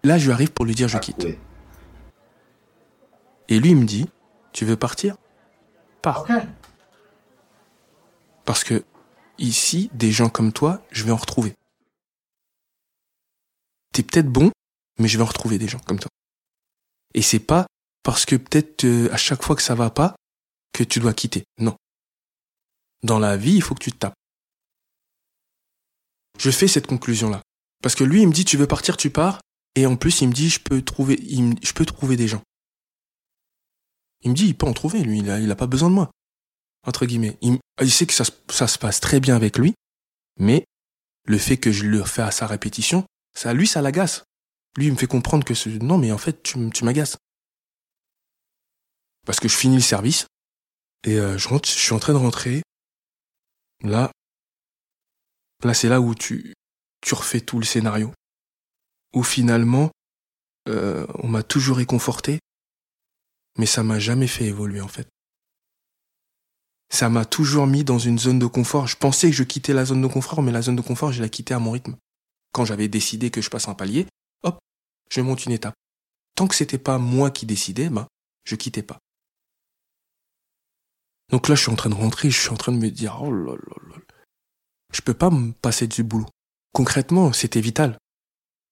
Là, 0.02 0.18
je 0.18 0.26
lui 0.26 0.32
arrive 0.32 0.52
pour 0.52 0.64
lui 0.64 0.74
dire 0.74 0.88
je 0.88 0.96
ah, 0.96 1.00
quitte. 1.00 1.26
Et 3.48 3.58
lui, 3.58 3.70
il 3.70 3.76
me 3.76 3.84
dit, 3.84 4.08
tu 4.52 4.64
veux 4.64 4.76
partir? 4.76 5.16
Pars. 6.02 6.26
Parce 8.44 8.64
que 8.64 8.84
ici, 9.38 9.90
des 9.92 10.12
gens 10.12 10.28
comme 10.28 10.52
toi, 10.52 10.82
je 10.90 11.04
vais 11.04 11.10
en 11.10 11.16
retrouver. 11.16 11.54
T'es 13.92 14.02
peut-être 14.02 14.28
bon, 14.28 14.50
mais 14.98 15.08
je 15.08 15.18
vais 15.18 15.22
en 15.22 15.26
retrouver 15.26 15.58
des 15.58 15.68
gens 15.68 15.80
comme 15.80 15.98
toi. 15.98 16.10
Et 17.14 17.22
c'est 17.22 17.40
pas 17.40 17.66
parce 18.02 18.24
que 18.24 18.36
peut-être 18.36 18.84
euh, 18.84 19.12
à 19.12 19.16
chaque 19.16 19.42
fois 19.42 19.56
que 19.56 19.62
ça 19.62 19.74
va 19.74 19.90
pas 19.90 20.14
que 20.72 20.84
tu 20.84 21.00
dois 21.00 21.12
quitter. 21.12 21.44
Non. 21.58 21.76
Dans 23.02 23.18
la 23.18 23.36
vie, 23.36 23.54
il 23.54 23.62
faut 23.62 23.74
que 23.74 23.82
tu 23.82 23.92
te 23.92 23.98
tapes. 23.98 24.14
Je 26.38 26.50
fais 26.50 26.68
cette 26.68 26.86
conclusion-là. 26.86 27.42
Parce 27.82 27.94
que 27.94 28.04
lui, 28.04 28.22
il 28.22 28.28
me 28.28 28.32
dit, 28.32 28.44
tu 28.44 28.56
veux 28.56 28.66
partir, 28.66 28.96
tu 28.96 29.10
pars. 29.10 29.40
Et 29.74 29.86
en 29.86 29.96
plus, 29.96 30.20
il 30.20 30.28
me 30.28 30.32
dit, 30.32 30.48
je 30.48 30.60
peux 30.60 30.82
trouver, 30.82 31.18
je 31.62 31.72
peux 31.72 31.86
trouver 31.86 32.16
des 32.16 32.28
gens. 32.28 32.42
Il 34.22 34.30
me 34.30 34.36
dit, 34.36 34.46
il 34.46 34.56
peut 34.56 34.66
en 34.66 34.72
trouver, 34.72 35.02
lui, 35.02 35.18
il 35.18 35.30
a, 35.30 35.40
il 35.40 35.50
a 35.50 35.56
pas 35.56 35.66
besoin 35.66 35.88
de 35.88 35.94
moi. 35.94 36.10
Entre 36.86 37.06
guillemets. 37.06 37.36
Il, 37.40 37.58
il 37.80 37.90
sait 37.90 38.06
que 38.06 38.12
ça, 38.12 38.24
ça 38.50 38.66
se 38.66 38.78
passe 38.78 39.00
très 39.00 39.20
bien 39.20 39.36
avec 39.36 39.58
lui, 39.58 39.74
mais 40.38 40.64
le 41.24 41.38
fait 41.38 41.56
que 41.56 41.72
je 41.72 41.84
le 41.84 42.04
fais 42.04 42.22
à 42.22 42.30
sa 42.30 42.46
répétition, 42.46 43.04
ça, 43.34 43.52
lui, 43.54 43.66
ça 43.66 43.80
l'agace. 43.80 44.24
Lui, 44.76 44.86
il 44.86 44.92
me 44.92 44.96
fait 44.96 45.06
comprendre 45.06 45.44
que 45.44 45.78
non, 45.78 45.98
mais 45.98 46.12
en 46.12 46.18
fait, 46.18 46.42
tu, 46.42 46.70
tu 46.70 46.84
m'agaces. 46.84 47.16
Parce 49.26 49.40
que 49.40 49.48
je 49.48 49.56
finis 49.56 49.76
le 49.76 49.82
service, 49.82 50.26
et 51.04 51.18
euh, 51.18 51.38
je, 51.38 51.48
rentre, 51.48 51.68
je 51.68 51.78
suis 51.78 51.92
en 51.92 51.98
train 51.98 52.12
de 52.12 52.18
rentrer. 52.18 52.62
Là, 53.82 54.10
là, 55.64 55.74
c'est 55.74 55.88
là 55.88 56.00
où 56.00 56.14
tu, 56.14 56.54
tu 57.00 57.14
refais 57.14 57.40
tout 57.40 57.58
le 57.58 57.64
scénario. 57.64 58.12
Où 59.14 59.22
finalement, 59.22 59.90
euh, 60.68 61.06
on 61.14 61.28
m'a 61.28 61.42
toujours 61.42 61.78
réconforté, 61.78 62.38
mais 63.58 63.66
ça 63.66 63.82
m'a 63.82 63.98
jamais 63.98 64.26
fait 64.26 64.44
évoluer 64.44 64.80
en 64.80 64.88
fait. 64.88 65.08
Ça 66.92 67.08
m'a 67.08 67.24
toujours 67.24 67.66
mis 67.66 67.84
dans 67.84 67.98
une 67.98 68.18
zone 68.18 68.38
de 68.38 68.46
confort. 68.46 68.86
Je 68.86 68.96
pensais 68.96 69.30
que 69.30 69.36
je 69.36 69.44
quittais 69.44 69.72
la 69.72 69.84
zone 69.84 70.02
de 70.02 70.06
confort, 70.08 70.42
mais 70.42 70.52
la 70.52 70.62
zone 70.62 70.76
de 70.76 70.82
confort, 70.82 71.12
je 71.12 71.22
la 71.22 71.28
quittais 71.28 71.54
à 71.54 71.58
mon 71.58 71.70
rythme. 71.70 71.96
Quand 72.52 72.64
j'avais 72.64 72.88
décidé 72.88 73.30
que 73.30 73.40
je 73.40 73.48
passe 73.48 73.68
un 73.68 73.74
palier, 73.74 74.06
hop, 74.42 74.58
je 75.10 75.20
monte 75.20 75.46
une 75.46 75.52
étape. 75.52 75.74
Tant 76.34 76.48
que 76.48 76.54
c'était 76.54 76.78
pas 76.78 76.98
moi 76.98 77.30
qui 77.30 77.46
décidais, 77.46 77.90
ben, 77.90 78.08
je 78.44 78.56
quittais 78.56 78.82
pas. 78.82 78.98
Donc 81.30 81.48
là, 81.48 81.54
je 81.54 81.62
suis 81.62 81.70
en 81.70 81.76
train 81.76 81.90
de 81.90 81.94
rentrer, 81.94 82.28
je 82.28 82.40
suis 82.40 82.50
en 82.50 82.56
train 82.56 82.72
de 82.72 82.78
me 82.78 82.90
dire, 82.90 83.20
oh 83.22 83.32
là 83.32 83.52
là 83.54 83.74
là, 83.88 83.96
je 84.92 85.00
peux 85.02 85.14
pas 85.14 85.30
me 85.30 85.52
passer 85.52 85.86
du 85.86 86.02
boulot. 86.02 86.26
Concrètement, 86.72 87.32
c'était 87.32 87.60
vital. 87.60 87.98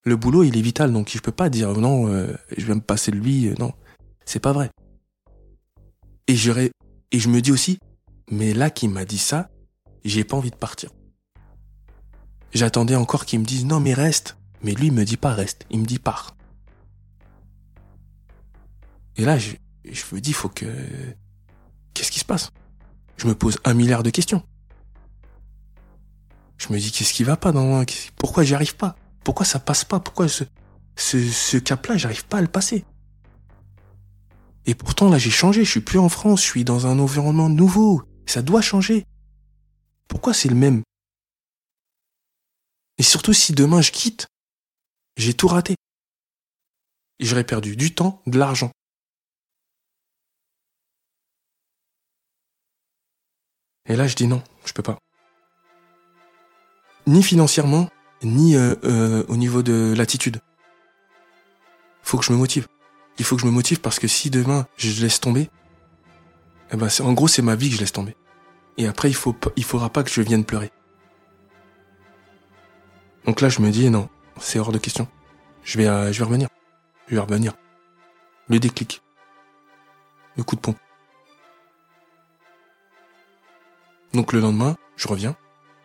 Le 0.04 0.16
boulot, 0.16 0.44
il 0.44 0.56
est 0.56 0.62
vital, 0.62 0.92
donc 0.92 1.10
je 1.12 1.18
peux 1.18 1.32
pas 1.32 1.50
dire 1.50 1.72
non, 1.72 2.08
euh, 2.08 2.34
je 2.56 2.64
vais 2.66 2.74
me 2.74 2.80
passer 2.80 3.10
de 3.10 3.16
lui, 3.16 3.48
euh, 3.48 3.54
non, 3.58 3.72
c'est 4.24 4.40
pas 4.40 4.52
vrai. 4.52 4.70
Et 6.26 6.34
et 7.10 7.18
je 7.18 7.28
me 7.28 7.40
dis 7.40 7.52
aussi, 7.52 7.78
mais 8.30 8.54
là 8.54 8.70
qu'il 8.70 8.90
m'a 8.90 9.04
dit 9.04 9.18
ça, 9.18 9.50
j'ai 10.04 10.24
pas 10.24 10.36
envie 10.36 10.50
de 10.50 10.56
partir. 10.56 10.90
J'attendais 12.52 12.96
encore 12.96 13.24
qu'il 13.24 13.40
me 13.40 13.44
dise 13.44 13.64
non 13.66 13.80
mais 13.80 13.94
reste, 13.94 14.36
mais 14.62 14.72
lui 14.72 14.86
il 14.86 14.92
me 14.92 15.04
dit 15.04 15.16
pas 15.16 15.34
reste, 15.34 15.66
il 15.70 15.80
me 15.80 15.86
dit 15.86 15.98
pars. 15.98 16.36
Et 19.16 19.24
là, 19.24 19.36
je, 19.36 19.56
je 19.84 20.14
me 20.14 20.20
dis, 20.20 20.32
faut 20.32 20.48
que 20.48 20.64
Qu'est-ce 21.92 22.12
qui 22.12 22.20
se 22.20 22.24
passe? 22.24 22.52
Je 23.16 23.26
me 23.26 23.34
pose 23.34 23.58
un 23.64 23.74
milliard 23.74 24.04
de 24.04 24.10
questions. 24.10 24.44
Je 26.58 26.72
me 26.72 26.78
dis 26.78 26.90
qu'est-ce 26.90 27.14
qui 27.14 27.24
va 27.24 27.36
pas 27.36 27.52
dans 27.52 27.84
pourquoi 28.16 28.42
j'y 28.42 28.54
arrive 28.54 28.76
pas? 28.76 28.96
Pourquoi 29.24 29.46
ça 29.46 29.60
passe 29.60 29.84
pas? 29.84 30.00
Pourquoi 30.00 30.28
ce 30.28 30.44
ce, 30.96 31.30
ce 31.30 31.56
cap-là, 31.56 31.96
j'arrive 31.96 32.26
pas 32.26 32.38
à 32.38 32.42
le 32.42 32.48
passer? 32.48 32.84
Et 34.66 34.74
pourtant 34.74 35.08
là, 35.08 35.16
j'ai 35.16 35.30
changé, 35.30 35.64
je 35.64 35.70
suis 35.70 35.80
plus 35.80 35.98
en 35.98 36.08
France, 36.08 36.42
je 36.42 36.46
suis 36.46 36.64
dans 36.64 36.86
un 36.86 36.98
environnement 36.98 37.48
nouveau, 37.48 38.02
ça 38.26 38.42
doit 38.42 38.60
changer. 38.60 39.06
Pourquoi 40.08 40.34
c'est 40.34 40.48
le 40.48 40.56
même? 40.56 40.82
Et 42.98 43.04
surtout 43.04 43.32
si 43.32 43.52
demain 43.52 43.80
je 43.80 43.92
quitte, 43.92 44.26
j'ai 45.16 45.34
tout 45.34 45.46
raté. 45.48 45.76
J'aurais 47.20 47.44
perdu 47.44 47.76
du 47.76 47.94
temps, 47.94 48.22
de 48.26 48.38
l'argent. 48.38 48.70
Et 53.86 53.96
là, 53.96 54.06
je 54.06 54.16
dis 54.16 54.26
non, 54.26 54.42
je 54.66 54.72
peux 54.72 54.82
pas. 54.82 54.98
Ni 57.08 57.22
financièrement, 57.22 57.88
ni 58.22 58.54
euh, 58.54 58.74
euh, 58.84 59.24
au 59.28 59.38
niveau 59.38 59.62
de 59.62 59.94
l'attitude. 59.96 60.42
Faut 62.02 62.18
que 62.18 62.24
je 62.24 62.32
me 62.32 62.36
motive. 62.36 62.68
Il 63.18 63.24
faut 63.24 63.34
que 63.34 63.40
je 63.40 63.46
me 63.46 63.50
motive 63.50 63.80
parce 63.80 63.98
que 63.98 64.06
si 64.06 64.28
demain 64.28 64.66
je 64.76 65.00
laisse 65.00 65.18
tomber, 65.18 65.48
eh 66.70 66.76
ben 66.76 66.88
en 67.00 67.12
gros 67.14 67.26
c'est 67.26 67.40
ma 67.40 67.54
vie 67.54 67.70
que 67.70 67.76
je 67.76 67.80
laisse 67.80 67.92
tomber. 67.92 68.14
Et 68.76 68.86
après 68.86 69.08
il 69.08 69.14
faut 69.14 69.34
il 69.56 69.64
faudra 69.64 69.88
pas 69.88 70.02
que 70.02 70.10
je 70.10 70.20
vienne 70.20 70.44
pleurer. 70.44 70.70
Donc 73.24 73.40
là 73.40 73.48
je 73.48 73.62
me 73.62 73.70
dis 73.70 73.88
non, 73.88 74.10
c'est 74.38 74.58
hors 74.58 74.70
de 74.70 74.76
question. 74.76 75.08
Je 75.64 75.78
vais 75.78 75.88
euh, 75.88 76.12
je 76.12 76.18
vais 76.18 76.26
revenir. 76.26 76.50
Je 77.06 77.14
vais 77.14 77.22
revenir. 77.22 77.54
Le 78.48 78.60
déclic. 78.60 79.00
Le 80.36 80.42
coup 80.42 80.56
de 80.56 80.60
pompe. 80.60 80.78
Donc 84.12 84.34
le 84.34 84.40
lendemain, 84.40 84.76
je 84.96 85.08
reviens. 85.08 85.34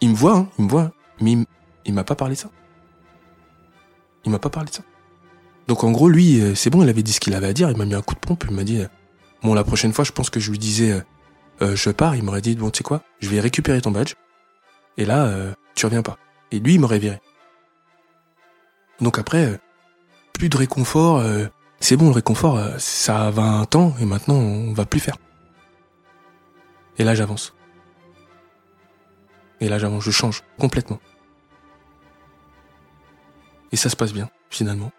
Il 0.02 0.10
me 0.10 0.16
voit, 0.16 0.36
hein, 0.36 0.50
il 0.60 0.66
me 0.66 0.70
voit, 0.70 0.92
mais 1.22 1.38
il, 1.86 1.94
m'a 1.94 2.04
pas 2.04 2.16
parlé 2.16 2.36
de 2.36 2.40
ça. 2.40 2.50
Il 4.26 4.32
m'a 4.32 4.40
pas 4.40 4.50
parlé 4.50 4.70
de 4.70 4.76
ça. 4.76 4.84
Donc 5.68 5.84
en 5.84 5.92
gros, 5.92 6.10
lui, 6.10 6.42
euh, 6.42 6.56
c'est 6.56 6.70
bon, 6.70 6.84
il 6.84 6.90
avait 6.90 7.04
dit 7.04 7.14
ce 7.14 7.20
qu'il 7.20 7.34
avait 7.36 7.48
à 7.48 7.54
dire, 7.54 7.70
il 7.70 7.78
m'a 7.78 7.86
mis 7.86 7.96
un 7.96 8.02
coup 8.02 8.16
de 8.16 8.20
pompe, 8.20 8.46
il 8.50 8.56
m'a 8.56 8.64
dit, 8.64 8.82
euh, 8.82 8.88
bon, 9.44 9.54
la 9.54 9.64
prochaine 9.64 9.94
fois, 9.94 10.04
je 10.04 10.12
pense 10.12 10.30
que 10.30 10.40
je 10.40 10.52
lui 10.52 10.60
disais, 10.60 11.02
euh, 11.62 11.76
je 11.76 11.90
pars, 11.90 12.16
il 12.16 12.24
m'aurait 12.24 12.42
dit, 12.42 12.56
bon, 12.56 12.70
tu 12.70 12.80
sais 12.80 12.84
quoi, 12.84 13.02
je 13.20 13.30
vais 13.30 13.40
récupérer 13.40 13.82
ton 13.82 13.92
badge, 13.92 14.16
et 14.98 15.06
là, 15.06 15.56
tu 15.76 15.86
reviens 15.86 16.04
pas. 16.04 16.18
Et 16.52 16.60
lui, 16.60 16.76
il 16.76 16.80
m'aurait 16.80 17.00
viré. 17.00 17.20
Donc 19.00 19.18
après, 19.18 19.60
plus 20.34 20.50
de 20.50 20.58
réconfort, 20.58 21.24
c'est 21.80 21.98
bon, 21.98 22.08
le 22.08 22.14
réconfort, 22.14 22.60
ça 22.78 23.32
va 23.32 23.44
un 23.44 23.66
temps, 23.66 23.96
et 24.00 24.06
maintenant, 24.06 24.36
on 24.36 24.74
va 24.74 24.86
plus 24.86 25.00
faire. 25.00 25.18
Et 26.98 27.04
là, 27.04 27.16
j'avance. 27.16 27.56
Et 29.64 29.70
là, 29.70 29.78
je 29.78 30.12
change 30.12 30.44
complètement. 30.60 31.00
Et 33.72 33.78
ça 33.78 33.90
se 33.90 33.96
passe 33.96 34.12
bien, 34.12 34.30
finalement. 34.50 34.92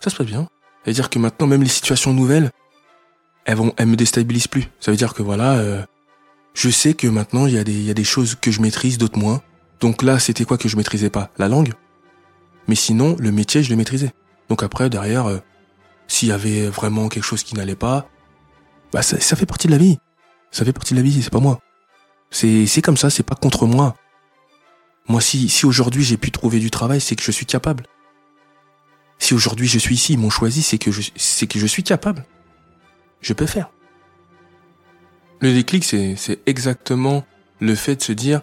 Ça 0.00 0.10
se 0.10 0.16
passe 0.16 0.26
bien. 0.26 0.48
Ça 0.84 0.86
veut 0.90 0.92
dire 0.94 1.10
que 1.10 1.20
maintenant, 1.20 1.46
même 1.46 1.62
les 1.62 1.68
situations 1.68 2.12
nouvelles, 2.12 2.50
elles 3.44 3.56
vont, 3.56 3.72
elles 3.76 3.86
me 3.86 3.94
déstabilisent 3.94 4.48
plus. 4.48 4.64
Ça 4.80 4.90
veut 4.90 4.96
dire 4.96 5.14
que 5.14 5.22
voilà, 5.22 5.52
euh, 5.58 5.80
je 6.54 6.70
sais 6.70 6.94
que 6.94 7.06
maintenant, 7.06 7.46
il 7.46 7.54
y, 7.54 7.58
a 7.58 7.62
des, 7.62 7.80
y 7.80 7.90
a 7.90 7.94
des 7.94 8.02
choses 8.02 8.34
que 8.34 8.50
je 8.50 8.60
maîtrise, 8.60 8.98
d'autres 8.98 9.18
moins. 9.18 9.42
Donc 9.78 10.02
là, 10.02 10.18
c'était 10.18 10.44
quoi 10.44 10.58
que 10.58 10.68
je 10.68 10.76
maîtrisais 10.76 11.08
pas? 11.08 11.30
La 11.38 11.46
langue. 11.46 11.72
Mais 12.66 12.74
sinon, 12.74 13.14
le 13.20 13.30
métier, 13.30 13.62
je 13.62 13.70
le 13.70 13.76
maîtrisais. 13.76 14.10
Donc 14.48 14.64
après, 14.64 14.90
derrière, 14.90 15.26
euh, 15.26 15.38
s'il 16.08 16.30
y 16.30 16.32
avait 16.32 16.66
vraiment 16.66 17.08
quelque 17.08 17.22
chose 17.22 17.44
qui 17.44 17.54
n'allait 17.54 17.76
pas, 17.76 18.08
bah 18.92 19.02
ça, 19.02 19.20
ça 19.20 19.36
fait 19.36 19.46
partie 19.46 19.68
de 19.68 19.72
la 19.72 19.78
vie. 19.78 19.98
Ça 20.50 20.64
fait 20.64 20.72
partie 20.72 20.94
de 20.94 20.98
la 20.98 21.04
vie, 21.04 21.22
c'est 21.22 21.30
pas 21.30 21.38
moi. 21.38 21.60
C'est, 22.30 22.82
comme 22.82 22.96
ça, 22.96 23.10
c'est 23.10 23.22
pas 23.22 23.34
contre 23.34 23.66
moi. 23.66 23.96
Moi, 25.08 25.20
si, 25.20 25.48
si 25.48 25.66
aujourd'hui 25.66 26.04
j'ai 26.04 26.16
pu 26.16 26.30
trouver 26.30 26.60
du 26.60 26.70
travail, 26.70 27.00
c'est 27.00 27.16
que 27.16 27.22
je 27.22 27.32
suis 27.32 27.46
capable. 27.46 27.84
Si 29.18 29.34
aujourd'hui 29.34 29.66
je 29.66 29.78
suis 29.78 29.96
ici, 29.96 30.12
ils 30.14 30.18
m'ont 30.18 30.30
choisi, 30.30 30.62
c'est 30.62 30.78
que 30.78 30.90
je, 30.90 31.10
que 31.46 31.58
je 31.58 31.66
suis 31.66 31.82
capable. 31.82 32.24
Je 33.20 33.32
peux 33.32 33.46
faire. 33.46 33.70
Le 35.40 35.52
déclic, 35.52 35.84
c'est, 35.84 36.16
exactement 36.46 37.24
le 37.58 37.74
fait 37.74 37.96
de 37.96 38.02
se 38.02 38.12
dire, 38.12 38.42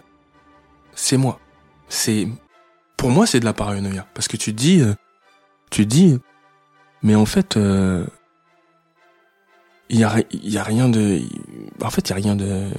c'est 0.94 1.18
moi. 1.18 1.40
C'est, 1.90 2.28
pour 2.98 3.10
moi, 3.10 3.26
c'est 3.26 3.40
de 3.40 3.46
la 3.46 3.54
paranoïa. 3.54 4.06
Parce 4.14 4.28
que 4.28 4.36
tu 4.36 4.54
te 4.54 4.60
dis, 4.60 4.82
euh, 4.82 4.94
tu 5.70 5.88
te 5.88 5.90
dis, 5.90 6.20
mais 7.02 7.16
en 7.16 7.26
fait, 7.26 7.56
euh, 7.56 8.06
il 9.90 10.00
y 10.00 10.04
a, 10.04 10.16
y 10.32 10.58
a 10.58 10.64
rien 10.64 10.90
de, 10.90 11.22
en 11.82 11.90
fait, 11.90 12.10
il 12.10 12.10
y 12.10 12.14
a 12.14 12.16
rien 12.16 12.36
de, 12.36 12.70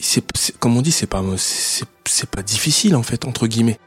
c'est 0.00 0.24
comme 0.58 0.76
on 0.76 0.82
dit 0.82 0.92
c'est 0.92 1.06
pas 1.06 1.22
c'est 1.36 2.30
pas 2.30 2.42
difficile 2.42 2.96
en 2.96 3.02
fait 3.02 3.24
entre 3.24 3.46
guillemets 3.46 3.78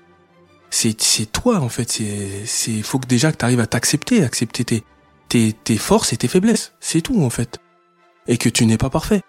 c'est 0.70 1.00
c'est 1.02 1.26
toi 1.26 1.60
en 1.60 1.70
fait 1.70 1.92
c'est 1.92 2.46
c'est 2.46 2.82
faut 2.82 3.00
que 3.00 3.08
déjà 3.08 3.32
que 3.32 3.38
tu 3.38 3.46
arrives 3.46 3.60
à 3.60 3.68
t'accepter 3.68 4.24
accepter 4.24 4.64
tes, 4.64 4.84
tes 5.30 5.54
tes 5.54 5.78
forces 5.78 6.14
et 6.14 6.18
tes 6.18 6.28
faiblesses 6.28 6.74
c'est 6.80 7.02
tout 7.02 7.22
en 7.22 7.30
fait 7.30 7.60
et 8.28 8.38
que 8.38 8.50
tu 8.50 8.66
n'es 8.66 8.78
pas 8.78 8.90
parfait 8.90 9.22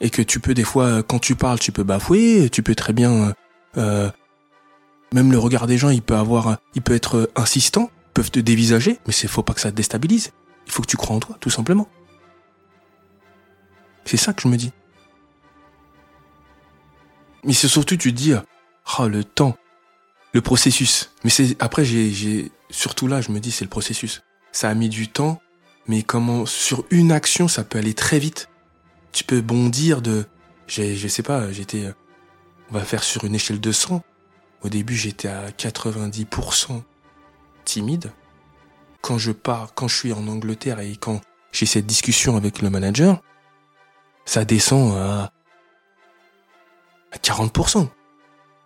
et 0.00 0.10
que 0.10 0.22
tu 0.22 0.40
peux 0.40 0.54
des 0.54 0.64
fois 0.64 1.02
quand 1.02 1.18
tu 1.18 1.34
parles 1.34 1.58
tu 1.58 1.72
peux 1.72 1.84
bafouer 1.84 2.48
tu 2.50 2.62
peux 2.62 2.74
très 2.74 2.92
bien 2.92 3.34
euh, 3.76 4.10
Même 5.12 5.32
le 5.32 5.38
regard 5.38 5.66
des 5.66 5.76
gens, 5.76 5.90
il 5.90 6.02
peut 6.02 6.14
avoir, 6.14 6.58
il 6.74 6.82
peut 6.82 6.94
être 6.94 7.30
insistant, 7.34 7.90
peuvent 8.14 8.30
te 8.30 8.40
dévisager, 8.40 9.00
mais 9.06 9.12
c'est 9.12 9.28
faut 9.28 9.42
pas 9.42 9.54
que 9.54 9.60
ça 9.60 9.70
te 9.70 9.76
déstabilise. 9.76 10.32
Il 10.66 10.72
faut 10.72 10.82
que 10.82 10.86
tu 10.86 10.96
crois 10.96 11.16
en 11.16 11.20
toi, 11.20 11.36
tout 11.40 11.50
simplement. 11.50 11.88
C'est 14.04 14.16
ça 14.16 14.32
que 14.32 14.42
je 14.42 14.48
me 14.48 14.56
dis. 14.56 14.72
Mais 17.44 17.52
c'est 17.52 17.68
surtout, 17.68 17.96
tu 17.96 18.12
dis, 18.12 18.32
oh, 18.98 19.08
le 19.08 19.24
temps, 19.24 19.56
le 20.32 20.40
processus. 20.40 21.10
Mais 21.24 21.30
c'est 21.30 21.56
après, 21.60 21.84
j'ai, 21.84 22.50
surtout 22.70 23.06
là, 23.06 23.20
je 23.20 23.30
me 23.32 23.40
dis, 23.40 23.50
c'est 23.50 23.64
le 23.64 23.70
processus. 23.70 24.22
Ça 24.52 24.68
a 24.68 24.74
mis 24.74 24.88
du 24.88 25.08
temps, 25.08 25.40
mais 25.86 26.02
comment 26.02 26.46
sur 26.46 26.84
une 26.90 27.12
action, 27.12 27.48
ça 27.48 27.64
peut 27.64 27.78
aller 27.78 27.94
très 27.94 28.18
vite. 28.18 28.48
Tu 29.12 29.24
peux 29.24 29.40
bondir 29.40 30.02
de, 30.02 30.26
je 30.66 31.08
sais 31.08 31.22
pas, 31.22 31.50
j'étais, 31.52 31.92
on 32.70 32.74
va 32.74 32.84
faire 32.84 33.02
sur 33.02 33.24
une 33.24 33.34
échelle 33.34 33.60
de 33.60 33.72
100. 33.72 34.02
Au 34.62 34.68
début, 34.68 34.96
j'étais 34.96 35.28
à 35.28 35.50
90% 35.50 36.82
timide. 37.64 38.12
Quand 39.00 39.16
je 39.16 39.32
pars, 39.32 39.72
quand 39.74 39.88
je 39.88 39.96
suis 39.96 40.12
en 40.12 40.28
Angleterre 40.28 40.80
et 40.80 40.96
quand 40.96 41.22
j'ai 41.52 41.66
cette 41.66 41.86
discussion 41.86 42.36
avec 42.36 42.60
le 42.60 42.68
manager, 42.68 43.22
ça 44.26 44.44
descend 44.44 44.94
à, 44.96 45.32
à 47.12 47.18
40%. 47.18 47.88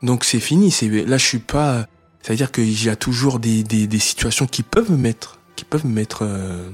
Donc 0.03 0.25
c'est 0.25 0.41
fini. 0.41 0.71
C'est 0.71 0.89
là, 0.89 1.17
je 1.19 1.25
suis 1.25 1.39
pas. 1.39 1.87
Ça 2.23 2.33
veut 2.33 2.37
dire 2.37 2.53
qu'il 2.53 2.85
y 2.85 2.89
a 2.89 2.97
toujours 2.97 3.39
des, 3.39 3.63
des, 3.63 3.99
situations 3.99 4.47
qui 4.47 4.63
peuvent 4.63 4.91
me 4.91 4.97
mettre, 4.97 5.41
qui 5.57 5.65
peuvent 5.65 5.85
me 5.85 5.93
mettre 5.93 6.21
euh, 6.23 6.71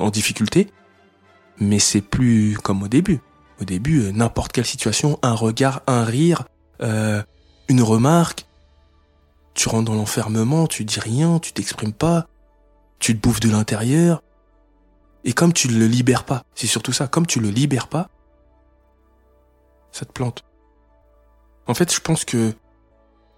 en 0.00 0.10
difficulté, 0.10 0.68
mais 1.60 1.78
c'est 1.78 2.00
plus 2.00 2.58
comme 2.60 2.82
au 2.82 2.88
début. 2.88 3.20
Au 3.60 3.64
début, 3.64 4.02
euh, 4.02 4.12
n'importe 4.12 4.50
quelle 4.50 4.66
situation, 4.66 5.18
un 5.22 5.34
regard, 5.34 5.82
un 5.86 6.04
rire, 6.04 6.44
euh, 6.82 7.22
une 7.68 7.82
remarque, 7.82 8.46
tu 9.54 9.68
rentres 9.68 9.84
dans 9.84 9.94
l'enfermement, 9.94 10.66
tu 10.66 10.84
dis 10.84 10.98
rien, 10.98 11.38
tu 11.38 11.52
t'exprimes 11.52 11.92
pas, 11.92 12.26
tu 12.98 13.16
te 13.16 13.20
bouffes 13.22 13.40
de 13.40 13.50
l'intérieur. 13.50 14.22
Et 15.24 15.32
comme 15.32 15.52
tu 15.52 15.68
ne 15.68 15.78
le 15.78 15.86
libères 15.86 16.24
pas, 16.24 16.44
c'est 16.56 16.66
surtout 16.66 16.92
ça, 16.92 17.06
comme 17.06 17.26
tu 17.26 17.38
le 17.38 17.48
libères 17.48 17.86
pas, 17.86 18.08
ça 19.92 20.04
te 20.04 20.12
plante. 20.12 20.44
En 21.66 21.74
fait, 21.74 21.92
je 21.92 22.00
pense 22.00 22.24
que 22.24 22.52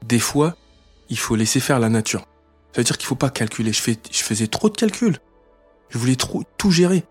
des 0.05 0.19
fois, 0.19 0.57
il 1.09 1.19
faut 1.19 1.37
laisser 1.37 1.61
faire 1.61 1.79
la 1.79 1.89
nature. 1.89 2.21
Ça 2.73 2.81
veut 2.81 2.85
dire 2.85 2.99
qu'il 2.99 3.07
faut 3.07 3.15
pas 3.15 3.31
calculer. 3.31 3.73
Je, 3.73 3.81
fais, 3.81 3.97
je 4.11 4.23
faisais 4.23 4.49
trop 4.49 4.69
de 4.69 4.77
calculs. 4.77 5.19
Je 5.89 5.99
voulais 5.99 6.17
trop 6.17 6.43
tout 6.59 6.71
gérer. 6.71 7.05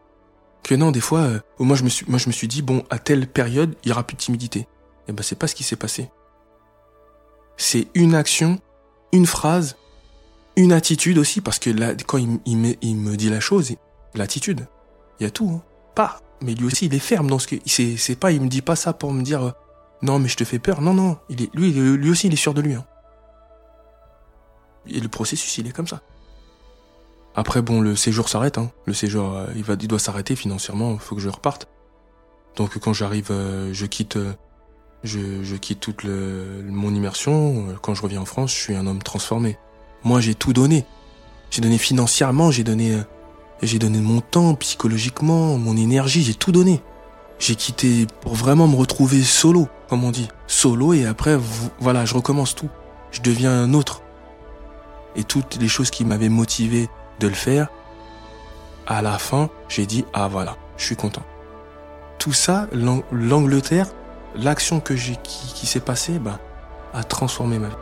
Que 0.63 0.75
non, 0.75 0.91
des 0.91 0.99
fois, 0.99 1.19
euh, 1.19 1.39
moi 1.59 1.75
je 1.75 1.83
me 1.83 1.89
suis, 1.89 2.05
moi 2.09 2.17
je 2.17 2.27
me 2.27 2.33
suis 2.33 2.47
dit 2.47 2.61
bon, 2.61 2.83
à 2.89 2.99
telle 2.99 3.27
période, 3.27 3.75
il 3.83 3.89
y 3.89 3.91
aura 3.91 4.03
plus 4.03 4.15
de 4.15 4.21
timidité. 4.21 4.59
Et 4.59 4.67
eh 5.09 5.11
ben 5.13 5.21
c'est 5.21 5.37
pas 5.37 5.47
ce 5.47 5.55
qui 5.55 5.63
s'est 5.63 5.75
passé. 5.75 6.09
C'est 7.57 7.87
une 7.93 8.15
action, 8.15 8.59
une 9.11 9.27
phrase, 9.27 9.77
une 10.55 10.73
attitude 10.73 11.17
aussi, 11.17 11.41
parce 11.41 11.59
que 11.59 11.69
là, 11.69 11.93
quand 11.95 12.17
il, 12.17 12.57
me, 12.57 13.15
dit 13.15 13.29
la 13.29 13.39
chose, 13.39 13.75
l'attitude, 14.13 14.67
il 15.19 15.23
y 15.23 15.25
a 15.27 15.29
tout. 15.29 15.49
Hein. 15.49 15.61
Pas. 15.93 16.19
Mais 16.41 16.53
lui 16.53 16.65
aussi, 16.65 16.87
il 16.87 16.93
est 16.93 16.99
ferme 16.99 17.29
dans 17.29 17.39
ce 17.39 17.47
que. 17.47 17.55
C'est, 17.65 17.95
c'est 17.97 18.15
pas, 18.15 18.31
il 18.31 18.41
me 18.41 18.47
dit 18.47 18.61
pas 18.61 18.75
ça 18.75 18.93
pour 18.93 19.13
me 19.13 19.21
dire 19.21 19.43
euh, 19.43 19.51
non, 20.01 20.19
mais 20.19 20.27
je 20.27 20.37
te 20.37 20.43
fais 20.43 20.59
peur. 20.59 20.81
Non, 20.81 20.93
non. 20.93 21.17
Lui, 21.53 22.09
aussi, 22.09 22.27
il 22.27 22.33
est 22.33 22.37
sûr 22.37 22.53
de 22.53 22.61
lui. 22.61 22.73
Hein. 22.73 22.85
Et 24.87 24.99
le 24.99 25.07
processus, 25.07 25.57
il 25.57 25.67
est 25.67 25.71
comme 25.71 25.87
ça. 25.87 26.01
Après, 27.35 27.61
bon, 27.61 27.81
le 27.81 27.95
séjour 27.95 28.29
s'arrête. 28.29 28.57
Hein. 28.57 28.71
Le 28.85 28.93
séjour, 28.93 29.33
euh, 29.33 29.47
il, 29.55 29.87
doit 29.87 29.99
s'arrêter 29.99 30.35
financièrement. 30.35 30.93
Il 30.93 30.99
faut 30.99 31.15
que 31.15 31.21
je 31.21 31.29
reparte. 31.29 31.67
Donc, 32.55 32.77
quand 32.79 32.93
j'arrive, 32.93 33.29
euh, 33.31 33.73
je 33.73 33.85
quitte, 33.85 34.17
euh, 34.17 34.33
je, 35.03 35.55
quitte 35.55 35.79
toute 35.79 36.03
mon 36.05 36.93
immersion. 36.93 37.67
Quand 37.81 37.95
je 37.95 38.01
reviens 38.01 38.21
en 38.21 38.25
France, 38.25 38.51
je 38.51 38.59
suis 38.59 38.75
un 38.75 38.87
homme 38.87 39.03
transformé. 39.03 39.57
Moi, 40.03 40.21
j'ai 40.21 40.35
tout 40.35 40.53
donné. 40.53 40.85
J'ai 41.51 41.61
donné 41.61 41.77
financièrement, 41.77 42.51
j'ai 42.51 42.63
donné, 42.63 42.99
j'ai 43.61 43.79
donné 43.79 43.99
mon 43.99 44.19
temps, 44.19 44.55
psychologiquement, 44.55 45.57
mon 45.57 45.77
énergie, 45.77 46.23
j'ai 46.23 46.33
tout 46.33 46.51
donné. 46.51 46.81
J'ai 47.39 47.55
quitté 47.55 48.07
pour 48.21 48.33
vraiment 48.33 48.67
me 48.67 48.75
retrouver 48.75 49.23
solo, 49.23 49.67
comme 49.89 50.03
on 50.03 50.11
dit. 50.11 50.29
Solo 50.47 50.93
et 50.93 51.05
après, 51.05 51.37
voilà, 51.79 52.05
je 52.05 52.15
recommence 52.15 52.55
tout. 52.55 52.69
Je 53.11 53.21
deviens 53.21 53.51
un 53.51 53.73
autre. 53.73 54.01
Et 55.15 55.23
toutes 55.23 55.57
les 55.57 55.67
choses 55.67 55.89
qui 55.89 56.05
m'avaient 56.05 56.29
motivé 56.29 56.89
de 57.19 57.27
le 57.27 57.33
faire, 57.33 57.67
à 58.87 59.01
la 59.01 59.17
fin, 59.17 59.49
j'ai 59.67 59.85
dit, 59.85 60.05
ah 60.13 60.27
voilà, 60.27 60.57
je 60.77 60.85
suis 60.85 60.95
content. 60.95 61.23
Tout 62.19 62.33
ça, 62.33 62.67
l'Angleterre, 63.11 63.87
l'action 64.35 64.79
que 64.79 64.95
j'ai, 64.95 65.15
qui, 65.23 65.53
qui 65.53 65.65
s'est 65.65 65.79
passée, 65.79 66.19
ben, 66.19 66.39
a 66.93 67.03
transformé 67.03 67.59
ma 67.59 67.69
vie. 67.69 67.75